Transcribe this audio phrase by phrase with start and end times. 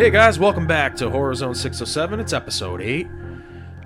[0.00, 2.20] Hey guys, welcome back to Horror Zone 607.
[2.20, 3.06] It's episode 8.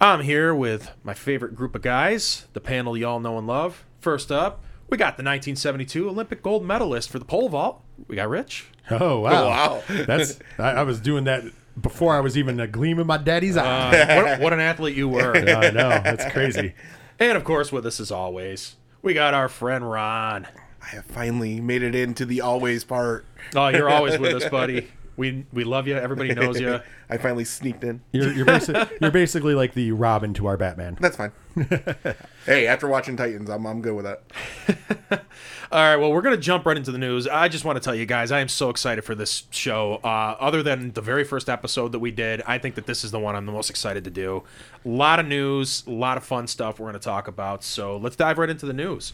[0.01, 3.85] I'm here with my favorite group of guys, the panel y'all know and love.
[3.99, 7.83] First up, we got the 1972 Olympic gold medalist for the pole vault.
[8.07, 8.71] We got Rich.
[8.93, 9.49] Oh wow!
[9.49, 9.83] wow.
[9.89, 11.43] That's I, I was doing that
[11.83, 13.99] before I was even a gleam in my daddy's eye.
[13.99, 15.37] Uh, what, what an athlete you were.
[15.37, 16.75] I know that's crazy.
[17.19, 20.47] And of course, with us as always, we got our friend Ron.
[20.81, 23.27] I have finally made it into the always part.
[23.57, 24.93] Oh, you're always with us, buddy.
[25.17, 25.97] We we love you.
[25.97, 26.81] Everybody knows you.
[27.11, 28.01] I finally sneaked in.
[28.13, 30.97] You're you're, basi- you're basically like the Robin to our Batman.
[31.01, 31.33] That's fine.
[32.47, 35.25] hey, after watching Titans, I'm, I'm good with that.
[35.71, 37.27] All right, well, we're going to jump right into the news.
[37.27, 40.01] I just want to tell you guys, I am so excited for this show.
[40.05, 43.11] Uh, other than the very first episode that we did, I think that this is
[43.11, 44.45] the one I'm the most excited to do.
[44.85, 47.65] A lot of news, a lot of fun stuff we're going to talk about.
[47.65, 49.13] So let's dive right into the news.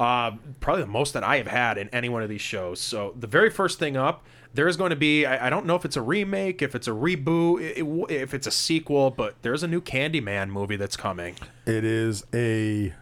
[0.00, 2.80] Uh, probably the most that I have had in any one of these shows.
[2.80, 5.84] So the very first thing up, there's going to be, I, I don't know if
[5.84, 9.68] it's a remake, if it's a reboot, it- if it's a sequel, but there's a
[9.68, 11.36] new Candyman movie that's coming.
[11.66, 12.94] It is a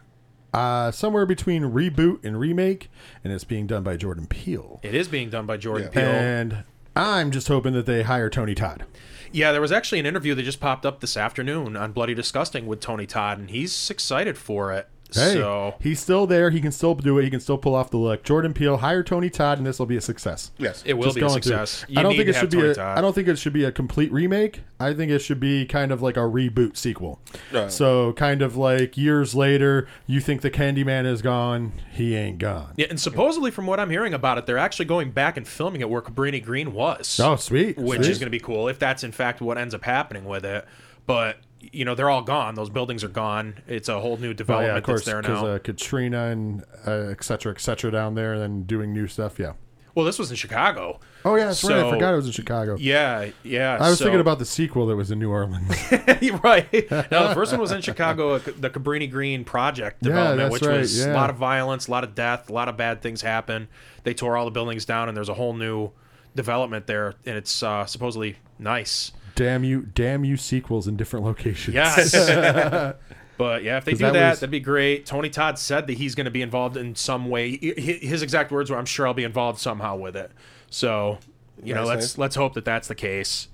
[0.52, 2.88] uh, somewhere between reboot and remake,
[3.22, 4.80] and it's being done by Jordan Peele.
[4.82, 6.00] It is being done by Jordan Yeah.
[6.00, 6.10] Peele.
[6.10, 8.84] And I'm just hoping that they hire Tony Todd.
[9.32, 12.66] Yeah, there was actually an interview that just popped up this afternoon on Bloody Disgusting
[12.66, 14.88] with Tony Todd, and he's excited for it.
[15.14, 16.50] Hey, So he's still there.
[16.50, 17.24] He can still do it.
[17.24, 18.22] He can still pull off the look.
[18.24, 20.50] Jordan Peele, hire Tony Todd, and this will be a success.
[20.58, 20.82] Yes.
[20.84, 21.84] it will Just be a success.
[21.88, 22.74] You I don't need think to it have should be a.
[22.74, 22.98] Todd.
[22.98, 24.62] I don't think it should be a complete remake.
[24.80, 27.20] I think it should be kind of like a reboot sequel.
[27.52, 27.70] Right.
[27.70, 31.72] So kind of like years later, you think the Candyman is gone.
[31.92, 32.72] He ain't gone.
[32.76, 35.80] Yeah, and supposedly, from what I'm hearing about it, they're actually going back and filming
[35.80, 37.78] it where Cabrini Green was, Oh, sweet.
[37.78, 38.10] which sweet.
[38.10, 40.66] is going to be cool if that's in fact what ends up happening with it.
[41.06, 42.54] But you know, they're all gone.
[42.54, 43.58] Those buildings are gone.
[43.66, 45.48] It's a whole new development yeah, of course, that's there because now.
[45.48, 49.38] uh, Katrina and uh, et cetera, et cetera down there, and then doing new stuff.
[49.38, 49.52] Yeah.
[49.94, 51.00] well, this was in Chicago.
[51.24, 51.78] Oh yeah, that's right.
[51.84, 52.76] I forgot it was in Chicago.
[52.78, 53.78] Yeah, yeah.
[53.80, 55.74] I was so- thinking about the sequel that was in New Orleans.
[56.42, 56.72] Right.
[57.10, 60.62] No, the first one was in Chicago, uh, the Cabrini Green project development, that's which
[60.62, 63.22] right, was a lot of violence, a lot of death, a lot of bad things
[63.22, 63.68] happen.
[64.04, 65.90] They tore all the buildings down, and there's a whole new
[66.36, 69.10] development there, and it's uh, supposedly nice.
[69.36, 71.74] Damn you, damn you, sequels in different locations.
[71.74, 72.12] Yes.
[73.38, 75.06] but yeah, if they do that, that was- that'd be great.
[75.06, 77.52] Tony Todd said that he's going to be involved in some way.
[77.62, 80.32] Hi- hi- His exact words were, "I'm sure I'll be involved somehow with it."
[80.70, 81.18] So,
[81.62, 82.18] you know, Nice, let's nice.
[82.18, 83.48] let's hope that that's the case.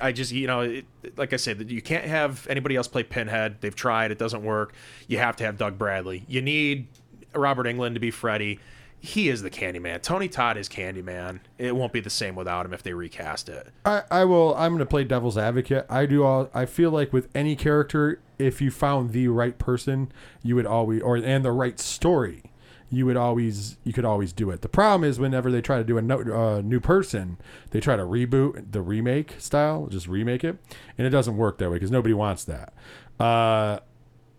[0.00, 0.86] I just, you know, it,
[1.18, 3.56] like I said, you can't have anybody else play Pinhead.
[3.60, 4.72] They've tried; it doesn't work.
[5.08, 6.24] You have to have Doug Bradley.
[6.26, 6.86] You need
[7.34, 8.60] Robert Englund to be Freddy.
[9.04, 10.00] He is the Candyman.
[10.00, 11.40] Tony Todd is Candyman.
[11.58, 13.68] It won't be the same without him if they recast it.
[13.84, 14.54] I, I will.
[14.54, 15.84] I'm going to play devil's advocate.
[15.90, 16.48] I do all.
[16.54, 20.10] I feel like with any character, if you found the right person,
[20.42, 22.44] you would always, or and the right story,
[22.88, 24.62] you would always, you could always do it.
[24.62, 27.36] The problem is whenever they try to do a no, uh, new person,
[27.72, 30.56] they try to reboot the remake style, just remake it,
[30.96, 32.72] and it doesn't work that way because nobody wants that.
[33.20, 33.80] Uh,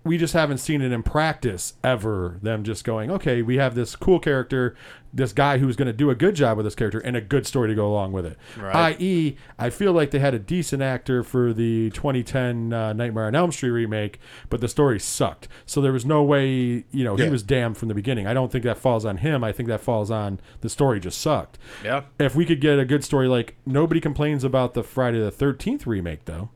[0.05, 2.37] we just haven't seen it in practice ever.
[2.41, 4.75] Them just going, okay, we have this cool character,
[5.11, 7.47] this guy who's going to do a good job with this character, and a good
[7.47, 8.37] story to go along with it.
[8.55, 8.95] Right.
[8.99, 13.33] I.e., I feel like they had a decent actor for the 2010 uh, Nightmare on
[13.35, 14.19] Elm Street remake,
[14.49, 15.47] but the story sucked.
[15.65, 17.29] So there was no way, you know, he Yeah.
[17.29, 18.27] was damned from the beginning.
[18.27, 19.43] I don't think that falls on him.
[19.43, 21.57] I think that falls on the story just sucked.
[21.83, 22.03] Yeah.
[22.19, 25.87] If we could get a good story, like nobody complains about the Friday the 13th
[25.87, 26.49] remake, though.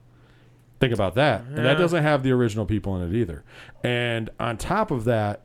[0.80, 1.42] Think about that.
[1.44, 3.44] And that doesn't have the original people in it either.
[3.84, 5.42] And on top of that,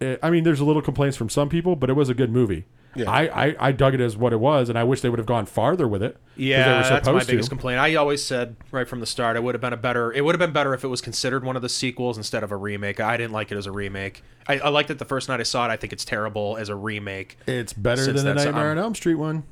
[0.00, 2.30] it, I mean, there's a little complaints from some people, but it was a good
[2.30, 2.66] movie.
[2.94, 3.10] Yeah.
[3.10, 5.26] I, I, I dug it as what it was, and I wish they would have
[5.26, 6.16] gone farther with it.
[6.34, 7.48] Yeah, that's my biggest to.
[7.50, 7.78] complaint.
[7.78, 10.10] I always said right from the start, it would have been a better.
[10.12, 12.52] It would have been better if it was considered one of the sequels instead of
[12.52, 12.98] a remake.
[12.98, 14.22] I didn't like it as a remake.
[14.48, 15.70] I, I liked it the first night I saw it.
[15.70, 17.36] I think it's terrible as a remake.
[17.46, 19.42] It's better than the Nightmare on Elm Street one.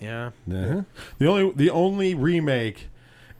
[0.00, 0.82] Yeah, Uh-huh.
[1.18, 2.88] The only the only remake,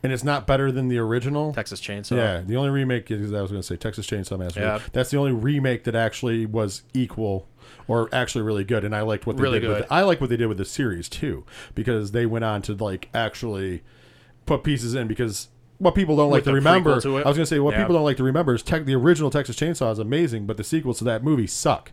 [0.03, 1.53] and it's not better than the original.
[1.53, 2.17] Texas Chainsaw.
[2.17, 4.61] Yeah, the only remake is I was going to say Texas Chainsaw Massacre.
[4.61, 4.79] Yeah.
[4.93, 7.47] That's the only remake that actually was equal
[7.89, 9.69] or actually really good, and I liked what they Really did.
[9.69, 9.85] With good.
[9.85, 9.89] it.
[9.93, 11.45] I like what they did with the series too,
[11.75, 13.83] because they went on to like actually
[14.47, 15.49] put pieces in because.
[15.79, 17.19] What people don't like With to remember, to?
[17.21, 17.79] I was gonna say what Yeah.
[17.81, 20.63] people don't like to remember is tech, the original Texas Chainsaw is amazing, but the
[20.63, 21.93] sequels to that movie suck.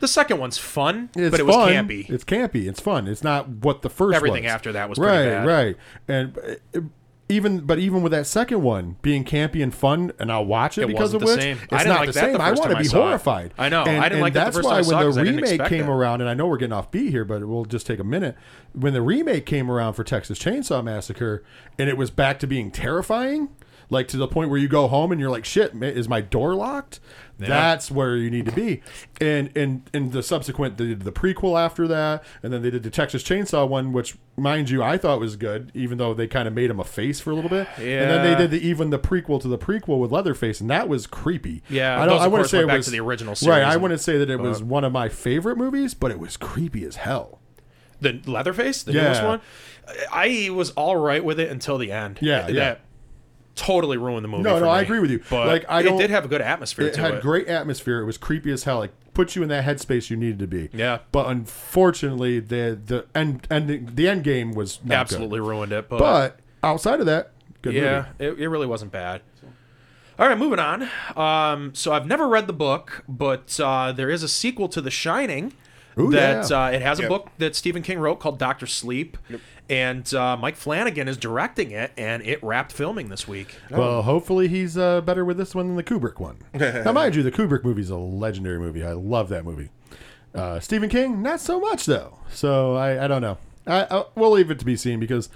[0.00, 2.10] The second one's fun, It's but it was campy.
[2.10, 2.68] It's campy.
[2.68, 3.06] It's fun.
[3.06, 4.16] It's not what the first.
[4.16, 4.50] Everything was.
[4.52, 5.46] after that was pretty right, bad.
[5.46, 5.76] right,
[6.08, 6.38] and
[6.74, 6.80] uh,
[7.30, 10.82] even but even with that second one being campy and fun, and I'll watch it,
[10.82, 11.58] It because wasn't of the which same.
[11.64, 12.40] it's I didn't like the that the same.
[12.40, 12.92] I want to be it.
[12.92, 13.54] horrified.
[13.58, 13.84] I know.
[13.84, 15.32] And, I didn't like that the that's first why time I saw it when the
[15.42, 15.88] remake came it.
[15.90, 18.36] around, and I know we're getting off beat here, but we'll just take a minute.
[18.72, 21.44] When the remake came around for Texas Chainsaw Massacre,
[21.78, 23.50] and it was back to being terrifying.
[23.90, 26.54] Like to the point where you go home and you're like, "Shit, is my door
[26.54, 27.00] locked?"
[27.38, 28.82] That's where you need to be.
[29.20, 32.82] And and and the subsequent, they did the prequel after that, and then they did
[32.82, 36.48] the Texas Chainsaw one, which, mind you, I thought was good, even though they kind
[36.48, 37.68] of made him a face for a little bit.
[37.78, 38.02] Yeah.
[38.02, 40.88] And then they did the even the prequel to the prequel with Leatherface, and that
[40.88, 41.62] was creepy.
[41.70, 42.20] Yeah, I don't.
[42.20, 44.40] I to say it back was to the original Right, I wouldn't say that it
[44.40, 47.40] was uh, one of my favorite movies, but it was creepy as hell.
[48.00, 49.04] The Leatherface, the Yeah.
[49.04, 49.40] newest one,
[50.12, 52.18] I was all right with it until the end.
[52.20, 52.76] Yeah, that yeah.
[53.58, 54.44] Totally ruined the movie.
[54.44, 54.84] No, no, I me.
[54.84, 55.20] agree with you.
[55.28, 57.22] But Like, I it did have a good atmosphere It had it.
[57.22, 58.00] great atmosphere.
[58.00, 58.78] It was creepy as hell.
[58.78, 60.70] Like put you in that headspace you needed to be.
[60.72, 60.98] Yeah.
[61.12, 65.88] But unfortunately, the the end ending the end game was not Absolutely ruined it.
[65.88, 67.32] But, But outside of that,
[67.62, 68.32] good yeah, movie.
[68.40, 69.22] it, it really wasn't bad.
[70.18, 70.88] All right, moving on.
[71.16, 74.90] Um, so I've never read the book, but uh, there is a sequel to The
[74.90, 75.52] Shining.
[75.98, 76.64] Ooh, that yeah.
[76.66, 77.08] uh, it has a Yep.
[77.08, 79.16] book that Stephen King wrote called Doctor Sleep,
[79.68, 83.56] and uh, Mike Flanagan is directing it, and it wrapped filming this week.
[83.70, 86.38] Well, hopefully he's uh, better with this one than the Kubrick one.
[86.54, 88.82] now, mind you, the Kubrick movie is a legendary movie.
[88.84, 89.70] I love that movie.
[90.34, 92.18] Uh, Stephen King, not so much though.
[92.30, 93.38] So I, I don't know.
[93.66, 95.28] I, I we'll leave it to be seen because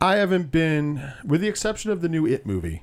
[0.00, 2.82] I haven't been, with the exception of the new It movie.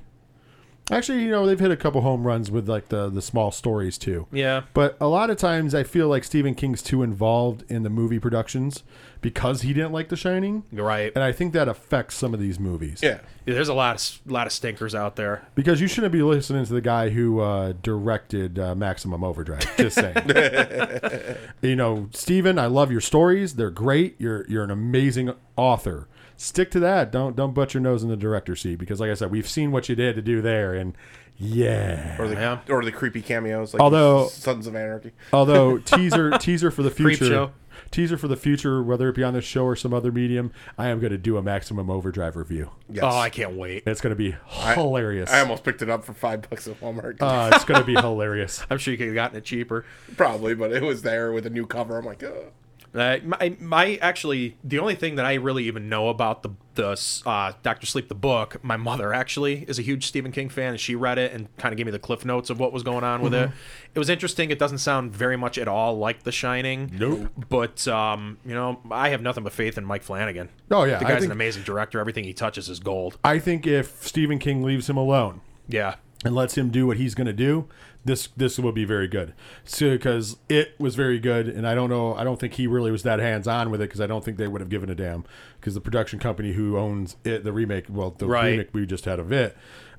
[0.90, 3.96] Actually, you know, they've hit a couple home runs with like the the small stories
[3.96, 4.26] too.
[4.32, 7.90] Yeah, But a lot of times I feel like Stephen King's too involved in the
[7.90, 8.82] movie productions
[9.20, 10.64] because he didn't like The Shining.
[10.72, 11.12] right.
[11.14, 13.00] And I think that affects some of these movies.
[13.02, 13.20] Yeah.
[13.44, 15.46] There's a lot of lot of stinkers out there.
[15.54, 19.64] Because you shouldn't be listening to the guy who uh, directed uh, Maximum Overdrive.
[19.76, 20.16] Just saying.
[21.62, 23.54] you know, Stephen, I love your stories.
[23.54, 24.16] They're great.
[24.18, 26.08] You're you're an amazing author.
[26.36, 27.12] Stick to that.
[27.12, 29.70] Don't don't butt your nose in the director's seat because, like I said, we've seen
[29.72, 30.94] what you did to do there, and
[31.38, 32.20] yeah.
[32.20, 32.58] Or the Yeah.
[32.68, 35.12] or the creepy cameos like Although- Sons of Anarchy.
[35.32, 37.50] Although teaser teaser for the future,
[37.90, 40.88] teaser for the future, whether it be on this show or some other medium, I
[40.88, 42.70] am going to do a Maximum Overdrive review.
[42.88, 43.02] Yes.
[43.04, 43.82] Oh, I can't wait.
[43.86, 44.36] It's going to be
[44.74, 45.30] hilarious.
[45.30, 47.16] I almost picked it up for five bucks at Walmart.
[47.20, 48.64] uh, it's going to be hilarious.
[48.70, 49.84] I'm sure you could have gotten it cheaper.
[50.16, 51.98] Probably, but it was there with a new cover.
[51.98, 52.52] I'm like, Ugh.
[52.94, 57.22] Uh, my, my actually the only thing that I really even know about the the
[57.26, 60.80] uh, Doctor Sleep the book, my mother actually is a huge Stephen King fan, and
[60.80, 63.04] she read it and kind of gave me the cliff notes of what was going
[63.04, 63.50] on with it.
[63.94, 64.50] It was interesting.
[64.50, 66.90] It doesn't sound very much at all like The Shining.
[66.98, 67.30] Nope.
[67.50, 70.48] But um, you know, I have nothing but faith in Mike Flanagan.
[70.70, 71.98] Oh, yeah, the guy's think- an amazing director.
[72.00, 73.18] Everything he touches is gold.
[73.24, 75.96] I think if Stephen King leaves him alone, Yeah.
[76.24, 77.66] And lets him do what he's going to do,
[78.04, 79.32] this this will be very good.
[79.64, 82.90] So because it was very good, and I don't know, I don't think he really
[82.90, 84.94] was that hands on with it because I don't think they would have given a
[84.94, 85.24] damn
[85.60, 88.50] because the production company who owns it, the remake, well, the Right.
[88.52, 89.56] remake we just had of it,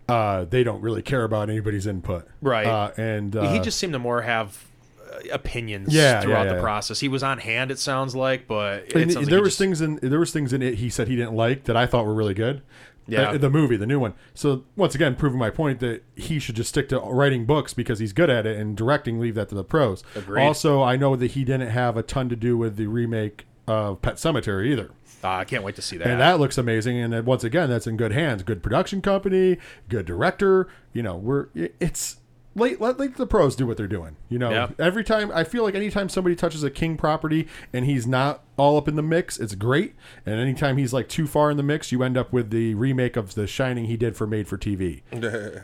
[0.09, 2.67] uh, they don't really care about anybody's input, Right.
[2.67, 4.65] Uh, and uh, he just seemed to more have
[5.13, 6.99] uh, opinions Yeah, throughout yeah, the process.
[6.99, 7.71] He was on hand.
[7.71, 10.31] It sounds like, but it and sounds like there was just- things in there was
[10.31, 12.61] things in it he said he didn't like that I thought were really good.
[13.07, 13.31] Yeah.
[13.31, 14.13] Uh, the movie, the new one.
[14.33, 17.99] So once again, proving my point that he should just stick to writing books because
[17.99, 20.03] he's good at it, and directing leave that to the pros.
[20.15, 20.41] Agreed.
[20.43, 24.01] Also, I know that he didn't have a ton to do with the remake of
[24.01, 24.91] Pet Sematary either,
[25.23, 26.07] Uh, I can't wait to see that.
[26.07, 26.97] and that looks amazing.
[26.97, 28.43] And once again, that's in good hands.
[28.43, 29.57] Good production company,
[29.87, 30.67] good director.
[30.91, 31.47] You know, we're
[31.79, 32.17] it's.
[32.55, 34.15] Let, let, let the pros do what they're doing.
[34.29, 34.67] You know, Yeah.
[34.77, 38.77] every time I feel like anytime somebody touches a King property and he's not all
[38.77, 39.95] up in the mix, it's great.
[40.25, 43.15] And anytime he's like too far in the mix, you end up with the remake
[43.17, 45.01] of The Shining he did for Made for TV.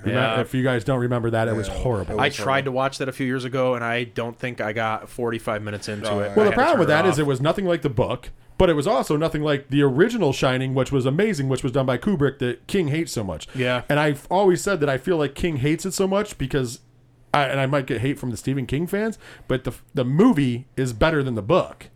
[0.10, 0.42] Yeah.
[0.42, 2.20] If you guys don't remember that, it was horrible.
[2.20, 5.10] I tried to watch that a few years ago, and I don't think I got
[5.10, 6.26] 45 minutes into Oh, it.
[6.28, 6.32] yeah.
[6.34, 7.20] I well, the problem with turn that is off.
[7.20, 10.76] it was nothing like the book, but it was also nothing like the original Shining,
[10.76, 13.48] which was amazing, which was done by Kubrick that King hates so much.
[13.56, 13.82] Yeah.
[13.90, 16.82] And I've always said that I feel like King hates it so much because,
[17.34, 20.68] I, and I might get hate from the Stephen King fans, but the the movie
[20.78, 21.90] is better than the book.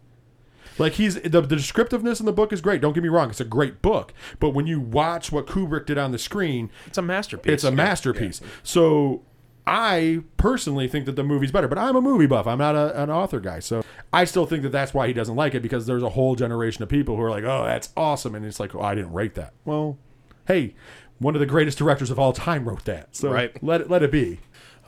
[0.80, 2.82] Like he's the, the descriptiveness in the book is great.
[2.82, 4.14] Don't get me wrong; it's a great book.
[4.40, 7.54] But when you watch what Kubrick did on the screen, It's a masterpiece.
[7.54, 8.42] it's a masterpiece.
[8.64, 9.22] So
[9.66, 12.48] I personally think that the movie's better, but I'm a movie buff.
[12.48, 15.36] I'm not a, an author guy, so I still think that that's why he doesn't
[15.36, 18.36] like it because there's a whole generation of people who are like, "Oh, that's awesome,"
[18.36, 19.98] and it's like, "Oh, I didn't rate that." Well,
[20.48, 20.76] hey.
[21.20, 23.16] one of the greatest directors of all time wrote that.
[23.16, 23.56] So Right.
[23.64, 24.40] let it let it be.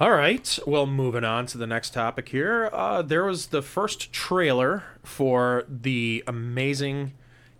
[0.01, 0.59] All right.
[0.67, 2.69] Well, moving on to the next topic here.
[2.73, 7.13] Uh, there was the first trailer for the amazing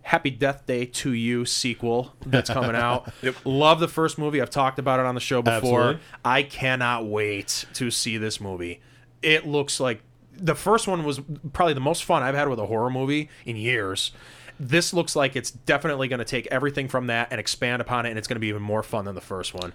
[0.06, 3.12] Happy Death Day to You sequel that's coming out.
[3.44, 4.40] Love the first movie.
[4.40, 5.80] I've talked about it on the show before.
[5.80, 6.00] Absolutely.
[6.24, 8.80] I cannot wait to see this movie.
[9.20, 11.20] It looks like the first one was
[11.52, 14.12] probably the most fun I've had with a horror movie in years.
[14.60, 18.10] This looks like it's definitely going to take everything from that and expand upon it,
[18.10, 19.72] and it's going to be even more fun than the first one.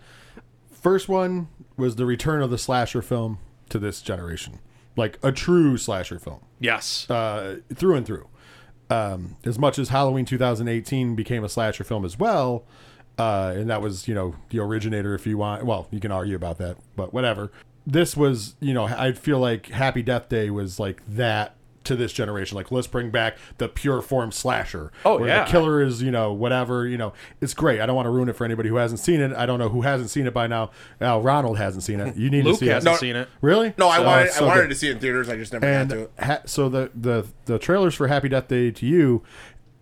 [0.72, 4.60] First one was the return of the slasher film to this generation,
[4.96, 6.40] like a true slasher film.
[6.58, 7.10] Yes.
[7.10, 8.28] uh, through and through.
[8.91, 12.65] Um, as much as Halloween 2018 became a slasher film as well,
[13.17, 15.15] uh, and that was you know the originator.
[15.15, 17.51] If you want, well, you can argue about that, but whatever.
[17.88, 21.55] This was you know I feel like Happy Death Day was like that
[21.91, 22.55] to this generation.
[22.55, 24.91] Like let's bring back the pure form slasher.
[25.05, 25.45] Oh, where yeah.
[25.45, 27.13] the killer is you know whatever you know.
[27.39, 27.79] It's great.
[27.81, 29.33] I don't want to ruin it for anybody who hasn't seen it.
[29.33, 30.71] I don't know who hasn't seen it by now.
[31.00, 32.15] Al Ronald hasn't seen it.
[32.15, 33.00] You need Luke to see hasn't it.
[33.00, 33.27] seen it.
[33.41, 33.74] Really?
[33.77, 35.29] No, I Oh, wanted it's I wanted good to see it in theaters.
[35.29, 36.12] I just never and got to it.
[36.19, 39.24] ha- so the, the the trailers for Happy Death Day to you,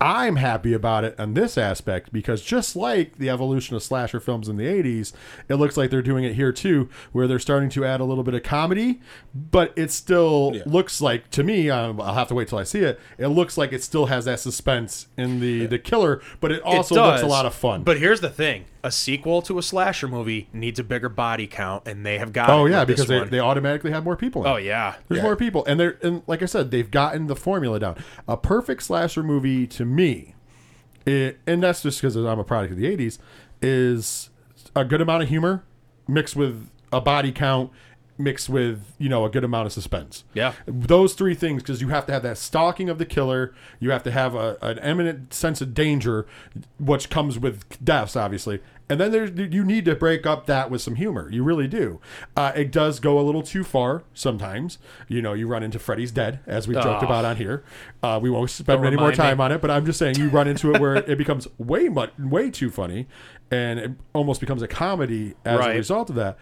[0.01, 4.47] I'm happy about it on this aspect because just like the evolution of slasher films
[4.47, 5.11] in the 80s,
[5.49, 8.23] it looks like they're doing it here too, where they're starting to add a little
[8.23, 9.01] bit of comedy,
[9.35, 10.61] but it still Yeah.
[10.65, 12.99] looks like to me, um, I'll have to wait till I see it.
[13.17, 16.95] It looks like it still has that suspense in the the killer, but it also
[16.95, 17.83] It looks a lot of fun.
[17.83, 21.83] But here's the thing: a sequel to a slasher movie needs a bigger body count,
[21.85, 22.49] and they have got.
[22.49, 23.29] oh yeah, because they, one.
[23.29, 24.45] they automatically have more people.
[24.45, 24.51] In.
[24.51, 24.95] Oh yeah.
[25.09, 25.23] There's Yeah.
[25.23, 27.97] more people, and they're and like I said, they've gotten the formula down.
[28.29, 30.35] A perfect slasher movie to me,
[31.05, 33.17] it, and that's just because I'm a product of the '80s,
[33.61, 34.29] is
[34.75, 35.63] a good amount of humor
[36.07, 37.71] mixed with a body count,
[38.19, 40.25] mixed with you know a good amount of suspense.
[40.33, 40.53] Yeah.
[40.67, 44.03] those three things because you have to have that stalking of the killer, you have
[44.03, 46.27] to have a, an eminent sense of danger,
[46.79, 48.59] which comes with deaths, obviously.
[48.91, 51.29] And then there's you need to break up that with some humor.
[51.31, 52.01] You really do.
[52.35, 54.79] Uh, it does go a little too far sometimes.
[55.07, 57.05] You know, you run into Freddy's Dead, as we joked Oh.
[57.05, 57.63] about on here.
[58.01, 59.23] Uh, we won't spend any more remind me.
[59.23, 61.87] time on it, but I'm just saying you run into it where it becomes way
[61.87, 63.07] much, way too funny,
[63.51, 65.75] and it almost becomes a comedy as Right.
[65.75, 66.37] a result of that.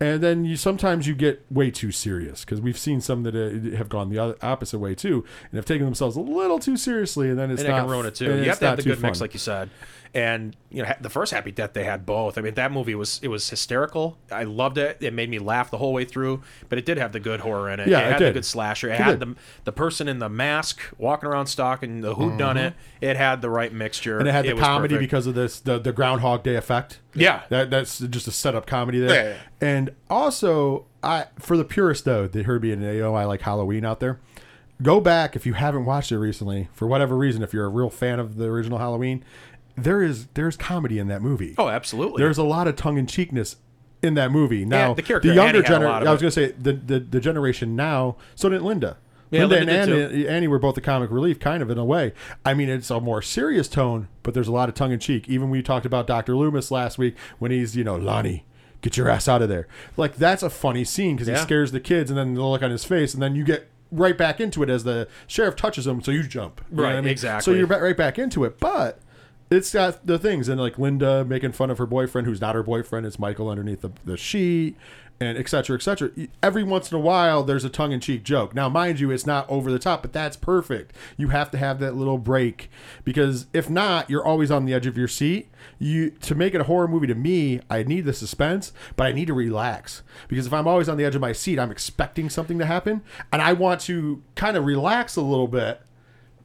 [0.00, 3.76] And then you sometimes you get way too serious because we've seen some that uh,
[3.76, 7.28] have gone the other, opposite way too, and have taken themselves a little too seriously,
[7.30, 8.36] and then it's and it not can ruin it too.
[8.36, 9.70] You have to have the good mix, like you said.
[10.14, 12.38] And you know, the first Happy Death they had both.
[12.38, 14.18] I mean, that movie was it was hysterical.
[14.30, 14.98] I loved it.
[15.00, 16.42] It made me laugh the whole way through.
[16.68, 17.88] But it did have the good horror in it.
[17.88, 18.88] Yeah, it it had the good slasher.
[18.88, 19.20] It, It had did.
[19.20, 22.74] the the person in the mask walking around stalking the who done it.
[23.00, 24.12] It had the right mixture.
[24.14, 24.20] Mm-hmm.
[24.20, 25.10] and it had the comedy perfect.
[25.10, 27.00] because of this the the Groundhog Day effect.
[27.14, 27.42] Yeah.
[27.48, 29.14] that that's just a setup comedy there.
[29.14, 29.36] Yeah, yeah.
[29.60, 33.42] And also, I for the purists though, that heard me and they know I like
[33.42, 34.18] Halloween out there.
[34.80, 37.42] Go back if you haven't watched it recently for whatever reason.
[37.42, 39.24] If you're a real fan of the original Halloween,
[39.82, 41.54] there is there's comedy in that movie.
[41.58, 42.22] Oh, absolutely.
[42.22, 43.56] There's a lot of tongue in cheekness
[44.02, 44.64] in that movie.
[44.64, 47.20] Now, the character younger had a generation, I was going to say the, the the
[47.20, 48.16] generation now.
[48.34, 48.98] So did Linda.
[49.30, 51.84] Yeah, Linda, Linda and Annie, Annie were both the comic relief, kind of in a
[51.84, 52.14] way.
[52.46, 55.28] I mean, it's a more serious tone, but there's a lot of tongue in cheek.
[55.28, 58.46] Even we talked about Doctor Loomis last week when he's, you know, Lonnie,
[58.80, 59.68] get your ass out of there.
[59.98, 62.70] Like that's a funny scene because he scares the kids, and then the look on
[62.70, 66.00] his face, and then you get right back into it as the sheriff touches him,
[66.02, 66.62] so you jump.
[66.70, 67.10] You Right, I mean?
[67.10, 67.52] exactly.
[67.52, 68.98] So you're right back into it, but
[69.50, 72.62] it's got the things and like Linda making fun of her boyfriend who's not her
[72.62, 73.06] boyfriend.
[73.06, 74.76] It's Michael underneath the, the sheet
[75.20, 76.10] and et cetera, et cetera.
[76.42, 78.54] Every once in a while, there's a tongue in cheek joke.
[78.54, 80.94] Now, mind you, it's not over the top, but that's perfect.
[81.16, 82.70] You have to have that little break
[83.04, 85.48] because if not, you're always on the edge of your seat.
[85.80, 89.12] You to make it a horror movie to me, I need the suspense, but I
[89.12, 92.30] need to relax because if I'm always on the edge of my seat, I'm expecting
[92.30, 93.02] something to happen,
[93.32, 95.80] and I want to kind of relax a little bit.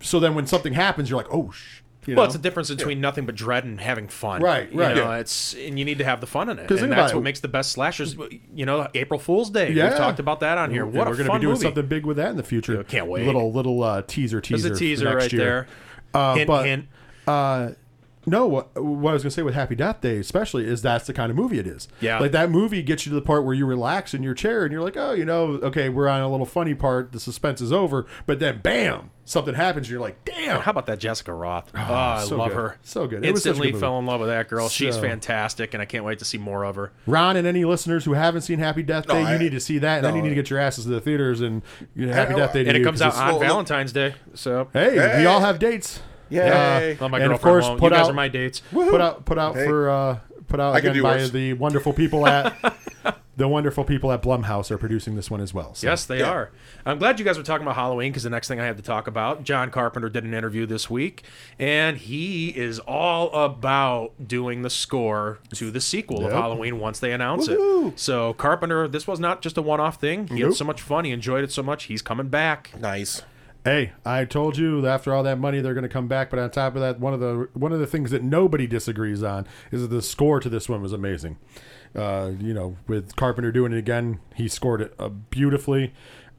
[0.01, 2.27] So then, when something happens, you're like, "Oh, sh." You well, know?
[2.27, 4.41] it's a difference between nothing but dread and having fun.
[4.41, 4.95] Right, You right.
[4.95, 5.17] know, Yeah.
[5.17, 6.69] it's and you need to have the fun in it.
[6.69, 7.23] And that's what it.
[7.23, 8.15] makes the best slashers.
[8.53, 9.71] You know, April Fool's Day.
[9.71, 9.89] Yeah.
[9.89, 10.85] We've talked about that on here.
[10.85, 11.63] What we're gonna fun be doing movie.
[11.65, 12.73] something big with that in the future.
[12.75, 13.25] Yeah, can't wait.
[13.25, 14.67] Little little uh, teaser teaser.
[14.69, 15.41] There's a teaser right year.
[15.43, 15.67] there.
[16.13, 16.85] Uh, hint, but hint.
[17.27, 17.69] uh,
[18.25, 21.13] no, what, what I was gonna say with Happy Death Day, especially, is that's the
[21.13, 21.87] kind of movie it is.
[21.99, 22.19] Yeah.
[22.19, 24.71] like that movie gets you to the part where you relax in your chair and
[24.71, 27.11] you're like, oh, you know, okay, we're on a little funny part.
[27.11, 29.87] The suspense is over, but then bam, something happens.
[29.87, 30.61] And you're like, damn.
[30.61, 31.65] How about that Jessica Rothe?
[31.75, 32.55] Oh, oh I so love good.
[32.57, 32.77] her.
[32.83, 33.25] So good.
[33.25, 34.69] It was Instantly good fell in love with that girl.
[34.69, 36.91] She's fantastic, and I can't wait to see more of her.
[37.05, 39.77] Ron and any listeners who haven't seen Happy Death Day, No, you need to see
[39.79, 41.61] that, and then you need to get your asses to the theaters and
[41.95, 42.63] you know, Happy I- Death Day.
[42.63, 44.15] to And it you, comes 'cause out on well, Valentine's Day.
[44.33, 45.99] So Hey, we all have dates.
[46.37, 46.97] Yay.
[46.99, 47.79] well, my and of course, won't.
[47.79, 48.61] put you guys out- are my dates.
[48.71, 49.65] put out put out Hey.
[49.65, 51.31] for uh put out I again by worse.
[51.31, 52.53] the wonderful people at
[53.35, 55.73] the wonderful people at Blumhouse are producing this one as well.
[55.73, 55.87] So.
[55.87, 56.29] Yes, they Yeah.
[56.29, 56.51] are.
[56.85, 58.83] I'm glad you guys were talking about Halloween because the next thing I have to
[58.83, 61.23] talk about, John Carpenter did an interview this week,
[61.57, 67.11] and he is all about doing the score to the sequel of Halloween once they
[67.11, 67.93] announce Woohoo.
[67.93, 67.99] it.
[67.99, 70.27] So Carpenter, this was not just a one-off thing.
[70.27, 71.03] He had so much fun.
[71.03, 71.85] He enjoyed it so much.
[71.85, 72.69] He's coming back.
[72.79, 73.23] Nice.
[73.65, 76.29] Hey, I told you after all that money they're going to come back.
[76.29, 79.23] But on top of that, one of the one of the things that nobody disagrees
[79.23, 81.37] on is that the score to this one was amazing.
[81.95, 85.93] Uh, you know, with Carpenter doing it again, he scored it uh, beautifully.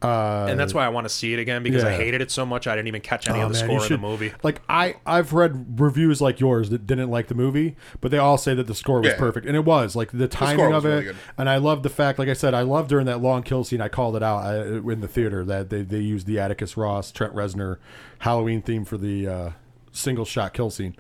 [0.05, 2.45] Uh, And that's why I want to see it again because I hated it so
[2.45, 4.33] much I didn't even catch any Oh, of the man, score you of the movie.
[4.43, 8.37] Like I, I've read reviews like yours that didn't like the movie, but they all
[8.39, 9.19] say that the score was Yeah.
[9.19, 11.05] perfect, and it was like the timing score of it.
[11.07, 11.17] really.
[11.39, 13.81] And I love the fact, like I said, I love during that long kill scene.
[13.81, 17.11] I called it out I, in the theater that they they used the Atticus Ross,
[17.11, 17.79] Trent Reznor
[18.19, 19.51] Halloween theme for the uh,
[19.93, 20.97] single shot kill scene.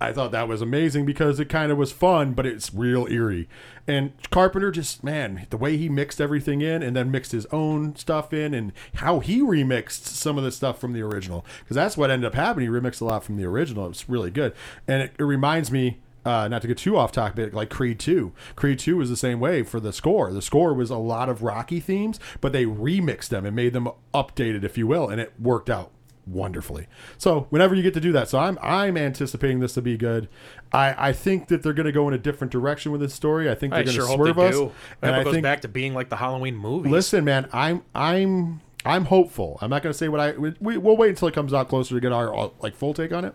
[0.00, 3.48] I thought that was amazing because it kind of was fun, but it's real eerie.
[3.88, 7.96] And Carpenter just, man, the way he mixed everything in and then mixed his own
[7.96, 11.46] stuff in and how he remixed some of the stuff from the original.
[11.60, 12.68] Because that's what ended up happening.
[12.70, 13.86] He remixed a lot from the original.
[13.86, 14.54] It was really good.
[14.86, 18.32] And it, it reminds me, uh, not to get too off topic, like Creed 2.
[18.56, 20.32] Creed 2 was the same way for the score.
[20.32, 23.88] The score was a lot of Rocky themes, but they remixed them and made them
[24.12, 25.92] updated, if you will, and it worked out
[26.26, 26.86] wonderfully.
[27.18, 30.28] So whenever you get to do that, so I'm I'm anticipating this to be good.
[30.72, 33.50] I I think that they're going to go in a different direction with this story.
[33.50, 34.72] I think they're going to sure swerve they us, do.
[35.02, 36.88] And hope I it goes think back to being like the Halloween movie.
[36.88, 39.58] listen, man, I'm I'm I'm hopeful.
[39.60, 41.68] I'm not going to say what I we, we- we'll wait until it comes out
[41.68, 43.34] closer to get our uh, like full take on it.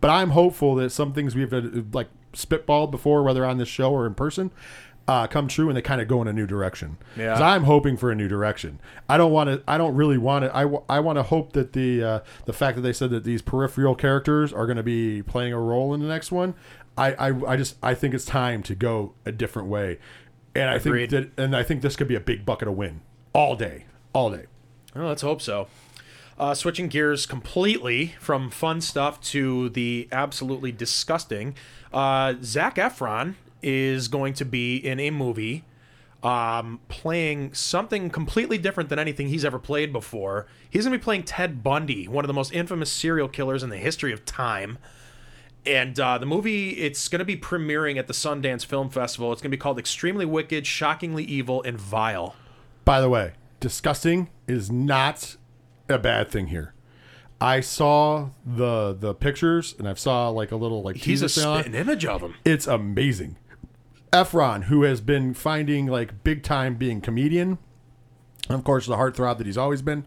[0.00, 1.62] But I'm hopeful that some things we've uh,
[1.92, 4.50] like spitballed before, whether on this show or in person,
[5.08, 6.96] uh, come true and they kind of go in a new direction.
[7.16, 7.34] Yeah.
[7.34, 8.80] I'm hoping for a new direction.
[9.08, 9.62] I don't want to.
[9.68, 10.56] I don't really want to.
[10.56, 13.24] I, w- I want to hope that the uh, the fact that they said that
[13.24, 16.54] these peripheral characters are going to be playing a role in the next one.
[16.98, 19.98] I, I I just I think it's time to go a different way,
[20.54, 21.10] and I Agreed.
[21.10, 23.84] think that and I think this could be a big bucket of win all day,
[24.12, 24.46] all day.
[24.94, 25.68] Well, let's hope so.
[26.38, 31.54] Uh, switching gears completely from fun stuff to the absolutely disgusting.
[31.92, 35.64] Uh, Zac Efron is going to be in a movie
[36.22, 40.46] um, playing something completely different than anything he's ever played before.
[40.68, 43.70] He's going to be playing Ted Bundy, one of the most infamous serial killers in
[43.70, 44.78] the history of time.
[45.64, 49.32] And uh, the movie, it's going to be premiering at the Sundance Film Festival.
[49.32, 52.34] It's going to be called Extremely Wicked, Shockingly Evil, and Vile.
[52.84, 55.36] By the way, disgusting is not
[55.88, 56.72] a bad thing here.
[57.40, 61.74] I saw the the pictures and I saw like a little like He's a spitting
[61.74, 62.34] image of him.
[62.46, 63.36] It's amazing.
[64.12, 67.58] Efron, who has been finding like big time being comedian,
[68.48, 70.04] and of course the heartthrob that he's always been.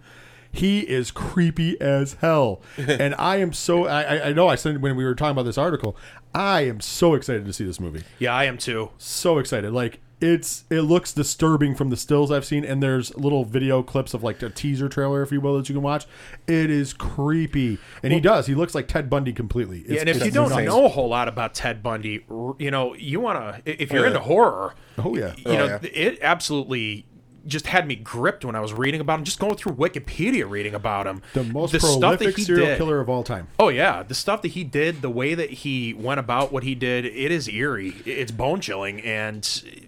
[0.52, 3.86] He is creepy as hell, and I am so.
[3.86, 5.96] I, I- I know I said when we were talking about this article,
[6.34, 8.04] I am so excited to see this movie.
[8.18, 8.90] Yeah, I am too.
[8.98, 9.72] So excited!
[9.74, 14.14] Like it's it looks disturbing from the stills I've seen, and there's little video clips
[14.14, 16.06] of like a teaser trailer, if you will, that you can watch.
[16.48, 18.46] It is creepy, and he does.
[18.48, 19.80] He looks like Ted Bundy completely.
[19.80, 20.66] It's, Yeah, and if you don't nuts.
[20.66, 22.26] know a whole lot about Ted Bundy,
[22.58, 24.08] you know, you want to, if you're oh, yeah.
[24.10, 25.80] into horror, oh yeah, you Oh, know, yeah.
[25.94, 27.06] it absolutely
[27.48, 29.26] just had me gripped when I was reading about him.
[29.26, 31.22] Just going through Wikipedia, reading about him.
[31.34, 33.48] the most stuff that prolific he serial did- killer of all time.
[33.60, 36.76] Oh yeah, the stuff that he did, the way that he went about what he
[36.76, 37.96] did, it is eerie.
[38.06, 39.44] It's bone chilling, and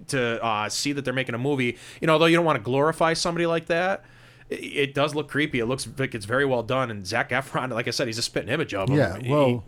[0.08, 2.64] to uh, see that they're making a movie, you know, although you don't want to
[2.64, 4.04] glorify somebody like that.
[4.50, 5.60] it- It does look creepy.
[5.60, 6.92] It looks like it's very well done.
[6.92, 8.98] And Zac Efron, like I said, he's a spitting image of him.
[8.98, 9.64] Yeah, He- well,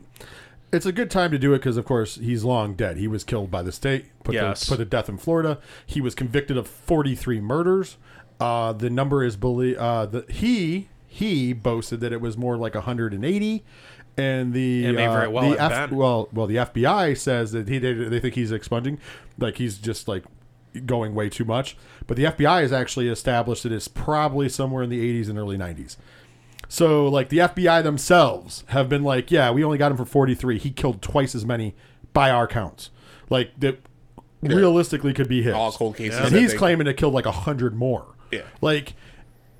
[0.73, 2.97] it's a good time to do it because, of course, he's long dead.
[2.97, 4.61] He was killed by the state, put, Yes.
[4.61, 5.59] to, put to death in Florida.
[5.85, 7.97] He was convicted of 43 murders.
[8.39, 12.73] Uh, the number is believe uh, the he he boasted that it was more like
[12.73, 13.63] 180,
[14.17, 15.97] and the uh, well the been.
[15.97, 18.99] well well the FBI says that he they, they think he's expunging,
[19.37, 20.23] like he's just like
[20.85, 21.77] going way too much.
[22.07, 25.57] But the FBI has actually established that it's probably somewhere in the 80s and early
[25.57, 25.97] 90s.
[26.69, 30.57] So, like, the FBI themselves have been like, yeah, we only got him for 43.
[30.57, 31.75] He killed twice as many
[32.13, 32.89] by our counts.
[33.29, 33.79] Like, that
[34.41, 35.53] realistically could be his.
[35.53, 36.19] All cold cases.
[36.19, 38.15] And he's claiming to killed like a 100 more.
[38.31, 38.41] Yeah.
[38.61, 38.95] Like,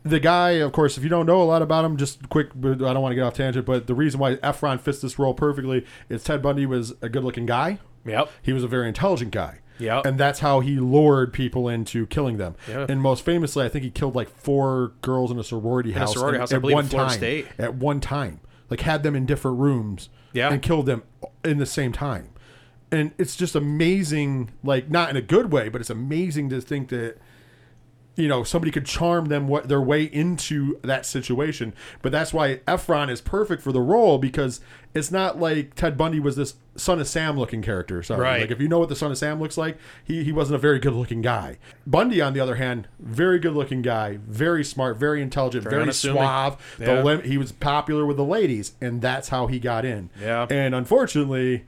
[0.03, 2.73] the guy, of course, if you don't know a lot about him, just quick, I
[2.73, 5.85] don't want to get off tangent, but the reason why Efron fits this role perfectly
[6.09, 7.79] is Ted Bundy was a good looking guy.
[8.05, 8.29] Yep.
[8.41, 9.59] He was a very intelligent guy.
[9.79, 10.05] Yep.
[10.05, 12.55] And that's how he lured people into killing them.
[12.67, 12.85] Yeah.
[12.87, 16.13] And most famously, I think he killed like four girls in a sorority house.
[16.13, 17.09] sorority at- house, I at believe, one time.
[17.09, 17.47] State.
[17.57, 18.39] At one time.
[18.69, 20.09] Like had them in different rooms.
[20.33, 20.51] Yeah.
[20.51, 21.03] And killed them
[21.43, 22.29] in the same time.
[22.91, 26.89] And it's just amazing, like not in a good way, but it's amazing to think
[26.89, 27.17] that
[28.15, 32.57] you know somebody could charm them what their way into that situation but that's why
[32.67, 34.59] Efron is perfect for the role because
[34.93, 38.41] it's not like Ted Bundy was this son of Sam looking character sorry Right.
[38.41, 40.59] like if you know what the son of Sam looks like he, he wasn't a
[40.59, 44.97] very good looking guy Bundy on the other hand very good looking guy very smart
[44.97, 46.17] very intelligent very, unassuming.
[46.21, 46.85] suave Yeah.
[46.95, 50.45] the lim- he was popular with the ladies and that's how he got in Yeah.
[50.51, 51.63] and unfortunately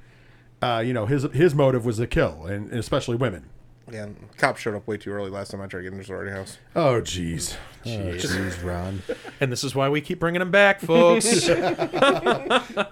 [0.61, 3.45] uh, you know his his motive was to kill and especially women
[3.91, 6.31] Yeah, cops showed up way too early last time I tried getting into the sorority
[6.31, 6.57] house.
[6.75, 9.03] oh jeez oh jeez Ron
[9.39, 11.47] And this is why we keep bringing him back, folks.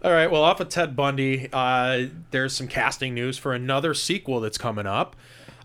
[0.00, 0.30] All right.
[0.30, 4.86] Well, off of Ted Bundy, uh, there's some casting news for another sequel that's coming
[4.86, 5.16] up.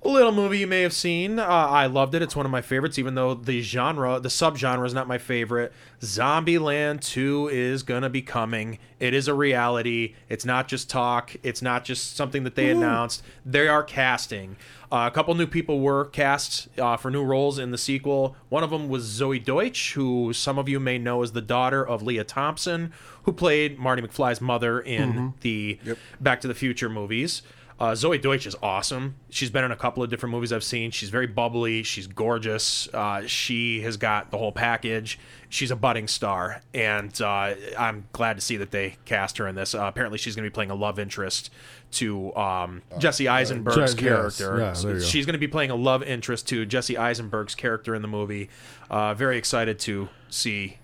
[0.05, 1.39] Little movie you may have seen.
[1.39, 2.21] Uh, I loved it.
[2.21, 5.71] It's one of my favorites, even though the genre, the subgenre, is not my favorite.
[6.01, 8.79] Zombieland 2 is going to be coming.
[8.99, 10.15] It is a reality.
[10.27, 13.23] It's not just talk, it's not just something that they announced.
[13.45, 14.57] They are casting.
[14.91, 18.35] Uh, a couple new people were cast uh, for new roles in the sequel.
[18.49, 21.85] One of them was Zoey Deutch, who some of you may know as the daughter
[21.85, 22.91] of Lea Thompson,
[23.23, 25.79] who played Marty McFly's mother in the
[26.19, 27.41] Back to the Future movies.
[27.83, 29.15] Uh, Zoey Deutch is awesome.
[29.29, 30.89] She's been in a couple of different movies I've seen.
[30.91, 31.83] She's very bubbly.
[31.83, 32.87] She's gorgeous.
[32.93, 35.19] Uh, she has got the whole package.
[35.49, 39.55] She's a budding star, and uh, I'm glad to see that they cast her in
[39.55, 39.75] this.
[39.75, 41.49] Uh, apparently, she's going to be playing a love interest
[41.91, 44.37] to um, Jesse Eisenberg's Je- yes.
[44.39, 44.59] character.
[44.59, 45.01] Yeah, there.
[45.01, 48.49] She's going to be playing a love interest to Jesse Eisenberg's character in the movie.
[48.89, 50.77] Uh, very excited to see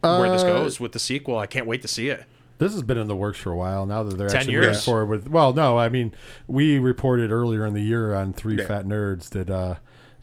[0.00, 1.36] where this Uh, goes with the sequel.
[1.38, 2.24] I can't wait to see it.
[2.58, 4.66] This has been in the works for a while now that they're 10 actually years.
[4.66, 5.28] moving forward with.
[5.28, 6.14] Well, no, I mean
[6.46, 9.74] we reported earlier in the year on Three Fat Nerds that uh,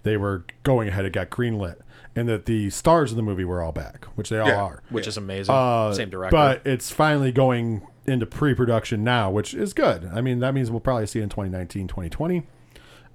[0.03, 1.05] they were going ahead.
[1.05, 1.75] It got greenlit,
[2.15, 4.61] and that the stars of the movie were all back, which they all Yeah.
[4.63, 4.83] are.
[4.89, 5.53] Which is amazing.
[5.53, 6.35] Uh, Same director.
[6.35, 10.09] But it's finally going into pre-production now, which is good.
[10.13, 12.43] I mean, that means we'll probably see it in 2019, 2020.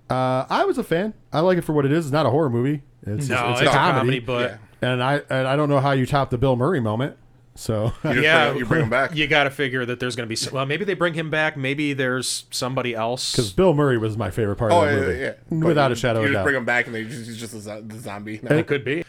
[0.08, 1.12] Uh, I was a fan.
[1.32, 2.06] I like it for what it is.
[2.06, 2.82] It's not a horror movie.
[3.06, 4.20] It's, no, it's, it's, a comedy, comedy.
[4.20, 4.90] but Yeah.
[4.92, 7.16] and I and I don't know how you top the Bill Murray moment.
[7.60, 8.54] So You Yeah.
[8.54, 9.16] you bring him back.
[9.16, 11.28] you got to figure that there's going to be some, well maybe they bring him
[11.28, 14.94] back maybe there's somebody else Because Bill Murray was my favorite part Oh of the
[14.94, 15.32] yeah, movie, yeah.
[15.50, 16.44] But without you- a shadow You of just doubt.
[16.44, 18.40] bring him back, and they just, he's just a zo- the zombie.
[18.42, 19.04] it could be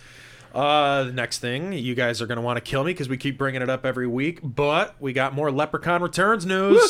[0.56, 3.18] uh the next thing you guys are going to want to kill me because we
[3.18, 6.82] keep bringing it up every week but we got more leprechaun returns news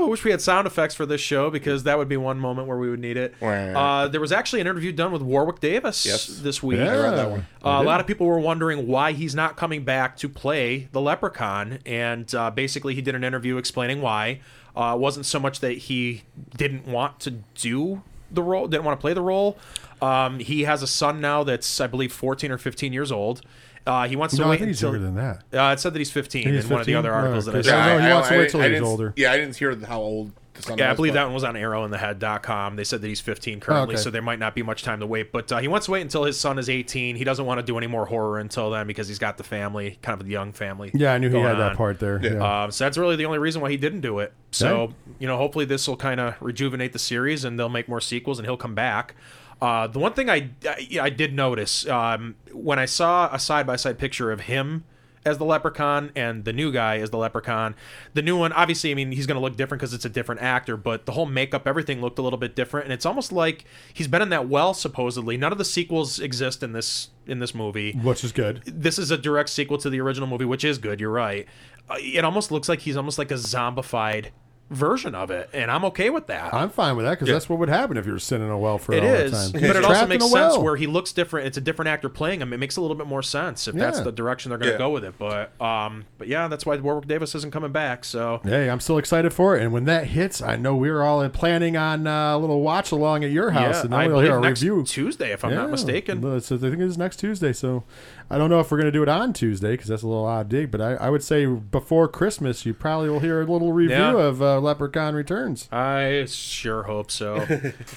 [0.00, 0.04] Woo!
[0.06, 0.10] Woo!
[0.10, 2.78] wish we had sound effects for this show because that would be one moment where
[2.78, 3.34] we would need it
[3.76, 6.26] uh there was actually an interview done with warwick davis Yes.
[6.26, 7.46] this week Yeah, read that one.
[7.64, 11.00] Uh, a lot of people were wondering why he's not coming back to play the
[11.00, 14.40] Leprechaun, and uh, basically he did an interview explaining why.
[14.74, 16.22] Uh, it wasn't so much that he
[16.56, 19.58] didn't want to do the role, didn't want to play the role.
[20.00, 23.42] Um, he has a son now that's, I believe, 14 or 15 years old.
[23.90, 25.00] Uh, he wants to No, I wait think he's until.
[25.00, 25.14] younger than
[25.50, 25.58] that.
[25.70, 26.96] Uh, it said that he's 15 He's in one of the 15?
[26.96, 27.70] other articles that I saw.
[27.70, 29.12] Yeah, no, he wants to wait till he's didn't- older.
[29.16, 31.34] Yeah, I didn't hear how old the son Yeah, I was, believe but- that one
[31.34, 32.76] was on arrowinthehead.com.
[32.76, 34.02] They said that he's 15 currently, okay.
[34.02, 35.32] so there might not be much time to wait.
[35.32, 37.16] But uh, he wants to wait until his son is 18.
[37.16, 39.98] He doesn't want to do any more horror until then because he's got the family,
[40.02, 40.90] kind of a young family.
[40.94, 41.76] Yeah, I knew he going had that on.
[41.76, 42.20] part there.
[42.22, 42.34] Yeah.
[42.34, 42.62] Yeah.
[42.64, 44.32] Um, so that's really the only reason why he didn't do it.
[44.50, 44.94] So Okay.
[45.20, 48.38] you know, hopefully this will kind of rejuvenate the series, and they'll make more sequels,
[48.38, 49.14] and he'll come back.
[49.60, 53.66] Uh, the one thing I, I I did notice um, when I saw a side
[53.66, 54.84] by side picture of him
[55.22, 57.74] as the leprechaun and the new guy as the leprechaun,
[58.14, 60.40] the new one obviously I mean he's going to look different because it's a different
[60.40, 63.66] actor, but the whole makeup everything looked a little bit different, and it's almost like
[63.92, 65.36] he's been in that well supposedly.
[65.36, 68.62] None of the sequels exist in this in this movie Which is good.
[68.64, 71.00] this is a direct sequel to the original movie, which is good.
[71.00, 71.46] You're right.
[71.90, 74.28] Uh, it almost looks like he's almost like a zombified
[74.70, 76.54] version of it, and I'm okay with that.
[76.54, 78.58] I'm fine with that because that's what would happen if you were sitting in a
[78.58, 79.68] well for it all is, the time.
[79.68, 80.62] but it also makes sense well.
[80.62, 81.48] where he looks different.
[81.48, 82.52] It's a different actor playing him.
[82.52, 84.78] It makes a little bit more sense if that's the direction they're going to Yeah.
[84.78, 85.14] go with it.
[85.18, 88.04] But um, but yeah, that's why Warwick Davis isn't coming back.
[88.04, 91.28] So Hey, I'm still excited for it, and when that hits, I know we're all
[91.30, 94.20] planning on uh, a little watch along at your house, yeah, and I then we'll
[94.22, 94.84] hear believe a next review.
[94.84, 96.22] Tuesday, if I'm Yeah, not mistaken.
[96.40, 97.52] So I think it's next Tuesday.
[97.52, 97.82] So
[98.30, 100.24] I don't know if we're going to do it on Tuesday because that's a little
[100.24, 100.70] odd dig.
[100.70, 104.16] But I, I would say before Christmas, you probably will hear a little review Yeah.
[104.16, 105.68] of uh, Leprechaun Returns.
[105.72, 107.44] I sure hope so.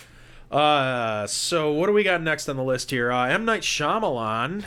[0.51, 3.11] uh, so what do we got next on the list here?
[3.11, 4.63] Uh, M Night Shyamalan.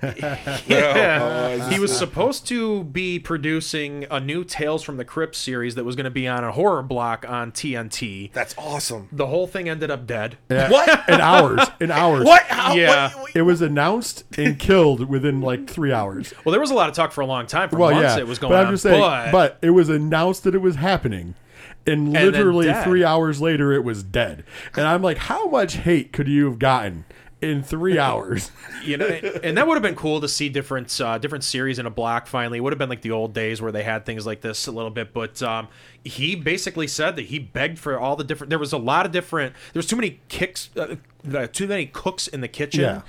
[0.66, 5.74] yeah, oh, he was supposed to be producing a new Tales from the Crypt series
[5.74, 8.32] that was going to be on a horror block on TNT.
[8.32, 9.08] That's awesome.
[9.12, 10.38] The whole thing ended up dead.
[10.48, 10.88] What?
[11.08, 12.24] In hours, in hours.
[12.24, 12.42] What?
[12.42, 12.74] How?
[12.74, 13.10] Yeah.
[13.10, 13.34] What?
[13.34, 16.32] It was announced and killed within like three hours.
[16.44, 17.68] Well, there was a lot of talk for a long time.
[17.70, 18.72] For Well, months yeah, it was going but I'm on.
[18.74, 19.00] just saying.
[19.00, 21.34] but, But, it was announced that it was happening,
[21.86, 22.84] and literally dead.
[22.84, 24.44] three hours later, it was dead.
[24.76, 27.04] And I'm like, how much hate could you have gotten
[27.40, 28.50] in three hours.
[28.84, 31.86] you know, and that would have been cool to see different uh, different series in
[31.86, 32.26] a block.
[32.26, 34.66] Finally, it would have been like the old days where they had things like this
[34.66, 35.12] a little bit.
[35.12, 35.68] But um,
[36.04, 38.50] he basically said that he begged for all the different.
[38.50, 39.54] There was a lot of different.
[39.72, 40.96] There was too many kicks, uh,
[41.32, 42.80] uh, too many cooks in the kitchen.
[42.80, 43.02] Yeah.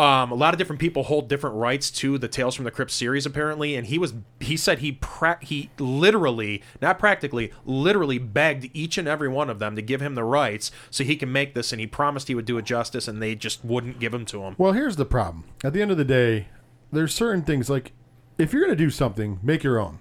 [0.00, 2.90] Um, a lot of different people hold different rights to the Tales from the Crypt
[2.90, 8.70] series, apparently, and he was he said he pra- he literally, not practically, literally begged
[8.72, 11.52] each and every one of them to give him the rights so he can make
[11.52, 14.24] this, and he promised he would do it justice, and they just wouldn't give him
[14.24, 14.54] to him.
[14.56, 15.44] Well, here's the problem.
[15.62, 16.48] At the end of the day,
[16.90, 17.92] there's certain things like
[18.38, 19.98] if you're going to do something, make your own.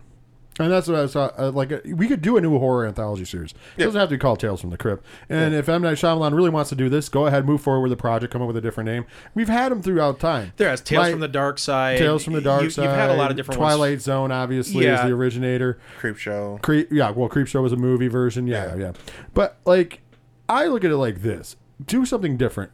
[0.59, 1.31] And that's what I saw.
[1.37, 3.53] Uh, like, uh, we could do a new horror anthology series.
[3.77, 5.05] It doesn't have to be called Tales from the Crypt.
[5.29, 7.91] And if M Night Shyamalan really wants to do this, go ahead, move forward with
[7.91, 9.05] the project, come up with a different name.
[9.33, 10.51] We've had them throughout time.
[10.57, 11.97] There has Tales from the Dark Side.
[11.97, 12.83] Tales from the Dark you, Side.
[12.83, 14.03] You've had a lot of different Twilight ones.
[14.03, 14.95] Zone, obviously, Yeah.
[15.03, 15.79] is the originator.
[15.97, 16.59] Creep show.
[16.61, 17.09] Creep, yeah.
[17.11, 18.45] Well, Creep Show was a movie version.
[18.45, 18.75] Yeah, Yeah.
[18.75, 18.91] yeah.
[19.33, 20.01] But like,
[20.49, 22.71] I look at it like this: do something different.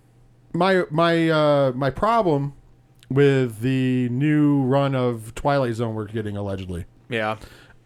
[0.54, 2.54] My my uh, my problem
[3.10, 7.38] with the new run of Twilight Zone we're getting allegedly Yeah.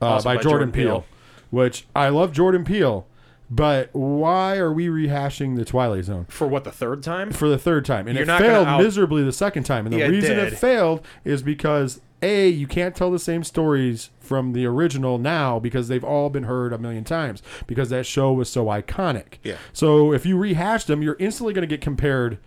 [0.02, 1.06] Uh, Also by, Jordan, Peele,
[1.50, 3.06] which I love Jordan Peele,
[3.52, 6.26] but why are we rehashing the Twilight Zone?
[6.30, 7.32] For what, the third time?
[7.32, 9.86] for the third time, and You're it failed out- miserably the second time.
[9.86, 10.58] And the Yeah, reason it did.
[10.60, 15.88] failed is because a you can't tell the same stories from the original now because
[15.88, 19.40] they've all been heard a million times because that show was so iconic.
[19.44, 19.56] Yeah.
[19.74, 22.38] So if you rehash them, you're instantly going to get compared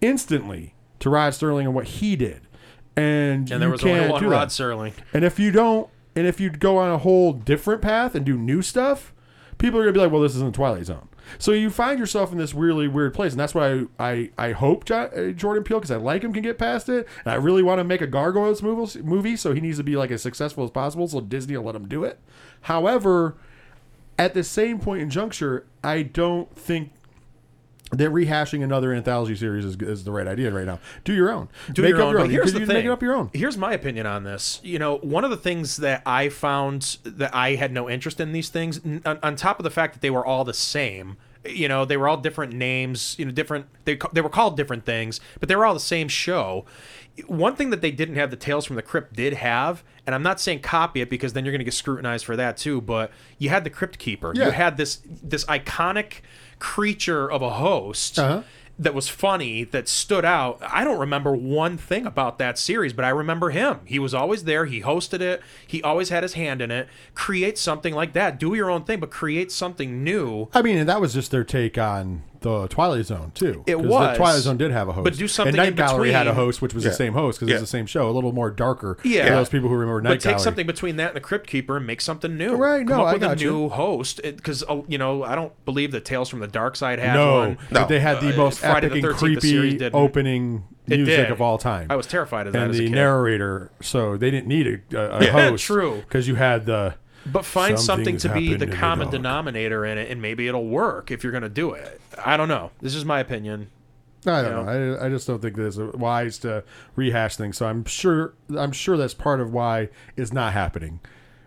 [0.00, 2.40] instantly to Rod Serling and what he did,
[2.96, 4.52] and And there you was can't only one Rod that.
[4.52, 4.92] Serling.
[5.12, 5.88] And if you don't,
[6.18, 9.12] and if you go on a whole different path and do new stuff,
[9.58, 12.38] people are gonna be like, "Well, this isn't Twilight Zone." So you find yourself in
[12.38, 15.78] this really weird place, and that's why I I, I hope Jo- uh, Jordan Peele,
[15.78, 18.06] because I like him, can get past it, and I really want to make a
[18.06, 21.56] Gargoyles movie, movie, so he needs to be like as successful as possible, so Disney
[21.56, 22.18] will let him do it.
[22.62, 23.36] However,
[24.18, 26.90] at the same point in juncture, I don't think
[27.90, 30.78] that rehashing another anthology series is, is the right idea right now.
[31.04, 31.48] Do your own.
[31.72, 32.12] do make your up own.
[32.12, 32.30] your own.
[32.30, 32.76] here's Because the you thing.
[32.76, 33.30] make it up your own.
[33.32, 34.60] Here's my opinion on this.
[34.62, 38.32] You know, one of the things that I found that I had no interest in
[38.32, 41.16] these things, on, on top of the fact that they were all the same.
[41.46, 43.14] You know, they were all different names.
[43.18, 43.66] You know, different.
[43.84, 46.66] They they were called different things, but they were all the same show.
[47.26, 50.22] One thing that they didn't have, the Tales from the Crypt did have, and I'm
[50.22, 52.80] not saying copy it because then you're going to get scrutinized for that too.
[52.80, 54.32] But you had the Crypt Keeper.
[54.34, 54.46] Yeah.
[54.46, 56.20] You had this this iconic
[56.58, 58.42] creature of a host Uh-huh.
[58.78, 60.60] that was funny that stood out.
[60.62, 63.80] I don't remember one thing about that series, but I remember him.
[63.84, 64.66] He was always there.
[64.66, 65.40] He hosted it.
[65.66, 66.88] He always had his hand in it.
[67.14, 68.38] Create something like that.
[68.38, 70.48] Do your own thing, but create something new.
[70.54, 73.64] I mean, and that was just their take on the Twilight Zone too.
[73.66, 74.12] It was.
[74.12, 76.26] The Twilight Zone did have a host, But do something And Night in Gallery had
[76.26, 76.90] a host, which was Yeah.
[76.90, 77.56] the same host because Yeah.
[77.56, 78.96] it's the same show, a little more darker.
[79.02, 79.24] Yeah.
[79.26, 80.40] for those people who remember Night But take Gallery.
[80.44, 82.54] something between that and the Crypt Keeper and make something new.
[82.54, 83.50] Right, Come no, up I with a got you.
[83.50, 87.14] new host because you know I don't believe that Tales from the Dark Side had
[87.14, 87.58] No, one.
[87.72, 87.86] but No.
[87.88, 91.28] they had the Uh, most Friday epic the and 13th, the series creepy opening music
[91.30, 91.86] of all time.
[91.90, 94.96] I was terrified of that and as a the narrator, so they didn't need a,
[94.96, 95.64] a, a Yeah, host.
[95.64, 96.02] true.
[96.08, 96.94] because you had the.
[97.32, 100.66] But find Some something to be the the common denominator in it, and maybe it'll
[100.68, 102.00] work if you're going to do it.
[102.24, 102.70] I don't know.
[102.80, 103.70] This is my opinion.
[104.26, 104.96] I don't know.
[105.00, 106.64] I, I just don't think that it's wise to
[106.96, 107.56] rehash things.
[107.56, 111.00] So I'm sure I'm sure that's part of why it's not happening.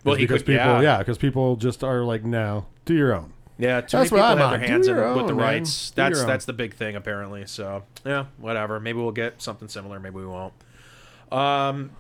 [0.04, 0.82] Well, he because could- people, yeah.
[0.82, 3.34] yeah, because people just are like, no, do your own.
[3.58, 4.52] Yeah, too That's many what people I'm have on.
[4.60, 5.46] their Do hands in your with the own, man.
[5.46, 5.92] rights.
[5.92, 6.28] Do That's your own.
[6.28, 7.46] that's the big thing apparently.
[7.46, 8.80] So yeah, whatever.
[8.80, 10.00] Maybe we'll get something similar.
[10.00, 10.54] Maybe we won't.
[11.32, 11.92] Um,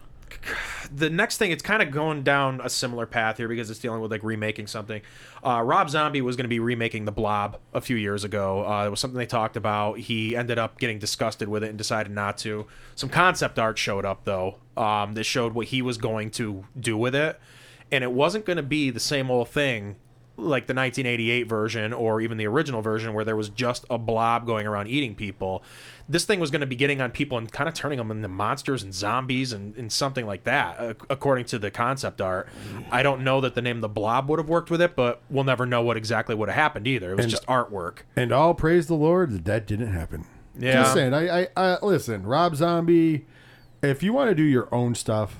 [0.94, 4.02] the next thing, it's kind of going down a similar path here because it's dealing
[4.02, 5.02] with like remaking something.
[5.44, 8.66] Uh, Rob Zombie was going to be remaking The Blob a few years ago.
[8.66, 10.00] Uh, it was something they talked about.
[10.00, 12.68] He ended up getting disgusted with it and decided not to.
[12.96, 14.58] Some concept art showed up though.
[14.78, 17.40] Um, that showed what he was going to do with it,
[17.92, 19.98] and it wasn't going to be the same old thing
[20.42, 24.46] like the 1988 version or even the original version where there was just a blob
[24.46, 25.64] going around eating people.
[26.10, 28.28] This thing was going to be getting on people and kind of turning them into
[28.28, 32.50] monsters and zombies and, and something like that, uh, according to the concept art.
[32.92, 35.44] I don't know that the name The Blob would have worked with it, but we'll
[35.46, 37.12] never know what exactly would have happened either.
[37.14, 38.00] It was And- just artwork.
[38.16, 40.26] And all praise the Lord that that didn't happen.
[40.60, 40.74] Yeah.
[40.82, 41.14] Just saying.
[41.14, 43.26] I, I, I listen, Rob Zombie.
[43.82, 45.38] If you want to do your own stuff,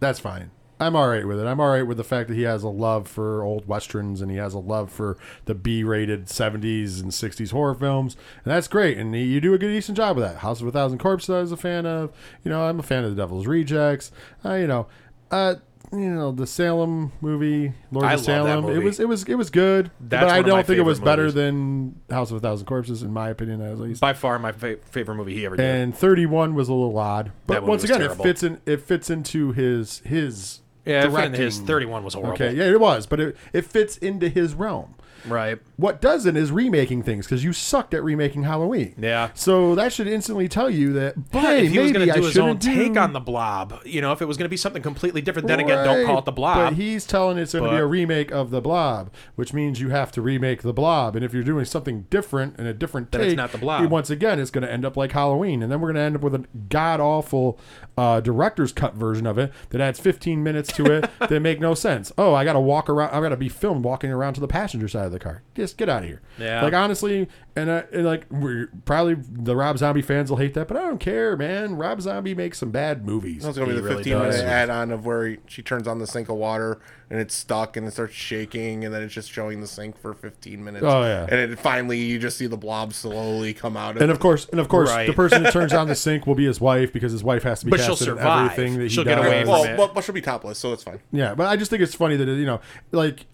[0.00, 0.50] that's fine.
[0.80, 1.46] I'm all right with it.
[1.46, 4.30] I'm all right with the fact that he has a love for old westerns and
[4.30, 8.96] he has a love for the B-rated 70s and 60s horror films, and that's great.
[8.96, 10.36] And he, you do a good, decent job with that.
[10.38, 12.12] House of a Thousand Corpses, I was a fan of.
[12.44, 14.12] You know, I'm a fan of The Devil's Rejects.
[14.44, 14.86] Uh, you know,
[15.30, 15.56] uh,
[15.92, 18.68] you know the Salem movie, Lord I of Salem.
[18.68, 20.82] It was it was it was good, That's but I one of don't think it
[20.82, 24.00] was favorite better than House of a Thousand Corpses, in my opinion, at least.
[24.00, 25.64] By far my fa- favorite movie he ever did.
[25.64, 28.22] and 31 was a little odd, but once again, terrible.
[28.22, 28.60] it fits in.
[28.66, 31.40] It fits into his his yeah, I directing.
[31.40, 32.34] his 31 was horrible.
[32.34, 34.94] Okay, yeah, it was, but it, it fits into his realm.
[35.26, 35.58] Right.
[35.76, 38.94] What doesn't is remaking things because you sucked at remaking Halloween.
[38.98, 39.30] Yeah.
[39.34, 41.30] So that should instantly tell you that.
[41.30, 43.12] But hey, if he was going to do I his own shouldn't take do- on
[43.12, 45.84] the blob, you know, if it was going to be something completely different, then again,
[45.84, 46.56] don't call it the blob.
[46.56, 49.90] But he's telling it's going to be a remake of the Blob, which means you
[49.90, 51.16] have to remake the Blob.
[51.16, 53.90] And if you're doing something different and a different Then take, it's not the Blob.
[53.90, 56.16] Once again, it's going to end up like Halloween, and then we're going to end
[56.16, 57.58] up with a god awful
[57.96, 61.74] uh, director's cut version of it that adds 15 minutes to it that make no
[61.74, 62.12] sense.
[62.18, 63.10] Oh, I got to walk around.
[63.10, 65.42] I got to be filmed walking around to the passenger side of the car.
[65.54, 66.20] Just get out of here.
[66.38, 66.62] Yeah.
[66.62, 70.68] Like honestly, and, uh, and like we're probably the Rob Zombie fans will hate that,
[70.68, 71.76] but I don't care, man.
[71.76, 73.44] Rob Zombie makes some bad movies.
[73.44, 74.36] It's gonna be He the really 15 does.
[74.36, 77.34] minute add on of where he, she turns on the sink of water and it's
[77.34, 80.84] stuck and it starts shaking and then it's just showing the sink for 15 minutes.
[80.86, 81.22] Oh, yeah.
[81.28, 84.00] And it, finally you just see the blob slowly come out.
[84.00, 85.06] And of course, and of course, Right.
[85.06, 87.60] the person that turns on the sink will be his wife because his wife has
[87.60, 88.50] to be But she'll casted in survive.
[88.52, 89.26] everything that he She'll get does.
[89.26, 89.78] away from well, it.
[89.78, 91.00] well, well, she'll be topless, so it's fine.
[91.10, 92.60] Yeah, but I just think it's funny that you know,
[92.92, 93.24] like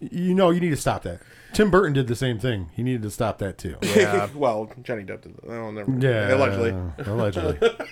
[0.00, 1.20] you know, you need to stop that.
[1.52, 2.70] Tim Burton did the same thing.
[2.74, 3.76] He needed to stop that too.
[3.82, 4.28] Yeah.
[4.34, 5.34] well, Johnny Depp did.
[5.46, 5.90] Oh, never.
[5.90, 6.02] mind.
[6.02, 6.74] Yeah, Allegedly.
[7.06, 7.70] allegedly.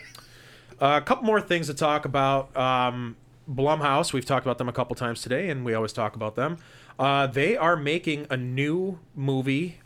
[0.83, 2.57] Uh, a couple more things to talk about.
[2.57, 3.15] Um,
[3.47, 6.57] Blumhouse, we've talked about them a couple times today, and we always talk about them.
[6.99, 9.77] Uh, they are making a new movie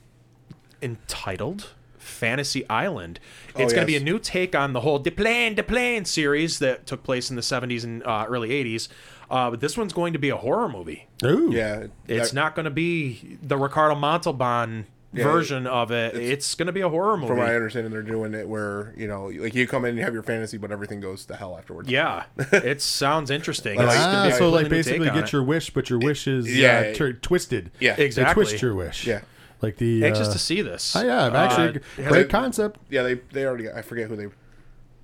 [0.81, 3.19] entitled Fantasy Island.
[3.57, 6.05] It's Oh, going to be a new take on the whole De Plane, De Plane
[6.05, 8.89] series that took place in the 70s and uh, early 80s.
[9.35, 11.07] Uh, but this one's going to be a horror movie.
[11.25, 11.87] Ooh, Yeah.
[12.07, 16.17] It's that- not going to be the Ricardo Montalban version of it.
[16.17, 17.29] It's, going to be a horror movie.
[17.29, 19.99] From what I understand, they're doing it where you know, like you come in and
[19.99, 21.89] you have your fantasy, but everything goes to hell afterwards.
[21.89, 23.75] yeah, it sounds interesting.
[23.81, 25.33] It's gonna Ah, so like completely new take basically on get it.
[25.33, 26.91] your wish, but your wish is Yeah.
[26.91, 27.71] uh, tur- twisted.
[27.81, 27.91] Yeah.
[27.93, 28.03] Exactly.
[28.03, 28.45] They Exactly.
[28.45, 29.07] twist your wish.
[29.07, 29.21] Yeah.
[29.63, 30.95] like the Anxious uh, to see this.
[30.97, 32.81] Oh, yeah, Uh, actually, it great has- concept.
[32.91, 33.71] Yeah, they they already.
[33.71, 34.27] I forget who they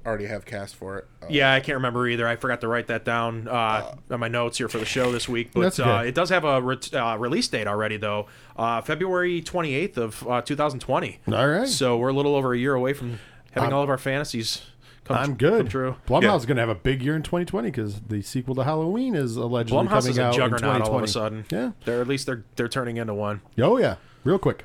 [0.06, 1.06] already have cast for it.
[1.22, 2.26] Uh, Yeah, I can't remember either.
[2.26, 5.28] I forgot to write that down uh, on my notes here for the show this
[5.28, 5.50] week.
[5.52, 8.26] But That's uh, it does have a re- uh, release date already, though.
[8.56, 11.18] Uh, February 28th of uh, 2020.
[11.32, 11.68] All right.
[11.68, 13.18] So we're a little over a year away from
[13.52, 14.62] having all of our fantasies
[15.04, 15.70] come, I'm come good.
[15.70, 15.96] true.
[16.06, 16.36] Blumhouse Yeah.
[16.36, 19.36] is going to have a big year in 2020 because the sequel to Halloween is
[19.36, 20.84] allegedly Blumhouse coming is a out in 2020.
[20.84, 21.44] all of a sudden.
[21.50, 21.72] Yeah.
[21.84, 23.40] They're, at least they're, they're turning into one.
[23.58, 24.64] Oh yeah, real quick.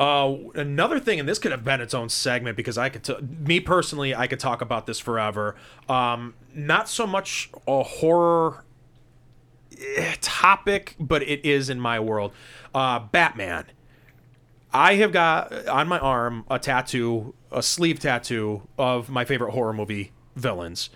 [0.00, 3.18] Uh, another thing, and this could have been its own segment because I could, t-
[3.20, 5.56] me personally, I could talk about this forever.
[5.90, 8.64] Um, not so much a horror
[9.78, 12.32] eh, topic, but it is in my world.
[12.74, 13.66] Uh, Batman.
[14.72, 19.74] I have got on my arm a tattoo, a sleeve tattoo of my favorite horror
[19.74, 20.88] movie villains.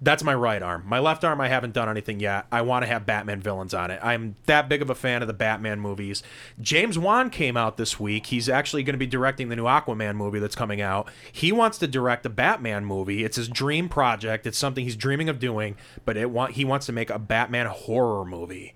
[0.00, 0.84] That's my right arm.
[0.86, 2.46] My left arm, I haven't done anything yet.
[2.52, 3.98] I want to have Batman villains on it.
[4.02, 6.22] I'm that big of a fan of the Batman movies.
[6.60, 8.26] James Wan came out this week.
[8.26, 11.08] He's actually going to be directing the new Aquaman movie that's coming out.
[11.32, 13.24] He wants to direct a Batman movie.
[13.24, 14.46] It's his dream project.
[14.46, 17.66] It's something he's dreaming of doing, but it want he wants to make a Batman
[17.66, 18.74] horror movie.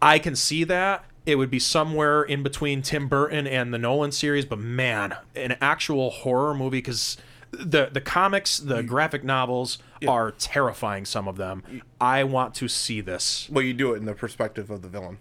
[0.00, 1.04] I can see that.
[1.26, 5.56] It would be somewhere in between Tim Burton and the Nolan series, but man, an
[5.60, 7.16] actual horror movie because
[7.54, 8.86] the the comics, the mm.
[8.86, 11.04] graphic novels are terrifying.
[11.04, 11.62] Some of them.
[11.70, 11.82] Mm.
[12.00, 13.48] I want to see this.
[13.50, 15.18] Well, you do it in the perspective of the villain.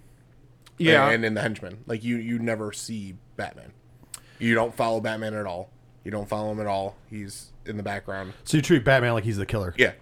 [0.78, 3.74] Yeah, And, in the henchman, like you you never see Batman.
[4.40, 5.70] You don't follow Batman at all.
[6.04, 6.96] You don't follow him at all.
[7.10, 8.34] He's in the background.
[8.44, 9.74] So you treat Batman like he's the killer.
[9.78, 9.94] Yeah.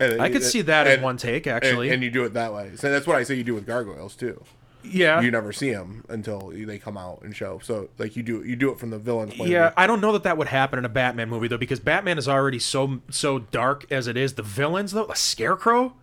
[0.00, 1.90] And- I could see that in one take and- actually.
[1.90, 2.72] and, you do it that way.
[2.76, 4.42] So that's what I say you do with gargoyles too.
[4.90, 7.58] Yeah, You never see them until they come out and show.
[7.62, 9.82] So like you do you do it from the villain's point Yeah, of view.
[9.82, 12.28] I don't know that that would happen in a Batman movie though, because Batman is
[12.28, 14.34] already so so dark as it is.
[14.34, 15.94] The villains though, the Scarecrow.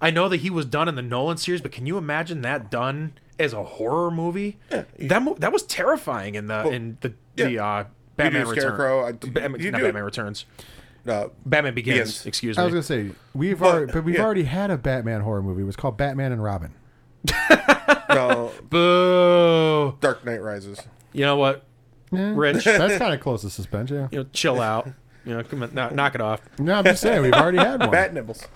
[0.00, 2.70] I know that he was done in the Nolan series, but can you imagine that
[2.70, 4.58] done as a horror movie?
[4.98, 7.64] that mo- that was terrifying in the in the the yeah.
[7.66, 7.84] uh,
[8.16, 9.32] Batman do Scarecrow, I- Returns.
[9.32, 10.44] Batman, you not do it- Batman Returns.
[11.06, 11.98] Uh, Batman Begins.
[11.98, 12.26] Begins.
[12.26, 12.62] Excuse me.
[12.62, 14.22] I was gonna say we've But, already, but we've yeah.
[14.24, 15.62] already had a Batman horror movie.
[15.62, 16.72] It was called Batman and Robin.
[18.08, 19.96] no, Boo!
[20.00, 20.78] Dark Knight Rises.
[21.12, 21.64] You know what?
[22.10, 22.32] Yeah.
[22.34, 23.96] Rich, That's kind of close to suspension.
[23.96, 24.08] Yeah.
[24.10, 24.88] you know, chill out.
[25.24, 26.40] You know, come on, knock, knock it off.
[26.58, 27.90] No, I'm just saying we've already had one.
[27.90, 28.46] Bat nibbles.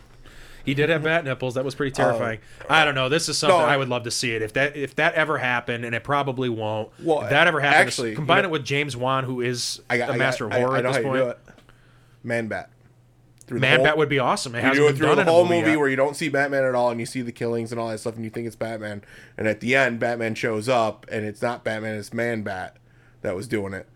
[0.65, 1.55] He did have bat nipples.
[1.55, 2.05] That was pretty oh.
[2.05, 2.41] terrifying.
[2.69, 3.09] I don't know.
[3.09, 4.43] This is something No, I I- would love to see it.
[4.43, 6.91] If that if that ever happened, and it probably won't.
[7.01, 9.81] Well, if that ever happened, actually, combine you know- it with James Wan, who is
[9.89, 11.19] I got a I master got, of horror I, I at know this how point.
[11.19, 11.39] you do it.
[12.25, 12.71] Man Bat.
[13.47, 14.55] Through Man Bat would be awesome.
[14.55, 15.79] It You hasn't do it through the a whole movie, yet.
[15.79, 17.99] where you don't see Batman at all, and you see the killings and all that
[17.99, 19.03] stuff, and you think it's Batman,
[19.39, 22.77] and at the end, Batman shows up, and it's not Batman, it's Man Bat
[23.23, 23.89] that was doing it.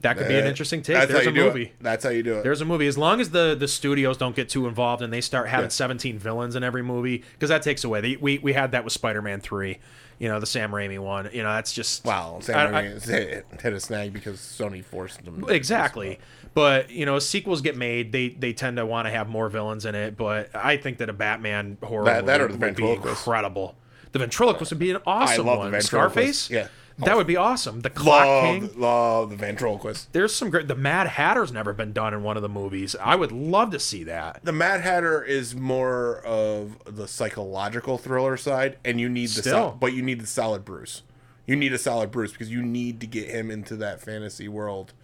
[0.00, 0.96] that could be an interesting take.
[0.96, 1.62] That's There's how a you do movie.
[1.66, 1.72] It.
[1.80, 2.42] That's how you do it.
[2.42, 2.86] There's a movie.
[2.86, 5.68] As long as the the studios don't get too involved and they start having Yeah.
[5.68, 8.00] 17 villains in every movie, because that takes away.
[8.00, 9.78] They, we we had that with Spider-Man 3.
[10.18, 11.28] You know, the Sam Raimi one.
[11.32, 14.82] You know, that's just wow, I- Sam I- Raimi hit, hit a snag because Sony
[14.84, 16.18] forced to- Exactly.
[16.56, 18.12] But you know, sequels get made.
[18.12, 20.16] They they tend to want to have more villains in it.
[20.16, 23.76] But I think that a Batman horror That- that movie or the would be incredible.
[24.12, 25.70] The ventriloquist would be an awesome love one.
[25.70, 26.44] ventriloquist.
[26.46, 26.68] Scarface, Yeah.
[27.04, 27.82] that would be awesome.
[27.82, 28.62] The Clock King.
[28.62, 30.10] Love, love the ventriloquist.
[30.14, 30.66] There's some great.
[30.66, 32.96] The Mad Hatter's never been done in one of the movies.
[33.02, 34.40] I would love to see that.
[34.42, 39.52] The Mad Hatter is more of the psychological thriller side, and you need the Still.
[39.52, 41.02] sol- but you need the solid Bruce.
[41.46, 44.94] You need a solid Bruce because you need to get him into that fantasy world.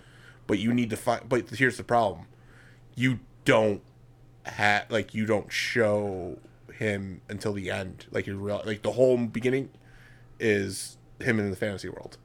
[0.53, 1.27] But you need to find.
[1.27, 2.27] But here's the problem:
[2.95, 3.81] you don't
[4.45, 6.37] have like you don't show
[6.75, 8.05] him until the end.
[8.11, 9.71] Like you real like the whole beginning
[10.39, 12.19] is him in the fantasy world,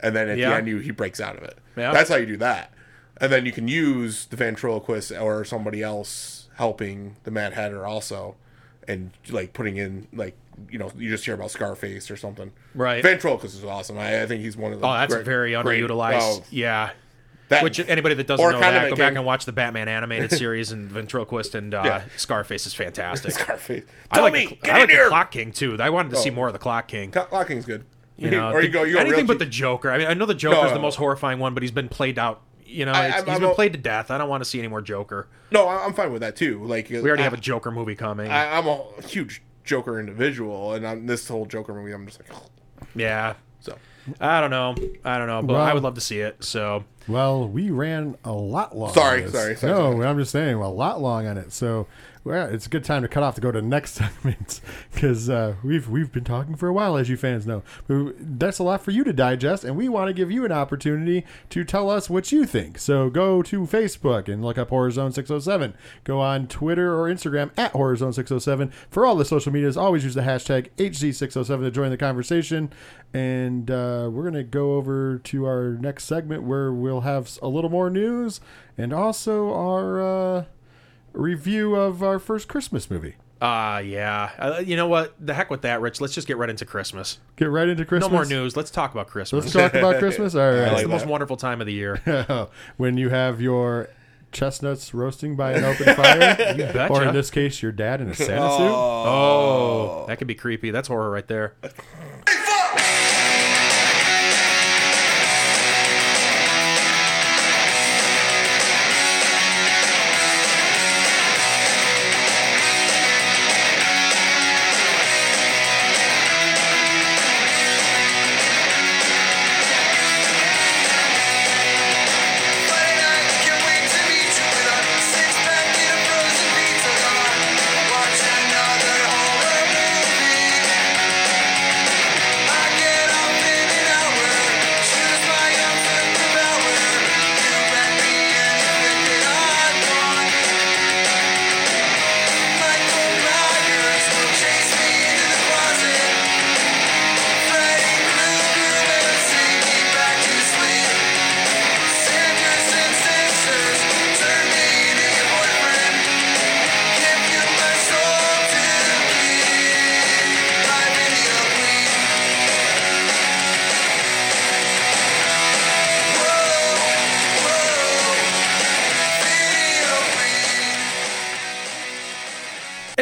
[0.00, 0.48] and then at Yeah.
[0.50, 1.58] the end you, he breaks out of it.
[1.76, 1.92] Yeah.
[1.92, 2.72] That's how you do that,
[3.20, 8.36] and then you can use the ventriloquist or somebody else helping the Mad Hatter also,
[8.88, 10.36] and like putting in like
[10.70, 12.52] you know you just hear about Scarface or something.
[12.74, 13.02] Right.
[13.02, 13.98] Ventriloquist is awesome.
[13.98, 14.86] I, I think he's one of the.
[14.86, 16.18] Oh, that's great- very great- underutilized.
[16.40, 16.90] oh, yeah.
[17.50, 20.72] That, Which anybody that doesn't know that, go back and watch the Batman animated series
[20.72, 22.02] and ventriloquist and uh, Yeah.
[22.16, 23.32] Scarface is fantastic.
[23.34, 23.84] Scarface.
[24.10, 25.04] I like, me, the, get I in like here.
[25.04, 25.76] the Clock King too.
[25.78, 26.34] I wanted to see Oh.
[26.34, 27.10] more of the Clock King.
[27.10, 27.84] Clock King's good.
[28.16, 29.46] You know, or you go, you go anything but the.
[29.46, 29.90] Joker.
[29.90, 32.18] I mean, I know the Joker's No, the most horrifying one, but he's been played
[32.18, 32.40] out.
[32.64, 34.10] You know, I- I'm- he's I'm been played to death.
[34.12, 35.26] I don't want to see any more Joker.
[35.50, 36.62] No, I'm fine with that too.
[36.64, 38.30] Like We already I, have a Joker movie coming.
[38.30, 42.30] I, I'm a huge Joker individual, and on this whole Joker movie, I'm just like,
[42.32, 42.46] oh.
[42.94, 43.76] yeah, so
[44.20, 44.74] I don't know.
[45.04, 46.42] I don't know, but Well- I would love to see it.
[46.44, 48.92] So Well, we ran a lot long.
[48.94, 50.06] Sorry, sorry, sorry, No, sorry.
[50.06, 51.52] I'm just saying a lot long on it.
[51.52, 51.86] So,
[52.22, 54.60] well, it's a good time to cut off to go to the next segment
[54.92, 57.62] because uh, we've we've been talking for a while, as you fans know.
[57.88, 61.24] That's a lot for you to digest, and we want to give you an opportunity
[61.48, 62.78] to tell us what you think.
[62.78, 65.74] So go to Facebook and look up Horror Zone 607.
[66.04, 69.76] Go on Twitter or Instagram at Horror Zone 607 for all the social medias.
[69.76, 72.72] Always use the hashtag HZ607 to join the conversation.
[73.12, 77.70] And uh, we're to go over to our next segment where we'll have a little
[77.70, 78.40] more news
[78.78, 80.44] and also our uh,
[81.12, 83.16] review of our first Christmas movie.
[83.40, 84.30] uh yeah.
[84.38, 85.14] Uh, you know what?
[85.24, 86.00] The heck with that, Rich.
[86.00, 87.18] Let's just get right into Christmas.
[87.36, 88.10] Get right into Christmas.
[88.10, 88.56] No more news.
[88.56, 89.44] Let's talk about Christmas.
[89.44, 90.34] Let's talk about Christmas.
[90.34, 90.58] All right.
[90.64, 91.10] it's like the most that.
[91.10, 92.48] wonderful time of the year.
[92.76, 93.88] when you have your
[94.32, 96.88] chestnuts roasting by an open fire, betcha.
[96.88, 98.70] or in this case, your dad in a Santa suit.
[98.70, 100.70] Oh, that could be creepy.
[100.70, 101.54] That's horror right there.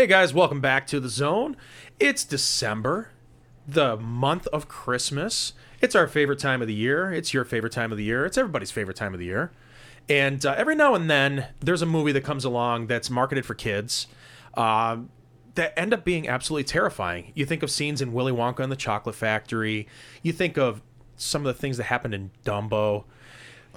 [0.08, 1.56] Guys, welcome back to the zone.
[2.00, 3.10] It's December,
[3.66, 5.52] the month of Christmas.
[5.80, 7.12] It's our favorite time of the year.
[7.12, 8.24] It's your favorite time of the year.
[8.24, 9.52] It's everybody's favorite time of the year.
[10.08, 13.54] And uh, every now and then, there's a movie that comes along that's marketed for
[13.54, 14.06] kids
[14.54, 14.96] uh,
[15.54, 17.32] that end up being absolutely terrifying.
[17.34, 19.86] You think of scenes in Willy Wonka and the Chocolate Factory.
[20.22, 20.80] You think of
[21.16, 23.04] some of the things that happened in Dumbo.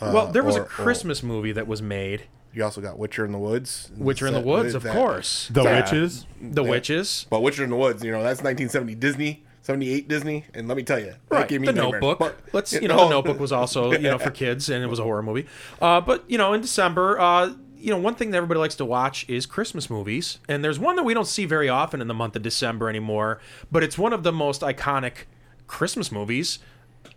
[0.01, 2.23] well, there was or- a or- Christmas movie that was made.
[2.53, 3.89] You also got Watcher in the Woods.
[3.97, 5.47] Watcher in the Woods, of that- course.
[5.51, 5.81] The Yeah.
[5.81, 6.25] witches.
[6.41, 7.25] The Witches.
[7.29, 10.83] But Watcher in the Woods, you know, that's 1970 Disney, 78 Disney, and let me
[10.83, 11.73] tell you, Right, gave me the.
[11.73, 12.19] Notebook.
[12.19, 14.83] But, Let's you you know, know- the Notebook was also you know for kids, and
[14.83, 15.45] it was a horror movie.
[15.81, 18.85] Uh, but you know, in December, uh, you know, one thing that everybody likes to
[18.85, 22.13] watch is Christmas movies, and there's one that we don't see very often in the
[22.13, 23.39] month of December anymore.
[23.71, 25.25] But it's one of the most iconic
[25.67, 26.59] Christmas movies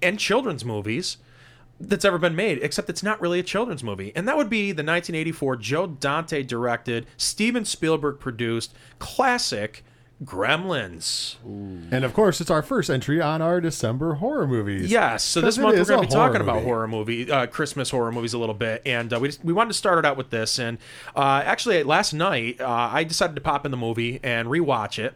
[0.01, 1.17] and children's movies
[1.89, 4.13] that's ever been made, except it's not really a children's movie.
[4.15, 9.85] And that would be the 1984 Joe Dante directed, Steven Spielberg produced classic
[10.23, 11.37] Gremlins.
[11.45, 14.91] And of course, it's our first entry on our December horror movies.
[14.91, 15.25] Yes.
[15.25, 18.13] So this month we're going to be talking horror about horror movie, uh, Christmas horror
[18.13, 20.31] movies a little bit, and uh, we just, we wanted to start it out with
[20.31, 20.59] this.
[20.59, 20.79] And
[21.17, 25.15] uh, actually, last night uh, I decided to pop in the movie and rewatch it,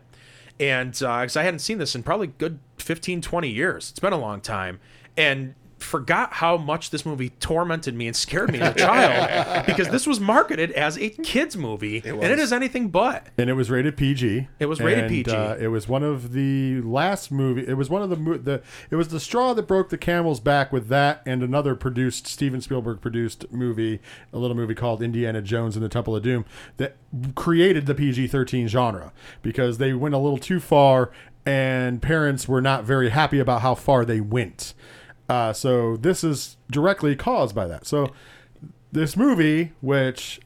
[0.59, 4.19] and because I hadn't seen this in probably good 15, 20 years, it's been a
[4.19, 4.81] long time,
[5.17, 9.89] and forgot how much this movie tormented me and scared me as a child because
[9.89, 13.27] this was marketed as a kids movie, and it is anything but.
[13.39, 14.49] and it was rated PG.
[14.59, 15.31] It was rated And, PG.
[15.31, 17.67] Uh, it was one of the last movie.
[17.67, 18.63] It was one of the mo- the.
[18.91, 22.61] It was the straw that broke the camel's back with that and another produced Steven
[22.61, 24.01] Spielberg produced movie,
[24.33, 26.45] a little movie called Indiana Jones and the Temple of Doom
[26.77, 26.97] that
[27.35, 29.13] created the PG thirteen genre
[29.43, 31.11] because they went a little too far
[31.47, 34.75] and parents were not very happy about how far they went.
[35.29, 37.87] Uh, so this is directly caused by that.
[37.87, 38.13] So
[38.93, 40.41] this movie, which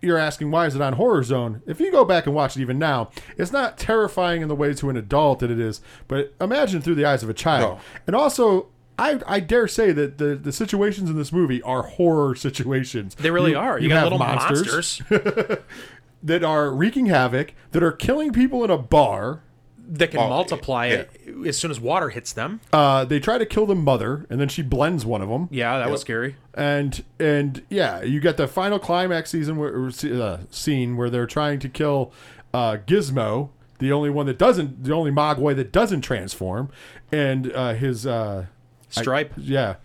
[0.00, 2.60] you're asking why is it on horror zone if you go back and watch it
[2.60, 6.32] even now it's not terrifying in the way to an adult that it is but
[6.40, 7.80] imagine through the eyes of a child No.
[8.06, 12.34] and also I, I dare say that the, the situations in this movie are horror
[12.36, 13.16] situations.
[13.16, 13.76] They really You- are.
[13.76, 15.00] You, you got have little monsters.
[15.10, 15.58] monsters,
[16.22, 19.42] that are wreaking havoc, that are killing people in a bar.
[19.88, 20.94] That can Oh, multiply yeah.
[20.94, 22.60] it as soon as water hits them.
[22.72, 25.48] Uh, they try to kill the mother, and then she blends one of them.
[25.50, 26.36] Yeah, that was scary.
[26.54, 31.10] and and yeah, you get the final climax season where or se- uh, scene where
[31.10, 32.12] they're trying to kill
[32.54, 36.70] uh, Gizmo, the only one that doesn't, the only Mogwai that doesn't transform,
[37.10, 38.46] and uh, his uh,
[38.88, 39.32] Stripe.
[39.36, 39.76] yeah,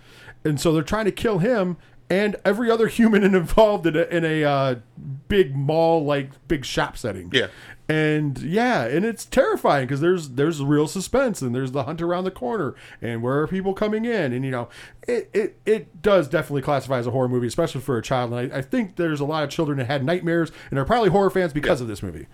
[0.44, 1.78] and so they're trying to kill him
[2.10, 4.76] and every other human involved in a, in a uh,
[5.28, 7.30] big mall like big shop setting.
[7.34, 7.48] Yeah.
[7.90, 12.26] And yeah, and it's terrifying because there's there's real suspense and there's the hunt around
[12.26, 14.68] the corner and where are people coming in and you know
[15.08, 18.52] it it, it does definitely classify as a horror movie especially for a child and
[18.52, 21.30] I, I think there's a lot of children that had nightmares and are probably horror
[21.30, 22.28] fans because of this movie.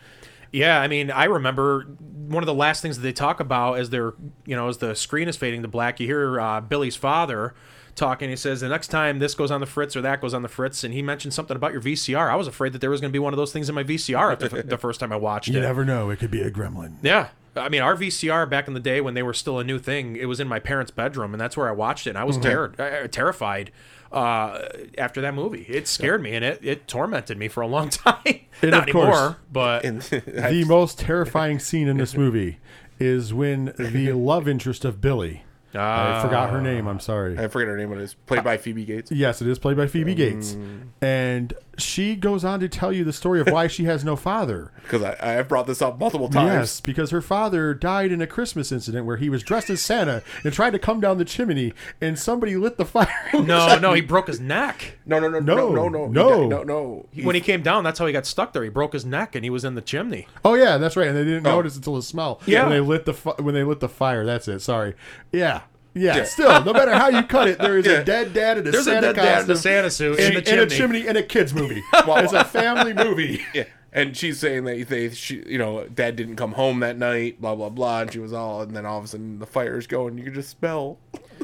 [0.52, 3.90] Yeah, I mean, I remember one of the last things that they talk about as
[3.90, 4.14] they're,
[4.46, 7.56] you know, as the screen is fading to black, you hear uh, Billy's father
[7.96, 8.30] talking.
[8.30, 10.48] He says, the next time this goes on the fritz or that goes on the
[10.50, 12.30] fritz, and he mentioned something about your VCR.
[12.30, 13.84] I was afraid that there was going to be one of those things in my
[13.84, 15.58] VCR after the first time I watched You it.
[15.58, 16.96] You never know; it could be a gremlin.
[17.02, 17.30] Yeah.
[17.56, 20.16] I mean, our VCR back in the day when they were still a new thing,
[20.16, 22.12] it was in my parents' bedroom, and that's where I watched it.
[22.12, 23.72] And I was terror uh, terrified
[24.12, 25.62] uh, after that movie.
[25.70, 28.18] It scared me, and it, it tormented me for a long time.
[28.64, 32.58] And Not of course- anymore, but And the most terrifying scene in this movie
[33.00, 35.44] is when the love interest of Billy.
[35.76, 36.22] I ah.
[36.22, 36.88] forgot her name.
[36.88, 37.38] I'm sorry.
[37.38, 37.90] I forget her name.
[37.90, 39.12] What it is played by Phoebe Cates.
[39.12, 40.88] Yes, it is played by Phoebe Cates, mm.
[41.02, 44.72] and she goes on to tell you the story of why she has no father.
[44.84, 46.52] Because I, I have brought this up multiple times.
[46.52, 50.22] Yes, because her father died in a Christmas incident where he was dressed as Santa
[50.44, 53.08] and tried to come down the chimney, and somebody lit the fire.
[53.34, 54.98] no, no, he broke his neck.
[55.06, 56.48] No, no, no, No, no, no, no, no.
[56.48, 57.06] no, no.
[57.12, 58.64] He- when he came down, that's how he got stuck there.
[58.64, 60.28] He broke his neck and he was in the chimney.
[60.44, 61.08] oh yeah, that's right.
[61.08, 61.52] And they didn't Oh.
[61.56, 62.42] notice until the smell.
[62.46, 62.64] Yeah.
[62.64, 64.26] when they lit the fi- when they lit the fire.
[64.26, 64.60] That's it.
[64.60, 64.96] Sorry.
[65.32, 65.62] Yeah.
[65.96, 66.24] Yeah, Yeah.
[66.24, 67.94] still, no matter how you cut it, there is Yeah.
[68.00, 70.36] a dead dad in a There's Santa a dead dad in costume Santa suit in
[70.38, 70.62] and chimney.
[70.64, 71.84] a chimney in a kids movie.
[71.94, 73.42] it's a family movie.
[73.54, 73.66] yeah.
[73.96, 77.54] And she's saying that they, she, you know, dad didn't come home that night, blah
[77.54, 80.18] blah blah, and she was all, and then all of a sudden the fire's going,
[80.18, 80.98] you can just smell.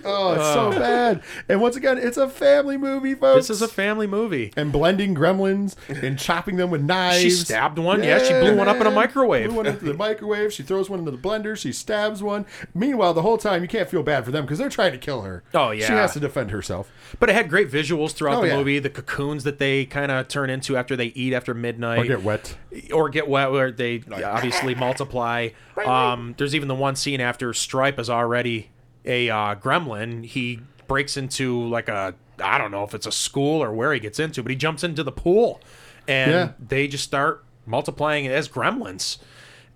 [0.05, 1.21] Oh, it's so bad.
[1.47, 3.47] And once again, it's a family movie, folks.
[3.47, 4.53] This is a family movie.
[4.55, 7.21] and blending gremlins and chopping them with knives.
[7.21, 8.03] She stabbed one.
[8.03, 9.47] Yeah, she blew one up in a microwave.
[9.47, 10.53] Blew one into the microwave.
[10.53, 11.57] She throws one into the blender.
[11.57, 12.45] She stabs one.
[12.73, 15.21] Meanwhile, the whole time you can't feel bad for them because they're trying to kill
[15.21, 15.43] her.
[15.53, 16.91] Oh, yeah, She has to defend herself.
[17.19, 18.57] But it had great visuals throughout Oh, the yeah.
[18.57, 18.79] movie.
[18.79, 21.99] The cocoons that they kind of turn into after they eat after midnight.
[21.99, 22.55] Or get wet.
[22.93, 25.49] or get wet where they obviously multiply.
[25.85, 28.69] Um, there's even the one scene after Stripe is already
[29.05, 30.25] a uh, gremlin.
[30.25, 33.99] He breaks into like a I don't know if it's a school or where he
[33.99, 35.61] gets into, but he jumps into the pool,
[36.07, 36.51] and Yeah.
[36.59, 39.17] they just start multiplying as gremlins.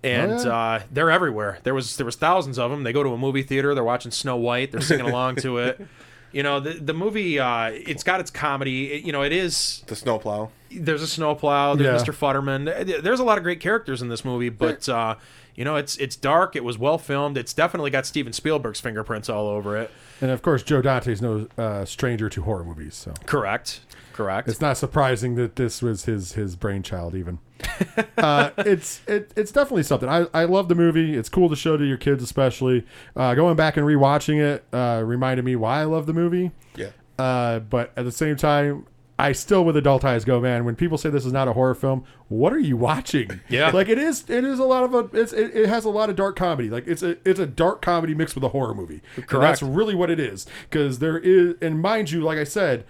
[0.02, 0.54] And Oh, yeah.
[0.56, 1.58] uh, they're everywhere.
[1.62, 2.82] There was there was thousands of them.
[2.82, 3.74] They go to a movie theater.
[3.74, 4.70] They're watching Snow White.
[4.72, 5.80] They're singing along to it.
[6.34, 7.38] You know the the movie.
[7.38, 8.92] Uh, it's got its comedy.
[8.94, 10.50] It, you know it is The snowplow.
[10.68, 11.76] there's a snowplow.
[11.76, 12.12] There's Yeah.
[12.12, 12.12] Mr.
[12.12, 13.02] Futterman.
[13.04, 15.14] There's a lot of great characters in this movie, but uh,
[15.54, 16.56] you know, it's it's dark.
[16.56, 17.36] It was well filmed.
[17.38, 19.90] It's definitely got Steven Spielberg's fingerprints all over it.
[20.20, 23.80] And of course, Joe Dante's no uh, stranger to horror movies, so Correct.
[24.12, 24.48] Correct.
[24.48, 27.14] it's not surprising that this was his his brainchild.
[27.16, 27.38] Even
[28.18, 30.08] uh, it's it, it's definitely something.
[30.08, 31.16] I, I love the movie.
[31.16, 32.86] It's cool to show to your kids, especially
[33.16, 34.64] uh, going back and rewatching it.
[34.72, 36.52] Uh, reminded me why I love the movie.
[36.76, 36.90] Yeah.
[37.18, 38.86] Uh, but at the same time,
[39.16, 40.64] I still with adult eyes go, man.
[40.64, 43.40] When people say this is not a horror film, what are you watching?
[43.48, 43.70] Yeah.
[43.70, 44.24] like it is.
[44.28, 45.18] It is a lot of a.
[45.18, 46.68] It's it, it has a lot of dark comedy.
[46.68, 49.02] Like it's a it's a dark comedy mixed with a horror movie.
[49.16, 50.46] And that's really what it is.
[50.68, 52.84] Because there is, and mind you, like I said,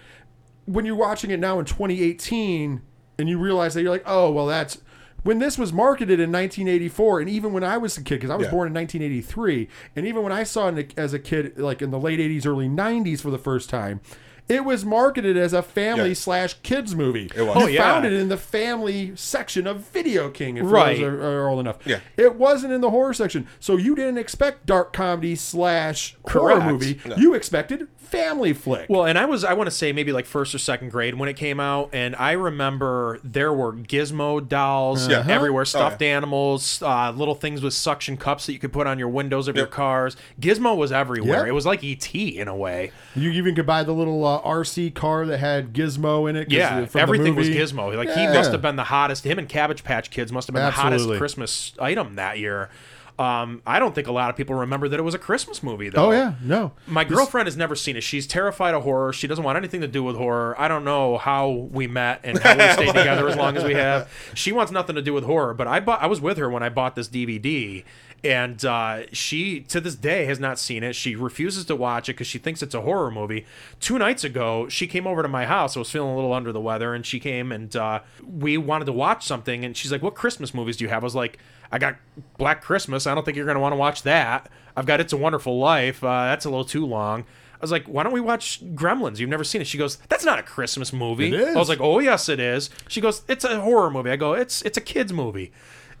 [0.65, 2.81] when you're watching it now in 2018,
[3.19, 4.79] and you realize that you're like, oh well, that's
[5.23, 8.35] when this was marketed in 1984, and even when I was a kid, because I
[8.35, 8.51] was Yeah.
[8.51, 11.99] born in 1983, and even when I saw it as a kid, like in the
[11.99, 14.01] late 80s, early 90s for the first time,
[14.47, 16.13] It was marketed as a family Yeah.
[16.15, 17.31] slash kids movie.
[17.35, 17.55] It was.
[17.57, 17.81] You Oh, yeah.
[17.81, 20.97] found it in the family section of Video King, if Right.
[20.99, 21.77] those are, are old enough.
[21.83, 21.99] Yeah.
[22.15, 26.65] It wasn't in the horror section, so you didn't expect dark comedy slash horror Correct.
[26.71, 26.99] movie.
[27.17, 28.89] You expected family flick.
[28.89, 31.29] Well, and I was I want to say maybe like first or second grade when
[31.29, 35.25] it came out, and I remember there were Gizmo dolls Yeah.
[35.27, 38.97] everywhere, stuffed Oh, animals, uh, little things with suction cups that you could put on
[38.99, 40.15] your windows of your cars.
[40.39, 41.39] Gizmo was everywhere.
[41.41, 41.47] Yep.
[41.47, 42.91] It was like ET in a way.
[43.15, 46.51] you even could buy the little uh, RC car that had Gizmo in it.
[46.51, 47.49] Yeah, everything was.
[47.49, 47.95] Gizmo.
[47.95, 49.25] Like he must have been the hottest.
[49.25, 52.69] Him and Cabbage Patch Kids must have been the hottest Christmas item that year.
[53.17, 55.89] Um, I don't think a lot of people remember that it was a Christmas movie
[55.89, 56.07] though.
[56.07, 56.73] Oh yeah, no.
[56.85, 58.01] My girlfriend has never seen it.
[58.01, 59.13] She's terrified of horror.
[59.13, 60.53] She doesn't want anything to do with horror.
[60.59, 63.73] I don't know how we met and how we stayed together as long as we
[63.75, 64.11] have.
[64.33, 65.53] She wants nothing to do with horror.
[65.53, 66.01] But I bought.
[66.01, 67.85] I was with her when I bought this DVD,
[68.23, 70.95] and uh, she to this day has not seen it.
[70.95, 73.45] She refuses to watch it because she thinks it's a horror movie.
[73.79, 75.75] Two nights ago, she came over to my house.
[75.75, 78.85] I was feeling a little under the weather, and she came and uh, we wanted
[78.85, 79.63] to watch something.
[79.63, 81.39] And she's like, "What Christmas movies do you have?" I was like.
[81.71, 81.95] I got
[82.37, 83.07] Black Christmas.
[83.07, 84.49] I don't think you're going to want to watch that.
[84.77, 86.03] I've got It's a Wonderful Life.
[86.03, 87.21] Uh, that's a little too long.
[87.21, 89.17] I was like, why don't we watch Gremlins?
[89.17, 89.67] You've never seen it.
[89.67, 91.33] She goes, that's not a Christmas movie.
[91.33, 91.55] It is.
[91.55, 92.69] I was like, oh yes, it is.
[92.87, 94.11] She goes, it's a horror movie.
[94.11, 95.51] I go, it's it's a kids movie.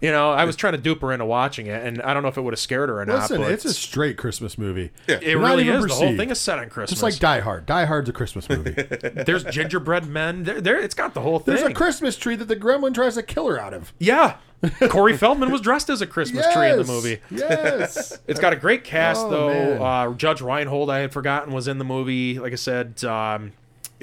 [0.01, 2.29] You know, I was trying to dupe her into watching it, and I don't know
[2.29, 3.21] if it would have scared her or not.
[3.21, 4.91] Listen, but it's a straight Christmas movie.
[5.07, 5.19] Yeah.
[5.21, 5.85] it not really even is.
[5.85, 6.19] The whole perceived.
[6.19, 6.89] thing is set on Christmas.
[6.99, 7.65] Just like Die Hard.
[7.65, 8.71] Die Hard's a Christmas movie.
[8.73, 10.43] There's gingerbread men.
[10.43, 11.55] There, there, it's got the whole thing.
[11.55, 13.93] There's a Christmas tree that the gremlin tries to kill her out of.
[13.99, 14.37] yeah.
[14.89, 17.19] Corey Feldman was dressed as a Christmas tree in the Yes, movie.
[17.29, 18.19] Yes.
[18.27, 19.47] It's got a great cast, Oh, though.
[19.49, 19.81] man.
[19.81, 22.39] Uh, Judge Reinhold, I had forgotten, was in the movie.
[22.39, 23.51] Like I said, um,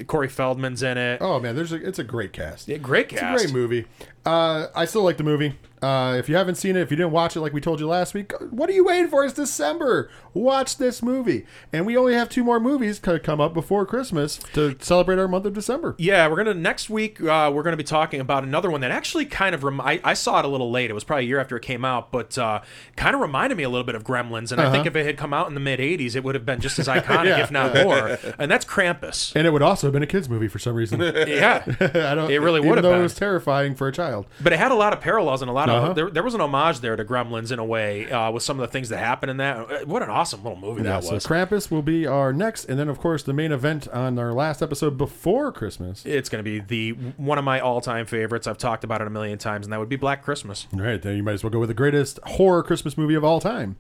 [0.07, 1.21] Corey Feldman's in it.
[1.21, 2.69] oh man, there's a, it's a great cast.
[2.69, 3.45] Yeah, great It's cast.
[3.45, 3.87] a great movie.
[4.25, 5.55] Uh, I still like the movie.
[5.83, 7.89] Uh, if you haven't seen it, if you didn't watch it like we told you
[7.89, 9.25] last week, what are you waiting for?
[9.25, 10.09] It's December.
[10.33, 11.45] Watch this movie.
[11.73, 15.27] And we only have two more movies to come up before Christmas to celebrate our
[15.29, 15.95] month of December.
[15.99, 17.21] Yeah, we're gonna next week.
[17.21, 19.65] Uh, we're gonna be talking about another one that actually kind of.
[19.65, 20.89] Rem- I, I saw it a little late.
[20.91, 22.61] It was probably a year after it came out, but uh,
[22.97, 24.53] kind of reminded me a little bit of Gremlins.
[24.53, 26.47] And I think if it had come out in the mid '80s, it would have
[26.47, 27.23] been just as iconic, Uh-huh.
[27.25, 27.43] Yeah.
[27.43, 28.19] if not more.
[28.39, 29.35] And that's Krampus.
[29.35, 31.01] And it would also have been a kids movie for some reason.
[31.33, 32.31] Yeah, I don't.
[32.31, 33.01] It really would have though been.
[33.01, 34.27] it was terrifying for a child.
[34.41, 35.72] but it had a lot of parallels and a lot of.
[35.77, 35.93] Uh-huh.
[35.93, 38.67] There, there was an homage there to Gremlins in a way uh, with some of
[38.67, 39.57] the things that happen in that.
[39.59, 41.27] Uh, What an awesome little movie Yeah, that so was.
[41.27, 44.63] Krampus will be our next, and then of course the main event on our last
[44.63, 46.05] episode before Christmas.
[46.07, 48.47] it's going to be the one of my all-time favorites.
[48.47, 50.67] I've talked about it a million times, and that would be Black Christmas.
[50.75, 53.25] All right, then you might as well go with the greatest horror Christmas movie of
[53.25, 53.77] all time.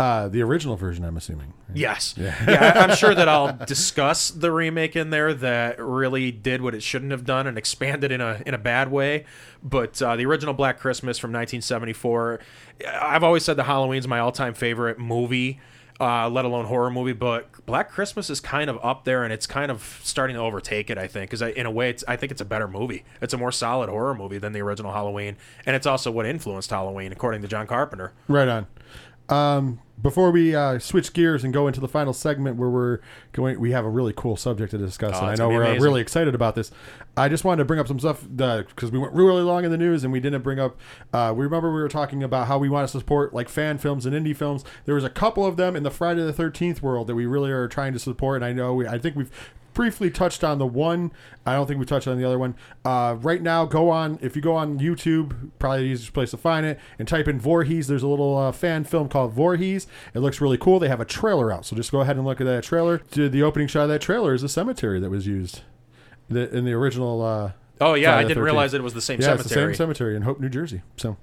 [0.00, 1.52] Uh, the original version, I'm assuming.
[1.74, 2.14] Yes.
[2.16, 2.34] Yeah.
[2.74, 6.82] I- I'm sure that I'll discuss the remake in there that really did what it
[6.82, 9.26] shouldn't have done and expanded in a in a bad way.
[9.62, 12.40] But uh, the original Black Christmas from 1974,
[13.02, 15.60] I've always said the Halloween's my all-time favorite movie.
[16.00, 19.46] Uh, let alone horror movie, but Black Christmas is kind of up there, and it's
[19.46, 20.96] kind of starting to overtake it.
[20.96, 23.04] I think, because in a way, it's, I think it's a better movie.
[23.20, 25.36] It's a more solid horror movie than the original Halloween,
[25.66, 28.14] and it's also what influenced Halloween, according to John Carpenter.
[28.28, 28.66] Right on.
[29.28, 32.98] Um, before we uh, switch gears and go into the final segment where we're
[33.32, 35.68] going, we have a really cool subject to discuss, and I Oh, know we're uh,
[35.68, 35.82] amazing.
[35.82, 36.70] really excited about this.
[37.16, 39.76] I just wanted to bring up some stuff because we went really long in the
[39.76, 40.78] news and we didn't bring up.
[41.12, 44.06] Uh, we remember we were talking about how we want to support like fan films
[44.06, 44.64] and indie films.
[44.86, 47.50] There was a couple of them in the Friday the Thirteenth world that we really
[47.50, 49.30] are trying to support, and I know we, I think we've
[49.72, 51.12] briefly touched on the one.
[51.46, 52.54] I don't think we touched on the other one.
[52.84, 56.36] Uh, right now, go on if you go on YouTube, probably the easiest place to
[56.36, 57.86] find it, and type in Voorhees.
[57.86, 59.86] There's a little uh, fan film called Voorhees.
[60.14, 60.78] It looks really cool.
[60.78, 63.00] They have a trailer out, so just go ahead and look at that trailer.
[63.10, 65.60] The opening shot of that trailer is a cemetery that was used
[66.28, 67.22] the, in the original.
[67.22, 67.52] Uh,
[67.82, 68.44] Oh yeah, I didn't 13th.
[68.44, 69.40] realize it was the same yeah, cemetery.
[69.40, 70.82] it's the same cemetery in Hope, New Jersey.
[70.98, 71.16] So,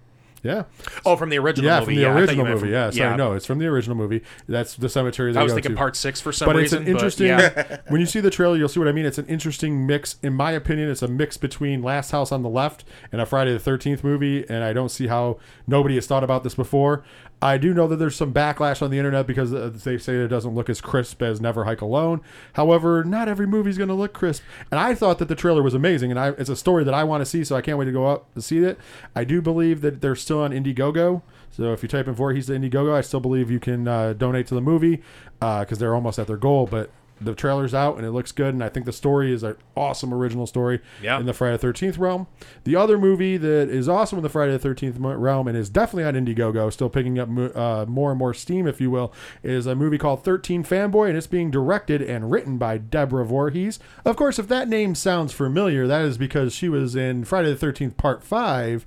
[0.43, 0.63] yeah,
[1.05, 1.85] Oh, from the original yeah, movie.
[1.85, 2.59] from the yeah, I thought you original movie.
[2.59, 4.21] from- yeah, sorry, no, it's from the original movie.
[4.47, 5.33] That's the cemetery.
[5.33, 5.77] They I was thinking to.
[5.77, 6.79] part six for some but reason.
[6.83, 7.27] it's an interesting.
[7.27, 9.05] Yeah, when you see the trailer, you'll see what I mean.
[9.05, 10.17] It's an interesting mix.
[10.23, 13.53] In my opinion, it's a mix between Last House on the Left and a Friday
[13.53, 17.03] the Thirteenth movie, and I don't see how nobody has thought about this before.
[17.39, 20.27] I do know that there's some backlash on the internet because uh, they say it
[20.27, 22.21] doesn't look as crisp as Never Hike Alone.
[22.53, 25.75] However, not every movie's going to look crisp, and I thought that the trailer was
[25.75, 27.85] amazing, and I, it's a story that I want to see, so I can't wait
[27.85, 28.79] to go up to see it.
[29.15, 31.21] I do believe that they're still on Indiegogo,
[31.51, 34.47] so if you type in Voorhees to Indiegogo, I still believe you can uh, donate
[34.47, 35.03] to the movie
[35.39, 36.89] because they're almost at their goal, but.
[37.19, 40.13] The trailer's out and it looks good, and I think the story is an awesome
[40.13, 41.19] original story Yeah.
[41.19, 42.27] in the Friday the Thirteenth realm.
[42.63, 46.03] The other movie that is awesome in the Friday the Thirteenth realm and is definitely
[46.03, 49.13] on Indiegogo, still picking up uh, more and more steam, if you will,
[49.43, 53.79] is a movie called Thirteen Fanboy, and it's being directed and written by Deborah Voorhees.
[54.05, 57.55] Of course, if that name sounds familiar, that is because she was in Friday the
[57.57, 58.85] Thirteenth Part Five,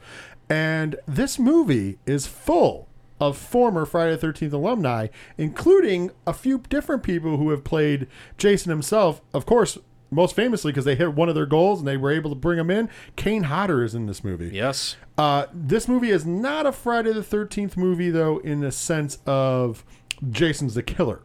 [0.49, 2.89] and this movie is full
[3.21, 8.07] of former Friday the 13th alumni, including a few different people who have played
[8.39, 9.21] Jason himself.
[9.35, 9.79] Of course,
[10.11, 12.59] most famously because they hit one of their goals and they were able to bring
[12.59, 12.89] him in.
[13.17, 14.51] Kane Hodder is in this movie.
[14.53, 14.97] Yes.
[15.17, 19.85] Uh, this movie is not a Friday the 13th movie, though, in the sense of
[20.31, 21.21] Jason's the killer.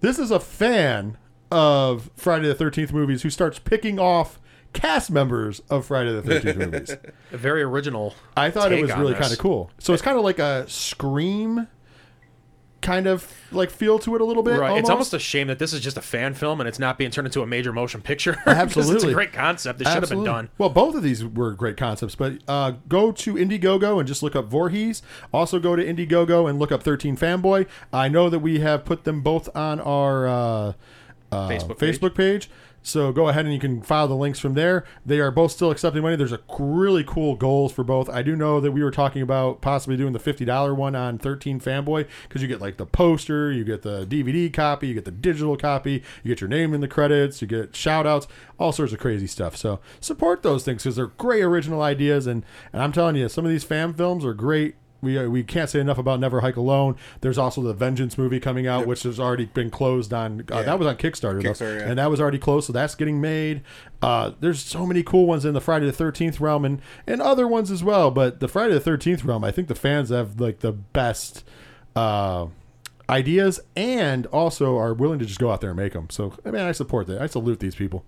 [0.00, 1.16] This is a fan
[1.50, 4.40] of Friday the 13th movies who starts picking off
[4.72, 6.96] cast members of Friday the 13th movies.
[7.32, 8.14] A very original.
[8.36, 9.20] I thought it take was on really this.
[9.20, 9.70] kind of cool.
[9.78, 11.68] So it's kind of like a Scream
[12.82, 14.58] kind of like feel to it a little bit.
[14.58, 14.76] Right.
[14.78, 17.10] It's almost a shame that this is just a fan film and it's not being
[17.10, 18.32] turned into a major motion picture.
[18.52, 19.10] It's Absolutely.
[19.12, 19.80] a great concept.
[19.80, 20.32] It should have been Absolutely.
[20.32, 20.50] done.
[20.58, 24.34] Well, both of these were great concepts, but uh, go to Indiegogo and just look
[24.36, 25.00] up Voorhees.
[25.32, 27.66] Also, go to Indiegogo and look up 13 Fanboy.
[27.92, 30.72] I know that we have put them both on our uh,
[31.32, 32.00] uh, Facebook page.
[32.00, 32.50] Facebook page.
[32.82, 34.84] So go ahead and you can file the links from there.
[35.06, 36.16] They are both still accepting money.
[36.16, 38.10] There's a really cool goals for both.
[38.10, 41.18] I do know that we were talking about possibly doing the fifty dollar one on
[41.18, 45.04] 13 Fanboy because you get like the poster, you get the DVD copy, you get
[45.04, 48.26] the digital copy, you get your name in the credits, you get shout outs,
[48.58, 49.56] all sorts of crazy stuff.
[49.56, 52.26] So support those things because they're great original ideas.
[52.26, 54.74] And, and I'm telling you, some of these fan films are great.
[55.02, 56.94] We, uh, we can't say enough about Never Hike Alone.
[57.22, 60.42] There's also the Vengeance movie coming out, which has already been closed on.
[60.42, 60.62] Uh, Yeah.
[60.62, 61.76] That was on Kickstarter, though.
[61.78, 61.88] Yeah.
[61.90, 63.62] and that was already closed, so that's getting made.
[64.00, 67.48] Uh, there's so many cool ones in the Friday the Thirteenth realm, and and other
[67.48, 68.12] ones as well.
[68.12, 71.44] But the Friday the Thirteenth realm, I think the fans have like the best
[71.96, 72.46] uh,
[73.10, 76.08] ideas, and also are willing to just go out there and make them.
[76.10, 77.20] So I mean, I support that.
[77.20, 78.04] I salute these people.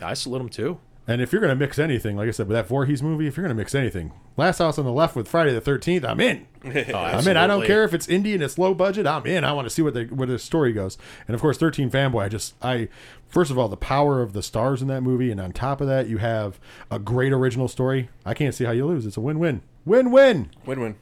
[0.00, 0.78] I salute them too.
[1.08, 3.44] And if you're gonna mix anything, like I said, with that Voorhees movie, if you're
[3.44, 6.46] gonna mix anything, Last House on the Left with Friday the Thirteenth, I'm in.
[6.64, 7.36] Oh, I'm in.
[7.36, 9.06] I don't care if it's indie and it's low budget.
[9.06, 9.42] I'm in.
[9.42, 10.98] I want to see what the where the story goes.
[11.26, 12.24] And of course, 13 Fanboy.
[12.24, 12.88] I just I
[13.26, 15.86] first of all the power of the stars in that movie, and on top of
[15.86, 18.10] that, you have a great original story.
[18.26, 19.06] I can't see how you lose.
[19.06, 19.62] It's a win-win.
[19.86, 20.50] Win-win.
[20.66, 20.96] Win-win.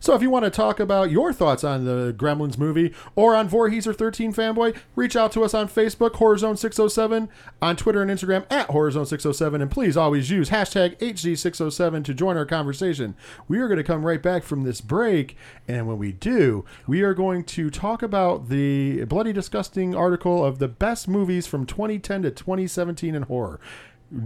[0.00, 3.48] So if you want to talk about your thoughts on the Gremlins movie or on
[3.48, 7.28] Voorhees or 13 Fanboy, reach out to us on Facebook, HorrorZone607,
[7.62, 12.46] on Twitter and Instagram at HorrorZone607, and please always use hashtag HZ607 to join our
[12.46, 13.16] conversation.
[13.48, 15.36] We are going to come right back from this break,
[15.66, 20.58] and when we do, we are going to talk about the bloody disgusting article of
[20.58, 23.60] the best movies from 2010 to 2017 in horror.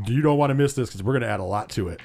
[0.07, 2.01] You don't want to miss this because we're going to add a lot to it.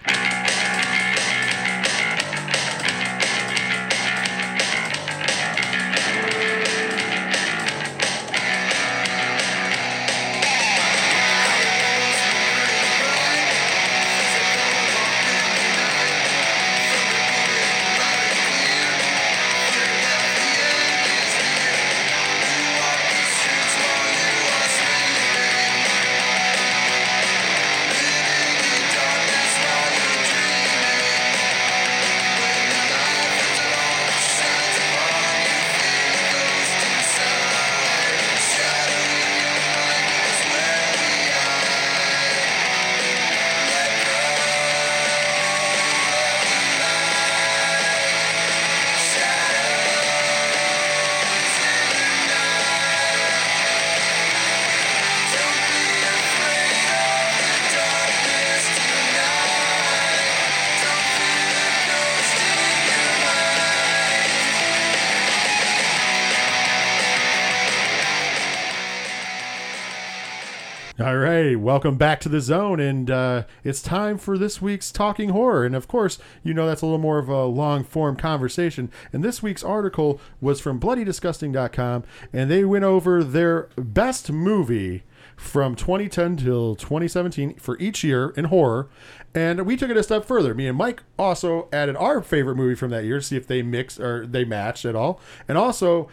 [71.66, 75.66] Welcome back to the zone, and uh, it's time for this week's talking horror.
[75.66, 78.91] And of course, you know that's a little more of a long form conversation.
[79.11, 85.05] And this week's article was from BloodyDisgusting.com, and they went over their best movie
[85.36, 88.88] from 2010 till 2017 for each year in horror.
[89.34, 90.53] And we took it a step further.
[90.53, 93.63] Me and Mike also added our favorite movie from that year, to see if they
[93.63, 96.09] mixed or they matched at all, and also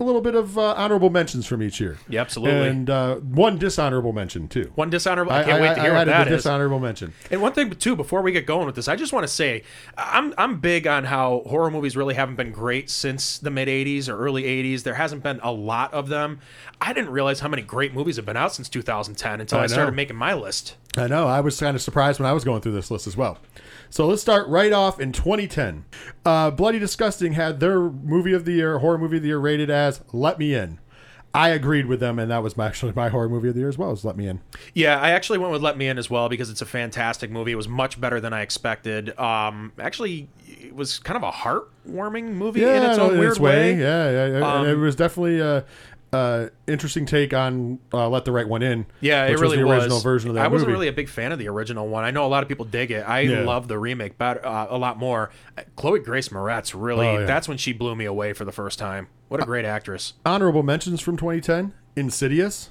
[0.00, 1.98] a little bit of uh, honorable mentions from each year.
[2.08, 2.68] Yeah, absolutely.
[2.68, 4.72] And uh, one dishonorable mention too.
[4.74, 5.32] One dishonorable.
[5.32, 6.42] I can't wait to hear I what added that is.
[6.42, 7.12] dishonorable mention.
[7.30, 9.62] And one thing too, before we get going with this, I just want to say,
[9.96, 14.08] I'm I'm big on how horror movies really haven't been great since the mid '80s
[14.08, 14.82] or early '80s.
[14.82, 16.40] There hasn't been a lot of them.
[16.80, 19.66] I didn't realize how many great movies have been out since 2010 until I I,
[19.66, 20.76] started making my list.
[20.96, 21.26] I know.
[21.26, 23.38] I was kind of surprised when I was going through this list as well.
[23.92, 25.84] So let's start right off in 2010.
[26.24, 29.68] Uh, Bloody Disgusting had their movie of the year, horror movie of the year, rated
[29.68, 30.80] as "Let Me In."
[31.34, 33.68] I agreed with them, and that was my, actually my horror movie of the year
[33.68, 33.90] as well.
[33.90, 34.40] As "Let Me In."
[34.72, 37.52] Yeah, I actually went with Let Me In as well because it's a fantastic movie.
[37.52, 39.18] It was much better than I expected.
[39.18, 43.74] Um, actually, it was kind of a heartable movie in its own weird way.
[43.74, 44.54] Yeah, yeah, yeah.
[44.54, 45.42] Um, it was definitely.
[45.42, 45.62] Uh,
[46.12, 49.72] uh, interesting take on uh, "Let the Right One In." Yeah, it really was the
[49.72, 50.02] original was.
[50.02, 50.74] version of that I wasn't movie.
[50.74, 52.04] really a big fan of the original one.
[52.04, 53.08] I know a lot of people dig it.
[53.08, 53.40] I Yeah.
[53.42, 55.30] love the remake but uh, a lot more.
[55.76, 57.06] Chloe Grace Moretz really.
[57.06, 57.26] Oh, yeah.
[57.26, 59.08] That's when she blew me away for the first time.
[59.28, 60.12] What a great actress.
[60.26, 62.70] Honorable mentions from 2010: Insidious,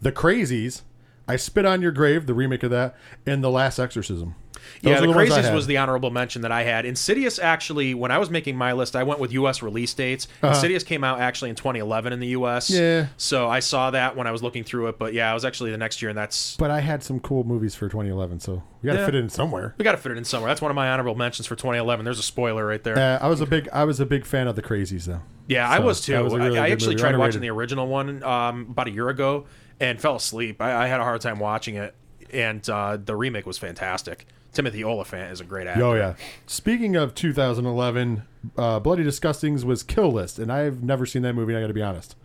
[0.00, 0.82] The Crazies,
[1.26, 4.34] I Spit on Your Grave, the remake of that, and The Last Exorcism.
[4.82, 6.84] Those yeah, the ones I Crazies was the honorable mention that I had.
[6.84, 9.62] Insidious actually, when I was making my list, I went with U.S.
[9.62, 10.28] release dates.
[10.42, 12.70] Insidious came out actually in 2011 in the U.S.
[12.70, 12.80] Uh-huh.
[12.82, 13.06] Yeah.
[13.16, 15.70] So I saw that when I was looking through it, but yeah, it was actually
[15.70, 18.86] the next year, and that's But I had some cool movies for 2011, so we
[18.86, 19.06] got to Yeah.
[19.06, 19.74] fit it in somewhere.
[19.78, 20.50] we got to fit it in somewhere.
[20.50, 22.04] That's one of my honorable mentions for 2011.
[22.04, 22.98] There's a spoiler right there.
[22.98, 25.22] Uh, I was a big I was a big fan of the Crazies though.
[25.46, 26.22] Yeah, I was too.
[26.22, 27.00] was really I, I actually movie.
[27.00, 27.20] tried Underrated.
[27.20, 29.46] watching the original one um, about a year ago
[29.80, 30.60] and fell asleep.
[30.60, 31.94] I, I had a hard time watching it,
[32.32, 34.26] and uh, the remake was fantastic.
[34.52, 35.84] Timothy Olyphant is a great actor.
[35.84, 36.14] Oh yeah.
[36.46, 38.22] Speaking of 2011,
[38.56, 41.54] uh, Bloody Disgustings was Kill List, and I've never seen that movie.
[41.54, 42.16] I got to be honest.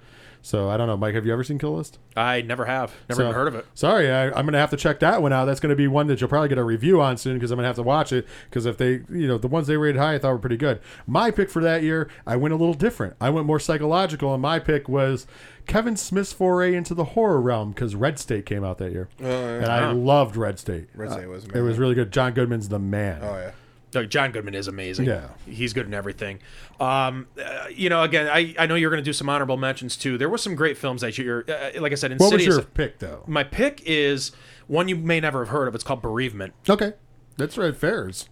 [0.46, 1.16] So I don't know, Mike.
[1.16, 2.00] Have you ever seen Kill List?
[2.18, 3.66] I never have, never So- even heard of it.
[3.76, 5.46] Sorry, I, I'm gonna have to check that one out.
[5.46, 7.68] That's gonna be one that you'll probably get a review on soon because I'm gonna
[7.68, 8.28] have to watch it.
[8.50, 10.82] Because if they, you know, the ones they rated high, I thought were pretty good.
[11.08, 13.16] My pick for that year, I went a little different.
[13.22, 15.28] I went more psychological, and my pick was
[15.66, 19.66] Kevin Smith's foray into the horror realm because Red State came out that year, and
[19.66, 20.88] I loved Red State.
[20.96, 22.12] Red State was It was really good.
[22.12, 23.20] John Goodman's the man.
[23.24, 23.52] Oh yeah.
[23.94, 25.06] No, John Goodman is amazing.
[25.06, 25.28] Yeah.
[25.46, 26.40] he's good in everything.
[26.80, 29.96] Um, uh, you know, again, I, I know you're going to do some honorable mentions
[29.96, 30.18] too.
[30.18, 32.56] There were some great films that you're, uh, like I said, What was Insidious.
[32.56, 33.24] your pick though?
[33.28, 34.32] My pick is
[34.66, 35.76] one you may never have heard of.
[35.76, 36.54] It's called Bereavement.
[36.68, 36.94] Okay,
[37.38, 37.76] that's right.
[37.76, 38.30] Fairs.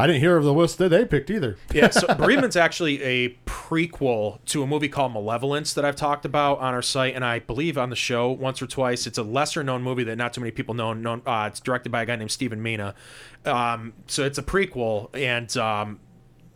[0.00, 1.56] I didn't hear of the list that they picked either.
[1.72, 6.60] Yeah, so Bereavement's actually a prequel to a movie called Malevolence that I've talked about
[6.60, 9.08] on our site, and I believe on the show once or twice.
[9.08, 10.92] It's a lesser known movie that not too many people know.
[10.92, 12.94] Known, uh, it's directed by a guy named Stevan Mena.
[13.44, 15.98] Um, so it's a prequel, and um,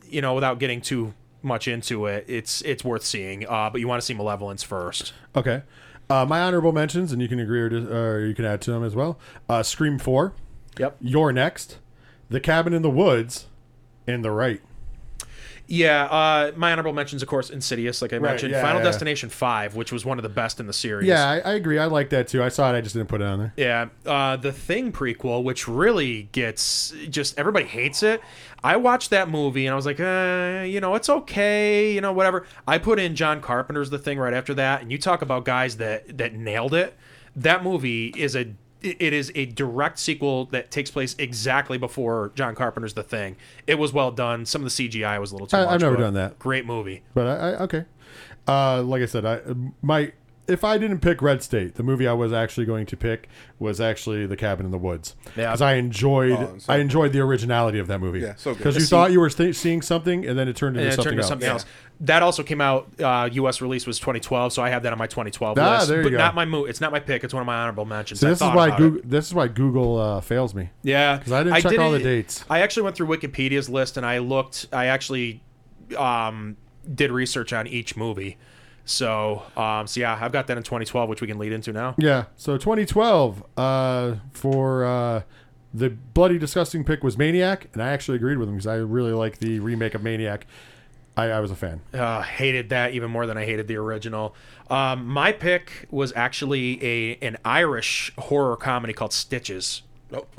[0.08, 1.12] you know, without getting too
[1.42, 3.44] much into it, it's it's worth seeing.
[3.48, 5.12] Uh, but you want to see Malevolence first.
[5.34, 5.62] Okay.
[6.08, 8.70] Uh, my honorable mentions, and you can agree or, dis- or you can add to
[8.70, 9.18] them as well.
[9.48, 10.34] Uh, Scream Four,
[10.78, 10.96] Yep.
[11.00, 11.78] You're Next,
[12.32, 13.46] The Cabin in the Woods,
[14.06, 14.60] and The Right.
[15.68, 18.84] Yeah, uh, my honorable mentions, of course, Insidious, like I mentioned, yeah, Final yeah.
[18.84, 21.08] Destination Five, which was one of the best in the series.
[21.08, 21.78] Yeah, I, I agree.
[21.78, 22.42] I like that too.
[22.42, 22.76] I saw it.
[22.76, 23.52] I just didn't put it on there.
[23.56, 28.20] Yeah, uh, the Thing prequel, which really gets just everybody hates it.
[28.62, 32.12] I watched that movie and I was like, uh, you know, it's okay, you know,
[32.12, 32.44] whatever.
[32.66, 35.78] I put in John Carpenter's The Thing right after that, and you talk about guys
[35.78, 36.96] that that nailed it.
[37.34, 38.52] That movie is a
[38.82, 43.36] it is a direct sequel that takes place exactly before John Carpenter's The Thing.
[43.66, 44.46] It was well done.
[44.46, 45.74] Some of the CGI was a little too I- much.
[45.74, 46.38] I've never done that.
[46.38, 47.02] Great movie.
[47.14, 47.84] But I, I okay.
[48.46, 49.40] Uh, like I said, I
[49.82, 50.12] my
[50.48, 53.28] if I didn't pick Red State, the movie I was actually going to pick
[53.60, 55.14] was actually The Cabin in the Woods.
[55.36, 55.46] Yeah.
[55.50, 58.20] because I enjoyed Oh, so I enjoyed the originality of that movie.
[58.20, 58.58] Yeah, so good.
[58.58, 60.92] Because you See- thought you were th- seeing something, and then it turned into it
[60.94, 61.28] something turned into else.
[61.28, 61.64] something else.
[62.00, 62.88] That also came out.
[63.00, 63.60] Uh, U.S.
[63.60, 65.88] release was 2012, so I have that on my 2012 Ah, list.
[65.88, 66.18] there you but go.
[66.18, 67.22] not my mo- It's not my pick.
[67.22, 68.18] It's one of my honorable mentions.
[68.18, 70.70] So I this is why Google this is why Google uh, fails me.
[70.82, 72.44] Yeah, 'Cause I didn't check all the dates.
[72.50, 74.66] I actually went through Wikipedia's list and I looked.
[74.72, 75.42] I actually
[75.96, 76.56] um,
[76.92, 78.36] did research on each movie.
[78.84, 81.94] So, um, so yeah, I've got that in 2012, which we can lead into now.
[81.98, 82.24] Yeah.
[82.36, 85.22] So 2012 uh, for uh,
[85.72, 89.12] the bloody disgusting pick was Maniac, and I actually agreed with him because I really
[89.12, 90.46] like the remake of Maniac.
[91.16, 91.82] I, I was a fan.
[91.92, 94.34] Uh, hated that even more than I hated the original.
[94.70, 99.82] Um, my pick was actually a an Irish horror comedy called Stitches.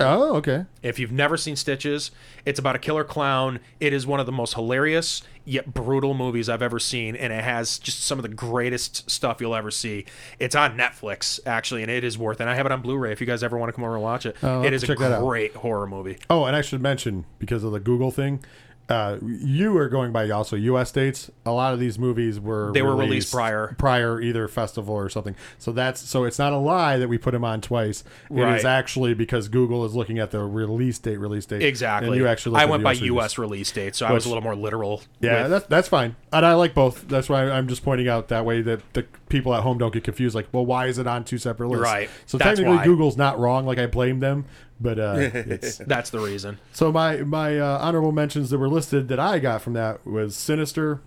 [0.00, 0.66] Oh, okay.
[0.82, 2.10] If you've never seen Stitches,
[2.44, 3.60] it's about a killer clown.
[3.80, 7.44] It is one of the most hilarious yet brutal movies I've ever seen, and it
[7.44, 10.06] has just some of the greatest stuff you'll ever see.
[10.38, 12.48] It's on Netflix actually, and it is worth it.
[12.48, 14.26] I have it on Blu-ray if you guys ever want to come over and watch
[14.26, 14.36] it.
[14.42, 15.22] Oh, it is a check that out.
[15.22, 16.18] great horror movie.
[16.30, 18.42] Oh, and I should mention because of the Google thing,
[18.88, 20.92] uh, you are going by also U.S.
[20.92, 21.30] dates.
[21.46, 23.74] A lot of these movies were They were released prior.
[23.78, 25.34] prior either festival or something.
[25.58, 28.04] So that's so it's not a lie that we put them on twice.
[28.30, 28.58] It Right.
[28.58, 31.62] is actually because Google is looking at the release date, release date.
[31.62, 32.08] Exactly.
[32.08, 32.60] And you actually.
[32.60, 33.06] I went by US release.
[33.14, 33.38] U.S.
[33.38, 35.02] release date, so I was a little more literal.
[35.20, 37.08] Yeah, with- that's that's fine, and I like both.
[37.08, 40.04] That's why I'm just pointing out that way that the people at home don't get
[40.04, 40.34] confused.
[40.34, 41.82] Like, well, why is it on two separate lists?
[41.82, 42.10] Right.
[42.26, 42.84] So That's technically, why.
[42.84, 43.64] Google's not wrong.
[43.66, 44.44] Like I blame them,
[44.84, 46.58] but uh, it's that's the reason.
[46.72, 50.36] so my my uh, honorable mentions that were listed that I got from that was
[50.36, 51.00] Sinister,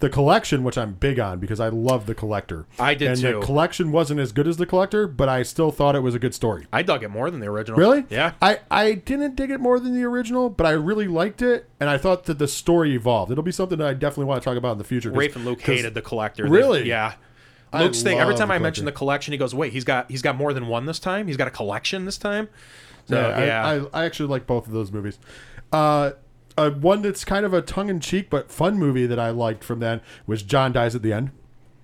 [0.00, 2.66] the collection, which I'm big on because I love the collector.
[2.78, 3.32] I did and too.
[3.40, 6.18] the collection wasn't as good as the collector, but I still thought it was a
[6.18, 6.66] good story.
[6.72, 7.78] I dug it more than the original.
[7.78, 8.04] Really?
[8.10, 8.32] Yeah.
[8.42, 11.88] I, I didn't dig it more than the original, but I really liked it, and
[11.88, 13.30] I thought that the story evolved.
[13.30, 15.12] It'll be something that I definitely want to talk about in the future.
[15.12, 16.44] Rafe and Luke 'cause- hated the collector.
[16.44, 16.88] They- Really?
[16.88, 17.14] yeah.
[17.74, 18.18] I Luke's thing.
[18.18, 20.66] Every time I mention the collection, he goes, "Wait, he's got he's got more than
[20.66, 21.26] one this time.
[21.26, 22.48] He's got a collection this time."
[23.06, 25.18] So Yeah, yeah, I, I, I actually like both of those movies.
[25.72, 26.12] Uh,
[26.56, 29.64] uh, one that's kind of a tongue in cheek but fun movie that I liked
[29.64, 31.30] from then was John Dies at the End.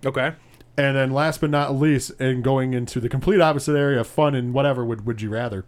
[0.05, 0.35] okay.
[0.77, 4.37] And then last but not least, and going into the complete opposite area of fun
[4.37, 5.65] and whatever, would would you rather?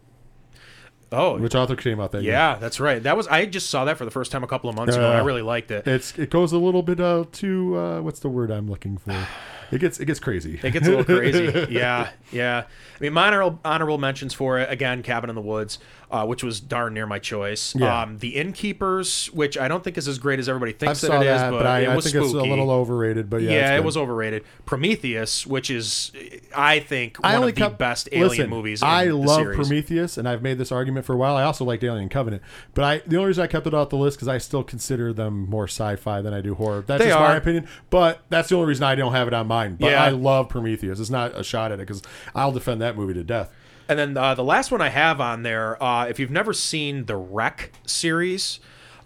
[1.10, 2.30] Oh, Which author came out that year?
[2.30, 3.02] yeah, that's right.
[3.02, 5.04] That was I just saw that for the first time a couple of months ago.
[5.04, 5.84] and I really liked it.
[5.88, 9.10] It's it goes a little bit uh, to uh, what's the word I'm looking for?
[9.70, 10.58] It gets it gets crazy.
[10.62, 11.66] It gets a little crazy.
[11.70, 12.64] Yeah, yeah.
[12.66, 15.78] I mean, honorable, honorable mentions for it again, Cabin in the Woods,
[16.10, 17.74] uh, which was darn near my choice.
[17.74, 18.02] Yeah.
[18.02, 21.26] Um, the Innkeepers, which I don't think is as great as everybody thinks that it
[21.26, 22.36] is, that, but, but I, it I was think spooky.
[22.38, 23.30] it's a little overrated.
[23.30, 24.44] But yeah, yeah, it was overrated.
[24.66, 26.10] Prometheus, which is,
[26.54, 28.82] I think, I one of the kept, best alien listen, movies.
[28.82, 29.56] In I the love series.
[29.56, 31.36] Prometheus, and I've made this argument for a while.
[31.36, 32.42] I also liked Alien Covenant,
[32.74, 35.12] but I the only reason I kept it off the list because I still consider
[35.12, 36.82] them more sci-fi than I do horror.
[36.86, 39.46] That's They just my opinion, but that's the only reason I don't have it on
[39.46, 39.76] mine.
[39.78, 40.02] But Yeah.
[40.02, 40.98] I love Prometheus.
[40.98, 42.02] It's not a shot at it because
[42.34, 43.52] I'll defend that movie to death.
[43.90, 47.06] And then uh, the last one I have on there, uh, if you've never seen
[47.06, 48.60] the REC series,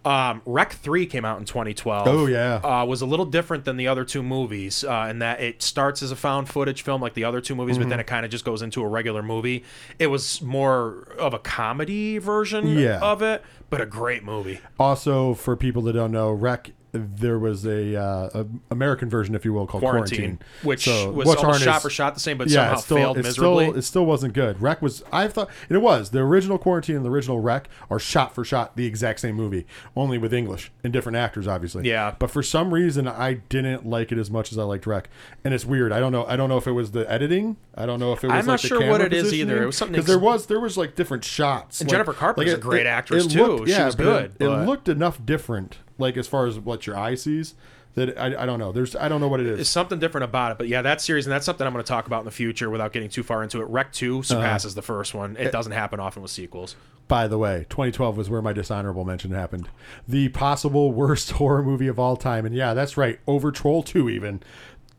[0.05, 2.07] um, REC 3 came out in 2012.
[2.07, 2.57] Oh, yeah.
[2.57, 6.03] Uh, was a little different than the other two movies uh, in that it starts
[6.03, 7.85] as a found footage film like the other two movies, Mm-hmm.
[7.85, 9.65] but then it kind of just goes into a regular movie.
[9.99, 12.99] It was more of a comedy version Yeah.
[13.01, 14.61] of it, but a great movie.
[14.79, 16.73] Also, for people that don't know, REC.
[16.97, 21.11] There was a, uh, a American version, if you will, called Quarantine, Quarantine, which So,
[21.11, 23.65] was almost shot for shot the same, but yeah, somehow it still, failed it miserably.
[23.67, 24.63] Still, it still wasn't good.
[24.63, 26.11] REC was, I thought, it was.
[26.11, 29.67] The original Quarantine and the original REC are shot for shot the exact same movie,
[29.97, 31.89] only with English and different actors, obviously.
[31.89, 32.15] Yeah.
[32.17, 35.09] But for some reason, I didn't like it as much as I liked REC,
[35.45, 35.91] and it's weird.
[35.91, 36.25] I don't know.
[36.27, 37.57] I don't know if it was the editing.
[37.75, 38.35] I don't know if it was.
[38.35, 39.65] I'm like, not sure what it is either.
[39.65, 41.81] It was something 'Cause there was there was like different shots.
[41.81, 43.65] And like- Jennifer Carpenter's like a great actress, too.
[43.67, 47.15] She was good, It, it looked enough different, like as far as what your eye
[47.15, 47.55] sees.
[47.95, 48.73] That I, I don't know.
[48.73, 49.61] There's I don't know what it is.
[49.61, 50.59] It's something different about it.
[50.59, 52.69] But yeah, that series, and that's something I'm going to talk about in the future
[52.69, 53.69] without getting too far into it.
[53.69, 54.79] REC 2 surpasses Uh-huh.
[54.81, 55.37] the first one.
[55.37, 56.75] It doesn't happen often with sequels.
[57.07, 59.69] By the way, 2012 was where my dishonorable mention happened.
[60.09, 62.45] The possible worst horror movie of all time.
[62.45, 63.21] And yeah, that's right.
[63.29, 64.43] Over Troll 2, even.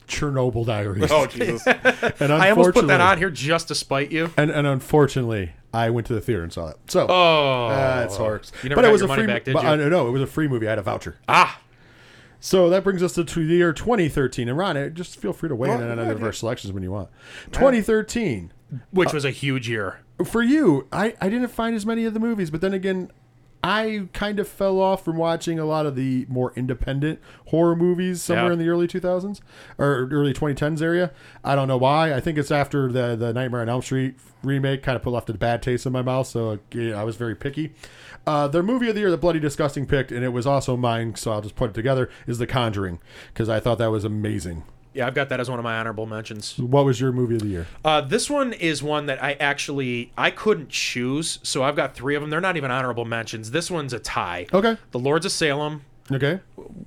[0.07, 1.11] Chernobyl Diaries.
[1.11, 1.65] Oh Jesus!
[2.19, 4.31] and I almost put that on here just to spite you.
[4.37, 6.77] And, and unfortunately, I went to the theater and saw it.
[6.87, 8.51] So, Oh, that's horse.
[8.63, 9.69] You never but got it was your a money free back, did but, you?
[9.69, 10.67] uh, no, it was a free movie.
[10.67, 11.17] I had a voucher.
[11.27, 11.59] ah,
[12.39, 14.47] So that brings us to, to the year 2013.
[14.49, 16.25] And Ron, uh, just feel free to weigh in on yeah, any of yeah.
[16.27, 17.09] our selections when you want.
[17.51, 18.51] 2013.
[18.91, 19.99] which was a huge year.
[20.25, 23.11] for you, I, I didn't find as many of the movies, but then again,
[23.67, 28.21] I kind of fell off from watching a lot of the more independent horror movies
[28.21, 28.53] somewhere Yeah.
[28.53, 29.41] in the early 2000s
[29.77, 31.11] or early 2010s area.
[31.43, 32.13] I don't know why.
[32.13, 35.29] I think it's after the the Nightmare on Elm Street remake kind of put left
[35.29, 37.73] a bad taste in my mouth, so yeah, I was very picky.
[38.27, 41.15] Uh, the movie of the year that Bloody Disgusting picked, and it was also mine,
[41.15, 42.99] so I'll just put it together, is The Conjuring
[43.33, 44.63] because I thought that was amazing.
[44.95, 46.57] Yeah, I've got that as one of my honorable mentions.
[46.57, 47.67] What was your movie of the year?
[47.83, 52.15] Uh, this one is one that I actually I couldn't choose, so I've got three
[52.15, 52.29] of them.
[52.29, 53.51] They're not even honorable mentions.
[53.51, 54.47] This one's a tie.
[54.53, 54.77] Okay.
[54.91, 55.81] The Lords of Salem,
[56.11, 56.39] Okay.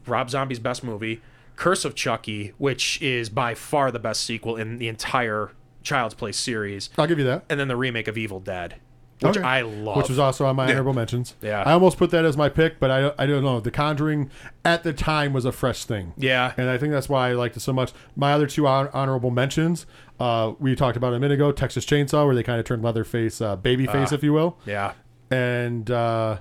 [0.07, 1.21] Rob Zombie's best movie,
[1.57, 5.51] Curse of Chucky, which is by far the best sequel in the entire
[5.83, 7.45] Child's Play series, I'll give you that.
[7.51, 8.77] and then the remake of Evil Dead,
[9.21, 9.47] which Okay.
[9.47, 9.97] I love.
[9.97, 11.35] Which was also on my honorable mentions.
[11.43, 11.63] Yeah.
[11.67, 13.59] I almost put that as my pick, but I, I don't know.
[13.61, 14.31] The Conjuring
[14.65, 16.13] at the time was a fresh thing.
[16.17, 17.93] yeah, And I think that's why I liked it so much.
[18.15, 19.87] My other two hon- mentions,
[20.21, 23.41] uh, we talked about a minute ago Texas Chainsaw, where they kind of turned Leatherface
[23.41, 24.59] uh, babyface, if you will.
[24.67, 24.93] yeah.
[25.31, 26.39] And uh,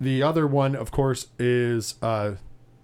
[0.00, 2.34] the other one, of course, is uh,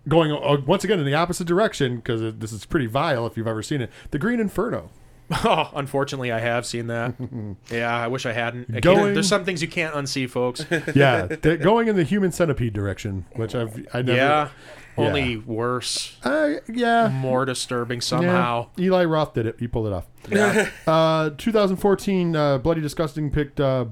[0.08, 3.46] going uh, once again in the opposite direction because this is pretty vile if you've
[3.46, 4.90] ever seen it The Green Inferno.
[5.44, 7.14] Oh, unfortunately, I have seen that.
[7.70, 8.80] yeah, I wish I hadn't.
[8.82, 10.64] Going- There's some things you can't unsee, folks.
[10.94, 14.16] Yeah, they're going in the human centipede direction, which I've I never.
[14.18, 14.48] yeah,
[14.96, 17.08] only worse, Uh, yeah.
[17.08, 18.68] more disturbing somehow.
[18.76, 19.56] Yeah, Eli Roth did it.
[19.60, 20.06] He pulled it off.
[20.28, 20.68] Yeah.
[20.86, 23.84] Uh, 2014, uh, Bloody Disgusting picked uh.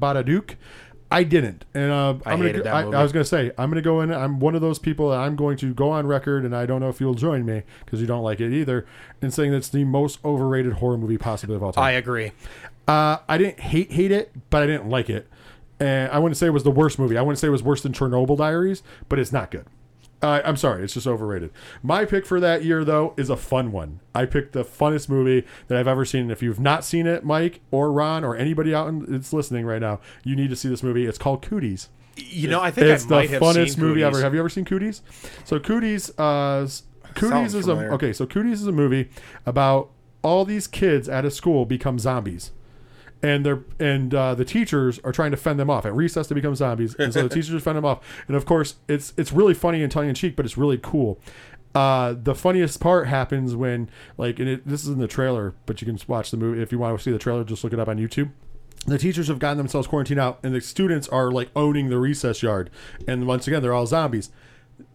[1.11, 2.63] I didn't, and uh, I I'm gonna.
[2.63, 2.97] that I, movie.
[2.97, 4.13] I was gonna say I'm gonna go in.
[4.13, 6.81] I'm one of those people that I'm going to go on record, and I don't
[6.81, 8.87] know if you'll join me because you don't like it either,
[9.23, 11.85] in saying that's the most overrated horror movie possibly of all time.
[11.85, 12.33] I agree.
[12.87, 15.27] Uh, I didn't hate hate it, but I didn't like it.
[15.81, 17.17] And I wouldn't say it was the worst movie.
[17.17, 19.65] I wouldn't say it was worse than Chernobyl Diaries, but it's not good.
[20.21, 21.51] Uh, I'm sorry, it's just overrated.
[21.83, 24.01] My pick for that year, though, is a fun one.
[24.15, 26.23] I picked the funnest movie that I've ever seen.
[26.23, 29.65] And if you've not seen it, Mike or Ron or anybody out in, that's listening
[29.65, 31.07] right now, you need to see this movie.
[31.07, 31.89] It's called Cooties.
[32.17, 34.05] You know, I think It's I the might have funnest movie Cooties.
[34.07, 34.21] ever.
[34.23, 35.03] Have you ever seen Cooties?
[35.45, 36.67] So Cooties, uh,
[37.15, 38.13] Cooties Sounds is a okay.
[38.13, 39.11] So Cooties is a movie
[39.47, 39.91] about
[40.23, 42.51] all these kids at a school become zombies,
[43.23, 45.87] and they're and uh, the teachers are trying to fend them off.
[45.87, 48.01] At recess, they become zombies, and so the teachers fend them off.
[48.27, 51.19] And of course, it's it's really funny and tongue in cheek, but it's really cool.
[51.75, 55.81] Uh, the funniest part happens when like and it, this is in the trailer, but
[55.81, 57.45] you can watch the movie if you want to see the trailer.
[57.45, 58.31] Just look it up on YouTube
[58.87, 62.43] the teachers have gotten themselves quarantined out and the students are like owning the recess
[62.43, 62.71] yard
[63.07, 64.31] and once again they're all zombies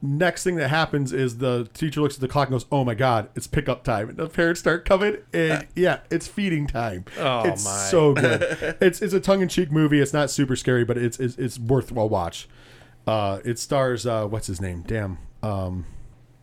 [0.02, 2.94] Next thing that happens is the teacher looks at the clock and goes, "Oh my
[2.94, 7.06] god, it's pickup time!" And the parents start coming, and yeah, it's feeding time.
[7.18, 7.72] Oh, it's my.
[7.72, 8.42] so good.
[8.82, 10.00] it's it's a tongue in cheek movie.
[10.00, 12.48] It's not super scary, but it's it's, it's worth a watch.
[13.08, 14.84] Uh, it stars uh, what's his name?
[14.86, 15.86] Damn, um,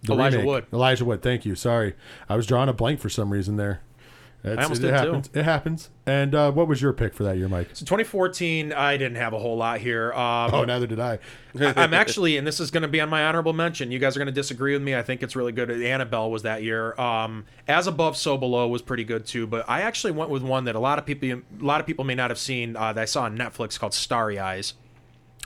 [0.09, 0.67] Elijah Wood.
[0.73, 1.23] Elijah Wood.
[1.23, 1.55] Thank you.
[1.55, 1.95] Sorry,
[2.29, 3.83] I was drawing a blank for some reason there.
[4.43, 4.95] It's- almost it did, too.
[4.95, 5.31] happens.
[5.35, 5.91] It happens.
[6.07, 7.69] And uh, what was your pick for that year, Mike?
[7.75, 10.13] So 2014, I didn't have a whole lot here.
[10.15, 11.19] Um, Oh, neither did I.
[11.61, 13.91] I'm actually, and this is going to be on my honorable mention.
[13.91, 14.95] You guys are going to disagree with me.
[14.97, 15.71] I think it's really good.
[15.71, 16.99] Annabelle was that year.
[16.99, 19.47] Um, As above, so below was pretty good too.
[19.47, 22.05] But I actually went with one that a lot of people, a lot of people
[22.05, 22.77] may not have seen.
[22.77, 24.75] Uh, that I saw on Netflix called Starry Eyes.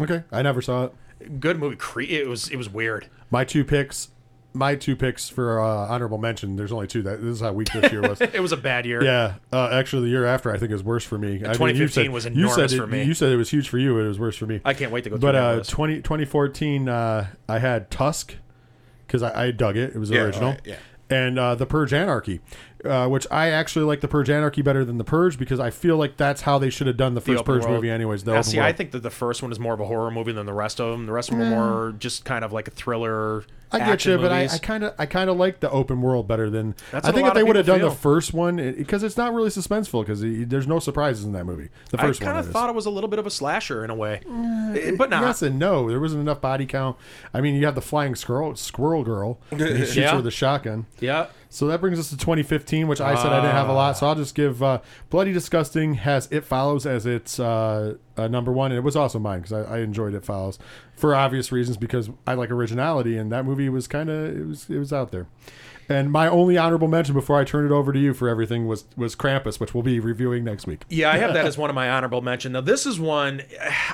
[0.01, 1.41] Okay, I never saw it.
[1.41, 1.77] Good movie.
[2.11, 3.09] It was, it was weird.
[3.31, 4.09] My two picks,
[4.57, 6.57] my two picks for uh, honorable mention.
[6.57, 7.03] There's only two.
[7.03, 8.21] That this is how weak this year was.
[8.21, 9.03] It was a bad year.
[9.05, 11.29] Yeah, uh, actually, the year after I think is worse for me.
[11.29, 13.03] I mean, 2015 said- was you enormous said it- for me.
[13.03, 13.99] You said it was huge for you.
[13.99, 14.61] It was worse for me.
[14.65, 18.37] I can't wait to go through but uh, 20, 2014, uh, I had Tusk
[19.07, 19.95] because I, I dug it.
[19.95, 20.51] It was Yeah, original.
[20.53, 20.77] right, yeah.
[21.11, 22.41] And uh, the Purge Anarchy,
[22.83, 25.99] uh, which I actually like the Purge Anarchy better than the Purge because I feel
[25.99, 27.75] like that's how they should have done the The first open Purge world.
[27.77, 28.25] movie, anyways.
[28.25, 30.11] The Now, open see, I think that the first one is more of a horror
[30.11, 31.05] movie than the rest of them.
[31.05, 33.45] The rest of them are more just kind of like a thriller.
[33.73, 36.49] I get you, but I kind of I kind of like the open world better
[36.51, 36.75] than.
[36.93, 37.99] That's I what a think lot if of they would have people done the feel.
[38.01, 41.71] first one because it's not really suspenseful because there's no surprises in that movie.
[41.91, 42.53] The I first kind one of is.
[42.53, 44.21] thought it was a little bit of a slasher in a way,
[44.77, 45.23] Eh, but not.
[45.23, 45.89] Yes and no.
[45.89, 46.97] There wasn't enough body count.
[47.33, 49.39] I mean, you have the flying squirrel, squirrel girl.
[49.51, 50.11] And he shoots Yeah.
[50.11, 50.87] her with a shotgun.
[51.01, 51.27] Yeah.
[51.51, 53.97] So that brings us to 2015, which I said I didn't have a lot.
[53.97, 58.51] So I'll just give uh, Bloody Disgusting has It Follows as its uh, uh, number
[58.51, 60.59] one, and it was also mine because I, I enjoyed It Follows
[60.97, 64.69] for obvious reasons because I like originality, and that movie was kind of it was
[64.71, 65.27] it was out there.
[65.89, 68.85] And my only honorable mention before I turn it over to you for everything was
[68.97, 70.83] was Krampus, which we'll be reviewing next week.
[70.89, 72.53] Yeah, I have that as one of my honorable mention.
[72.53, 73.43] Now, this is one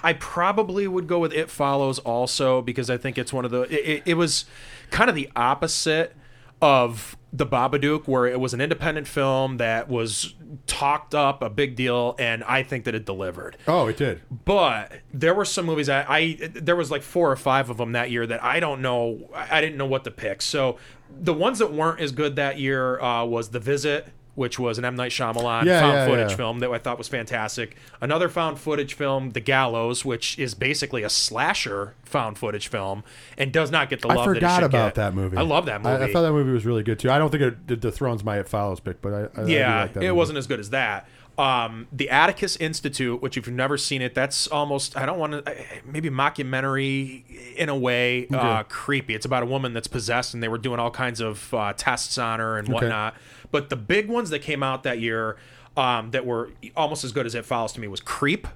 [0.03, 1.33] I probably would go with.
[1.33, 3.63] It follows also because I think it's one of the.
[3.63, 4.45] It, it was
[4.91, 6.15] kind of the opposite
[6.61, 10.35] of the Babadook, where it was an independent film that was
[10.67, 13.57] talked up, a big deal, and I think that it delivered.
[13.69, 14.21] Oh, it did.
[14.45, 17.93] But there were some movies I, I there was like four or five of them
[17.93, 19.31] that year that I don't know.
[19.35, 20.43] I I didn't know what to pick.
[20.43, 20.77] So
[21.09, 24.09] the ones that weren't as good that year uh, was The Visit,
[24.41, 26.37] which was an M Night Shyamalan Yeah, found yeah, footage yeah.
[26.37, 27.77] film that I thought was fantastic.
[28.01, 33.05] Another found footage film, The Gallows, which is basically a slasher found footage film
[33.37, 34.95] and does not get the love I that it forgot should about get.
[34.95, 35.37] that movie.
[35.37, 36.05] I love that movie.
[36.05, 37.11] I thought that movie was really good too.
[37.11, 39.81] I don't think it did dethrones my It Follows pick, but I, I I yeah,
[39.83, 40.17] like that it movie.
[40.17, 41.07] wasn't as good as that.
[41.39, 45.33] Um, the Atticus Institute, which if you've never seen it, that's almost I don't want
[45.45, 45.55] to
[45.87, 47.25] maybe mockumentary
[47.57, 49.15] in a way, uh, creepy.
[49.15, 52.19] It's about a woman that's possessed, and they were doing all kinds of uh, tests
[52.19, 53.15] on her and whatnot.
[53.51, 55.37] But the big ones that came out that year
[55.77, 58.47] um, that were almost as good as it follows to me was Creep,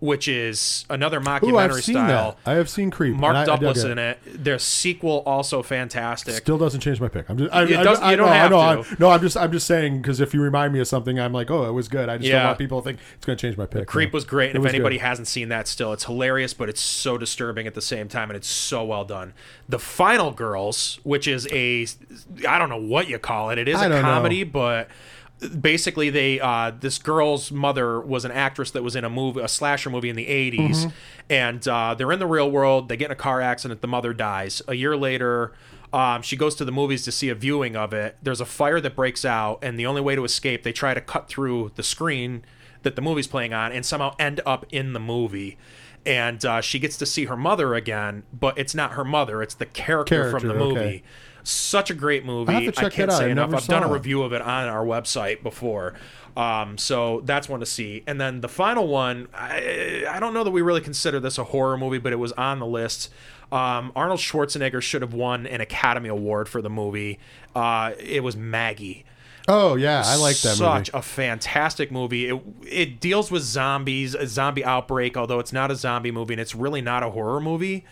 [0.00, 2.36] which is another Ooh, mockumentary I've seen style.
[2.44, 2.50] that.
[2.50, 3.14] I have seen Creep.
[3.14, 4.18] Mark and I- I dug Duplass in it.
[4.44, 6.34] Their sequel also fantastic.
[6.34, 7.28] Still doesn't change my pick.
[7.28, 7.52] I'm just.
[7.54, 8.90] I, It I, does- I, you don't no, I have know, to.
[8.90, 9.36] I- no, I'm just.
[9.36, 11.88] I'm just saying because if you remind me of something, I'm like, oh, it was
[11.88, 12.08] good.
[12.08, 12.46] I just don't Yeah.
[12.46, 13.86] want people to think it's going to change my pick.
[13.86, 15.02] Creep was great, and if was anybody good.
[15.06, 18.36] hasn't seen that, still, it's hilarious, but it's so disturbing at the same time, and
[18.38, 19.34] it's so well done.
[19.68, 21.86] The Final Girls, which is a,
[22.48, 23.58] I don't know what you call it.
[23.58, 24.08] It is I a don't know.
[24.08, 24.88] comedy, but
[25.48, 29.48] basically, they uh, this girl's mother was an actress that was in a movie, a
[29.48, 30.88] slasher movie in the '80s, Mm-hmm.
[31.30, 32.88] and uh, they're in the real world.
[32.88, 33.80] They get in a car accident.
[33.80, 34.62] The mother dies.
[34.68, 35.52] A year later.
[35.92, 38.16] Um, she goes to the movies to see a viewing of it.
[38.22, 41.00] There's a fire that breaks out, and the only way to escape, they try to
[41.00, 42.44] cut through the screen
[42.82, 45.58] that the movie's playing on and somehow end up in the movie.
[46.06, 49.54] And uh, she gets to see her mother again, but it's not her mother; it's
[49.56, 50.78] the character, from the movie.
[50.78, 51.02] okay.
[51.42, 52.66] Such a great movie.
[52.66, 53.54] To check can't say I enough.
[53.54, 55.94] I've done a review of it on our website before.
[56.36, 58.04] Um, so that's one to see.
[58.06, 61.44] And then the final one, I, I don't know that we really consider this a
[61.44, 63.10] horror movie, but it was on the list.
[63.50, 67.18] Um, Arnold Schwarzenegger should have won an Academy Award for the movie.
[67.54, 69.04] Uh, it was Maggie
[69.48, 70.98] Oh yeah, I like that such movie.
[70.98, 72.28] a fantastic movie.
[72.28, 76.40] It it deals with zombies, a zombie outbreak, although it's not a zombie movie and
[76.40, 77.84] it's really not a horror movie.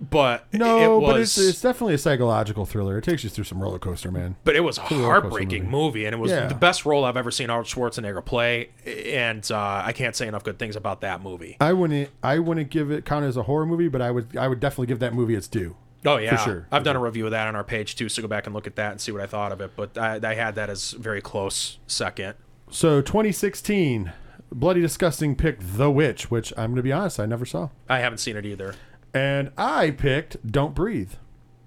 [0.00, 2.98] But No, it was, but it's it's definitely a psychological thriller.
[2.98, 4.34] It takes you through some roller coaster, man.
[4.42, 5.70] but it was a heartbreaking movie.
[5.70, 6.04] movie.
[6.06, 6.46] and it was Yeah.
[6.46, 8.70] the best role I've ever seen Arnold Schwarzenegger play.
[8.84, 11.56] And uh, I can't say enough good things about that movie.
[11.60, 14.48] I wouldn't I wouldn't give it count as a horror movie, but I would I
[14.48, 15.76] would definitely give that movie its due.
[16.04, 16.66] Oh yeah, sure.
[16.72, 18.66] I've done a review of that on our page too, so go back and look
[18.66, 19.70] at that and see what I thought of it.
[19.76, 22.34] But I, I had that as very close second.
[22.72, 24.10] So 2016,
[24.50, 27.68] Bloody Disgusting pick, The Witch, which I'm gonna be honest, I never saw.
[27.88, 28.74] I haven't seen it either.
[29.14, 31.12] And I picked Don't Breathe.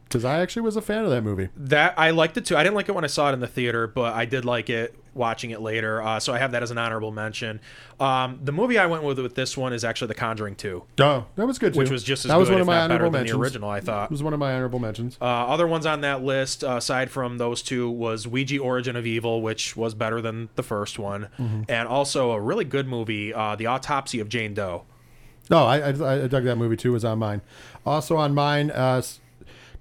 [0.05, 1.49] Because I actually was a fan of that movie.
[1.57, 2.55] That I liked it too.
[2.55, 4.69] I didn't like it when I saw it in the theater, but I did like
[4.69, 6.01] it watching it later.
[6.01, 7.59] Uh, so I have that as an honorable mention.
[7.99, 11.25] Um, the movie I went with with this one is actually The Conjuring 2, Oh,
[11.35, 11.79] that was good too.
[11.79, 13.35] which was just as that was good, one of my honorable mentions.
[13.35, 13.69] the original.
[13.69, 14.05] I thought.
[14.05, 15.17] It was one of my honorable mentions.
[15.19, 19.05] Uh, other ones on that list, uh, aside from those two, was Ouija: Origin of
[19.07, 21.63] Evil, which was better than the first one, Mm-hmm.
[21.67, 24.83] and also a really good movie, uh, The Autopsy of Jane Doe.
[25.49, 26.91] No, I, I, I dug that movie too.
[26.91, 27.41] Was on mine.
[27.85, 29.01] Also on mine, uh,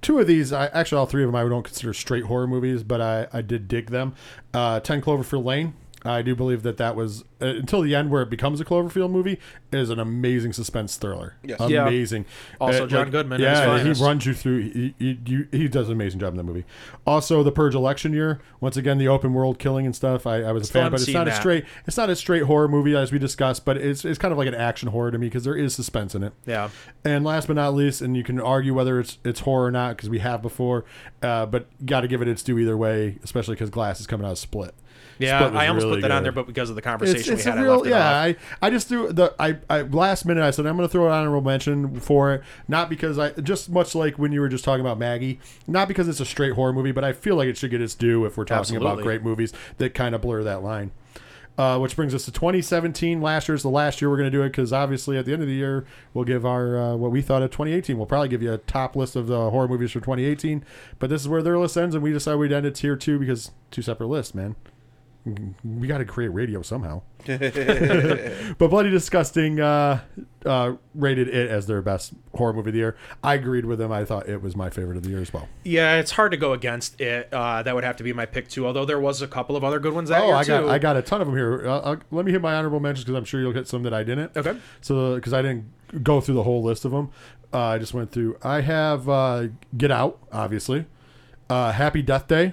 [0.02, 0.52] two of these.
[0.52, 3.40] I actually all three of them I don't consider straight horror movies, but I, I
[3.40, 4.14] did dig them.
[4.52, 5.74] Uh, Ten Cloverfield Lane.
[6.06, 9.10] I do believe that that was uh, until the end where it becomes a Cloverfield
[9.10, 9.38] movie
[9.72, 11.36] is an amazing suspense thriller.
[11.42, 11.58] Yes.
[11.68, 11.86] Yeah.
[11.86, 12.26] amazing.
[12.60, 14.02] Also Uh, John Goodman at his Yeah, he finest.
[14.02, 14.60] runs you through.
[14.70, 16.64] He, he, you- he does an amazing job in that movie.
[17.06, 18.40] Also, the Purge election year.
[18.60, 20.26] Once again, the open world killing and stuff.
[20.26, 21.40] I, I was a fan, but haven't it's seen not a that.
[21.40, 21.64] straight.
[21.86, 24.48] It's not a straight horror movie as we discussed, but it's it's kind of like
[24.48, 26.32] an action horror to me because there is suspense in it.
[26.46, 26.68] Yeah.
[27.04, 29.96] And last but not least, and you can argue whether it's it's horror or not
[29.96, 30.84] because we have before,
[31.22, 34.26] uh, but got to give it its due either way, especially because Glass is coming
[34.26, 34.74] out of Split.
[35.18, 37.44] Yeah, I almost really put that on there, but because of the conversation It's, it's
[37.44, 38.08] we had, I real left it yeah.
[38.08, 38.14] off.
[38.14, 38.36] I,
[38.66, 41.12] I just threw the I, I last minute I said I'm going to throw an
[41.12, 44.80] honorable mention for it, not because I just much like when you were just talking
[44.80, 47.70] about Maggie, not because it's a straight horror movie, but I feel like it should
[47.70, 50.90] get its due if we're talking about great movies that kind of blur that line.
[51.56, 53.22] Uh, which brings us to 2017.
[53.22, 55.40] Last year's the last year we're going to do it because obviously at the end
[55.40, 57.96] of the year we'll give our uh, what we thought of 2018.
[57.96, 60.64] We'll probably give you a top list of the horror movies for 2018.
[60.98, 63.20] But this is where their list ends, and we decided we'd end it tier two
[63.20, 64.56] because two separate lists, man.
[65.64, 67.00] We got to create radio somehow.
[67.26, 70.00] but Bloody Disgusting uh,
[70.44, 72.96] uh, rated it as their best horror movie of the year.
[73.22, 73.90] I agreed with them.
[73.90, 75.48] I thought it was my favorite of the year as well.
[75.64, 77.32] Yeah, it's hard to go against it.
[77.32, 78.66] Uh, that would have to be my pick too.
[78.66, 80.68] Although there was a couple of other good ones that Oh, year I got too.
[80.68, 81.66] I got a ton of them here.
[81.66, 83.94] Uh, uh, let me hit my honorable mentions because I'm sure you'll hit some that
[83.94, 84.36] I didn't.
[84.36, 84.58] Okay.
[84.82, 87.10] So because I didn't go through the whole list of them,
[87.52, 88.36] uh, I just went through.
[88.42, 89.46] I have uh,
[89.76, 90.84] Get Out, obviously.
[91.48, 92.52] Uh, Happy Death Day.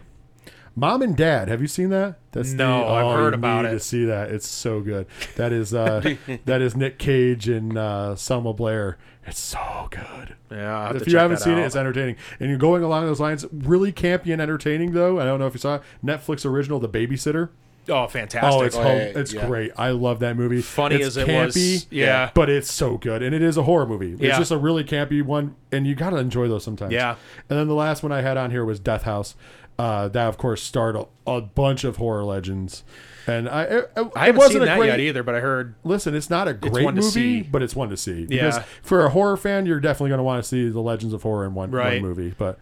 [0.76, 2.18] Mom and Dad, have you seen that?
[2.31, 3.73] That's No, I've heard about need it.
[3.73, 5.06] To see that, it's so good.
[5.35, 6.15] That is uh,
[6.45, 8.98] that is Nick Cage and uh, Selma Blair.
[9.26, 10.35] It's so good.
[10.49, 12.15] Yeah, have If to you check haven't that seen it, it's entertaining.
[12.39, 15.19] And you're going along those lines, really campy and entertaining though.
[15.19, 15.81] I don't know if you saw it.
[16.03, 17.49] Netflix original, The Babysitter.
[17.89, 18.61] oh, fantastic!
[18.61, 19.45] Oh, it's Oh, home, yeah, it's yeah.
[19.48, 19.72] great.
[19.77, 20.61] I love that movie.
[20.61, 22.31] Funny it's as it was, yeah.
[22.34, 24.14] but it's so good, and it is a horror movie.
[24.14, 24.38] It's Yeah.
[24.38, 26.93] just a really campy one, and you gotta enjoy those sometimes.
[26.93, 27.15] Yeah.
[27.49, 29.35] And then the last one I had on here was Death House.
[29.82, 32.84] Uh, that of course starred a, a bunch of horror legends,
[33.26, 35.74] and I it, it I haven't wasn't seen that great, yet either, but I heard
[35.84, 37.41] Listen, it's not a great one to movie, see.
[37.41, 38.26] but it's one to see.
[38.28, 38.64] Because Yeah.
[38.84, 41.45] for a horror fan, you're definitely going to want to see the Legends of Horror
[41.45, 42.02] in one, Right.
[42.02, 42.34] one movie.
[42.38, 42.60] But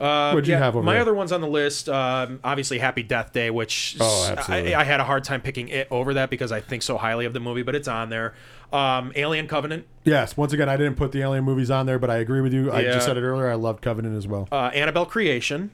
[0.00, 1.02] Uh, What'd you have over my there?
[1.02, 4.34] other ones on the list, um, obviously Happy Death Day, which Oh.
[4.48, 7.26] I, I had a hard time picking it over that because I think so highly
[7.26, 8.32] of the movie, but it's on there.
[8.72, 12.08] Um, Alien Covenant, yes, once again, I didn't put the Alien movies on there, but
[12.08, 12.72] I agree with you.
[12.72, 13.50] I just said it earlier.
[13.50, 14.48] I loved Covenant as well.
[14.50, 15.70] uh, Annabelle Creation.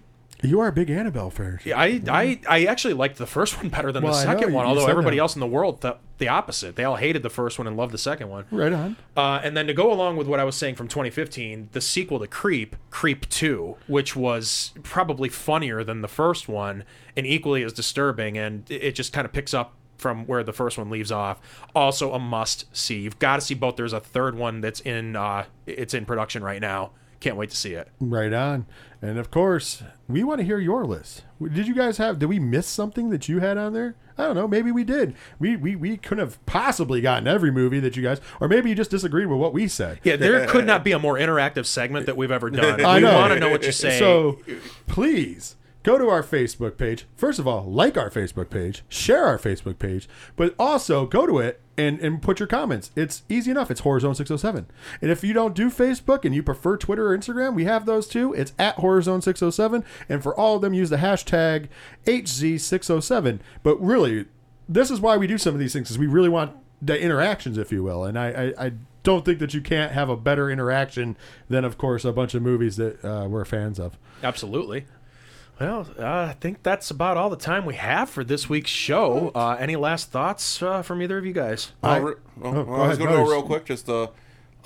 [0.47, 1.59] You are a big Annabelle fan.
[1.65, 4.31] Yeah, I, I I actually liked the first one better than Well, the I know,
[4.33, 5.23] second you- one, you although said everybody that.
[5.23, 6.77] else in the world thought the opposite.
[6.77, 8.47] They all hated the first one and loved the second one.
[8.51, 8.97] Right on.
[9.17, 12.19] Uh, and then to go along with what I was saying from 2015, the sequel
[12.21, 16.85] to Creep, Creep 2, which was probably funnier than the first one
[17.17, 20.53] and equally as disturbing, and it it just kind of picks up from where the
[20.53, 21.41] first one leaves off.
[21.75, 23.01] Also a must see.
[23.01, 23.77] You've got to see both.
[23.77, 26.91] There's a third one that's in uh, it's in production right now.
[27.21, 27.89] Can't wait to see it.
[28.01, 28.67] Right on.
[29.03, 31.25] And of course, we want to hear your list.
[31.41, 32.19] Did you guys have?
[32.19, 33.95] Did we miss something that you had on there?
[34.19, 34.49] I don't know.
[34.49, 35.15] Maybe we did.
[35.39, 38.75] We we, we couldn't have possibly gotten every movie that you guys, or maybe you
[38.75, 40.01] just disagreed with what we said.
[40.03, 42.81] Yeah, there could not be a more interactive segment that we've ever done.
[42.85, 43.15] I we know.
[43.15, 43.99] want to know what you say.
[43.99, 44.41] So
[44.87, 45.57] please
[45.87, 47.07] go to our Facebook page.
[47.15, 51.39] First of all, like our Facebook page, share our Facebook page, but also go to
[51.39, 52.91] it and, and put your comments.
[52.97, 53.71] It's easy enough.
[53.71, 54.67] It's HorrorZone607.
[55.01, 58.09] And if you don't do Facebook and you prefer Twitter or Instagram, we have those
[58.09, 58.35] too.
[58.35, 59.85] It's at HorrorZone607.
[60.09, 61.69] And for all of them, use the hashtag
[62.05, 63.39] HZ607.
[63.63, 64.25] But really,
[64.69, 67.59] this is why we do some of these things, is we really want the interactions,
[67.59, 68.05] if you will.
[68.05, 68.27] And I,
[68.59, 68.73] I, I
[69.05, 71.17] don't think that you can't have a better interaction
[71.49, 73.97] than, of course, a bunch of movies that uh, we're fans of.
[74.25, 74.87] Absolutely.
[75.61, 79.31] Well, uh, I think that's about all the time we have for this week's show.
[79.35, 81.73] Uh, any last thoughts uh, from either of you guys?
[81.83, 83.65] I- re- well, oh, go I was going to go real quick.
[83.65, 84.09] Just uh,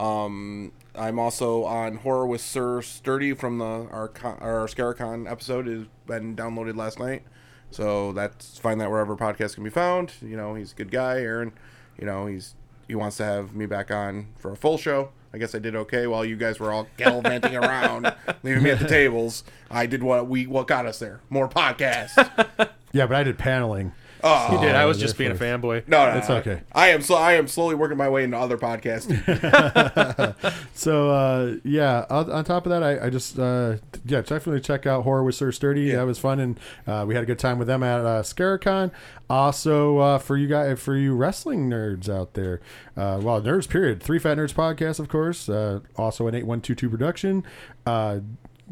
[0.00, 5.68] um, I'm also on horror with Sir Sturdy from the our con, our Scaricon episode
[5.68, 7.22] has been downloaded last night.
[7.70, 10.12] So that's find that wherever podcasts can be found.
[10.20, 11.52] You know, he's a good guy, Aaron.
[12.00, 12.56] You know, he's
[12.88, 15.12] he wants to have me back on for a full show.
[15.32, 18.12] I guess I did okay while you guys were all gallivanting around,
[18.42, 19.44] leaving me at the tables.
[19.70, 21.20] I did what we what got us there.
[21.30, 22.70] More podcasts.
[22.92, 23.92] Yeah, but I did paneling.
[24.22, 24.74] Oh, You did.
[24.74, 25.86] I was just being a fanboy.
[25.88, 26.36] No, no, It's no.
[26.36, 26.60] okay.
[26.72, 29.10] I am so I am slowly working my way into other podcasts.
[30.74, 33.76] So uh, yeah, on, on top of that, I, I just uh,
[34.06, 35.82] yeah definitely check out Horror with Sir Sturdy.
[35.82, 35.96] Yeah.
[35.96, 38.90] That was fun, and uh, we had a good time with them at uh, Scaricon.
[39.28, 42.60] Also, uh, for you guys, for you wrestling nerds out there,
[42.96, 44.02] uh, well, nerds period.
[44.02, 45.50] Three Fat Nerds podcast, of course.
[45.50, 47.44] Uh, also an eight one two two production.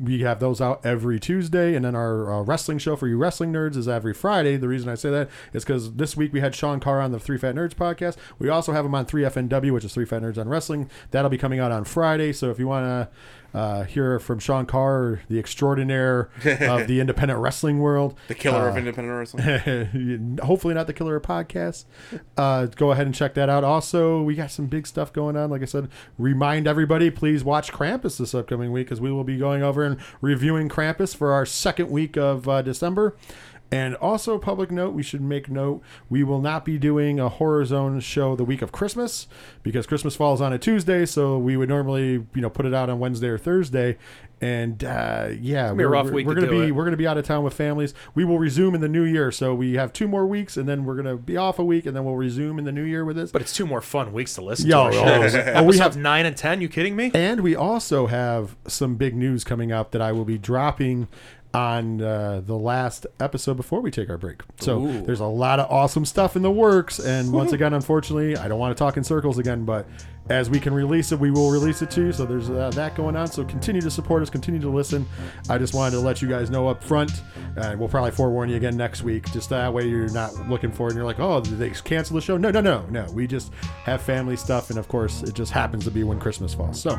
[0.01, 3.53] We have those out every Tuesday, and then our uh, wrestling show for you wrestling
[3.53, 4.57] nerds is every Friday.
[4.57, 7.19] The reason I say that is because this week we had Sean Carr on the
[7.19, 8.17] Three Fat Nerds podcast.
[8.39, 10.89] We also have him on 3FNW, which is Three Fat Nerds on Wrestling.
[11.11, 12.33] That'll be coming out on Friday.
[12.33, 13.09] So if you want to
[13.55, 18.75] uh, hear from Sean Carr, the extraordinaire of the independent wrestling world, The killer of
[18.75, 20.39] uh, independent wrestling.
[20.43, 21.85] hopefully not the killer of podcasts.
[22.37, 23.65] Uh, go ahead and check that out.
[23.65, 25.51] Also, we got some big stuff going on.
[25.51, 25.89] Like I said,
[26.19, 29.99] remind everybody, please watch Krampus this upcoming week because we will be going over and
[30.21, 33.17] reviewing Krampus for our second week of uh, December.
[33.71, 37.65] And also, public note, we should make note we will not be doing a Horror
[37.67, 39.27] Zone show the week of Christmas
[39.63, 41.05] because Christmas falls on a Tuesday.
[41.05, 43.99] So we would normally, you know, put it out on Wednesday or Thursday.
[44.41, 46.71] And uh, yeah, we're, rough we're- we're to gonna be it.
[46.71, 47.93] we're gonna be out of town with families.
[48.15, 50.85] We will resume in the new year, so we have two more weeks, and then
[50.85, 53.17] we're gonna be off a week, and then we'll resume in the new year with
[53.17, 53.33] this.
[53.33, 54.97] But it's two more fun weeks to listen Yo, to.
[54.97, 56.61] oh, oh, we have- nine and ten.
[56.61, 57.11] You kidding me?
[57.15, 61.09] and we also have some big news coming up that I will be dropping
[61.55, 64.43] on uh, the last episode before we take our break.
[64.61, 65.03] So Ooh.
[65.03, 66.99] there's a lot of awesome stuff in the works.
[66.99, 69.87] And once again, unfortunately, I don't want to talk in circles again, but
[70.31, 72.13] as we can release it, we will release it to you.
[72.13, 73.29] So there's uh, that going on.
[73.29, 75.07] So continue to support us, continue to listen.
[75.49, 77.23] I just wanted to let you guys know up front.
[77.57, 79.31] And we'll probably forewarn you again next week.
[79.33, 82.23] Just that way you're not looking for it and you're like, oh, they cancel the
[82.23, 82.37] show?
[82.37, 83.07] No, no, no, no.
[83.13, 83.53] We just
[83.85, 84.71] have family stuff.
[84.71, 86.81] And of course, it just happens to be when Christmas falls.
[86.81, 86.91] So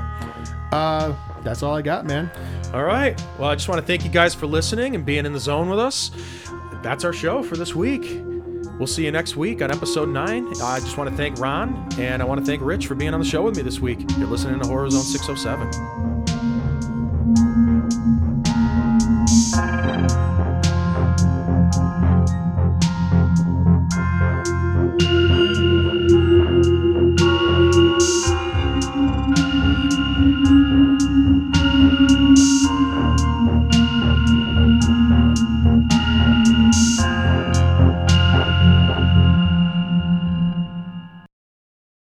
[0.71, 2.31] uh, that's all I got, man.
[2.73, 3.19] All right.
[3.37, 5.69] Well, I just want to thank you guys for listening and being in the zone
[5.69, 6.11] with us.
[6.81, 8.28] That's our show for this week.
[8.79, 10.47] We'll see you next week on episode nine.
[10.63, 13.19] I just want to thank Ron and I want to thank Rich for being on
[13.19, 13.99] the show with me this week.
[14.17, 16.18] You're listening to Horror Zone 607.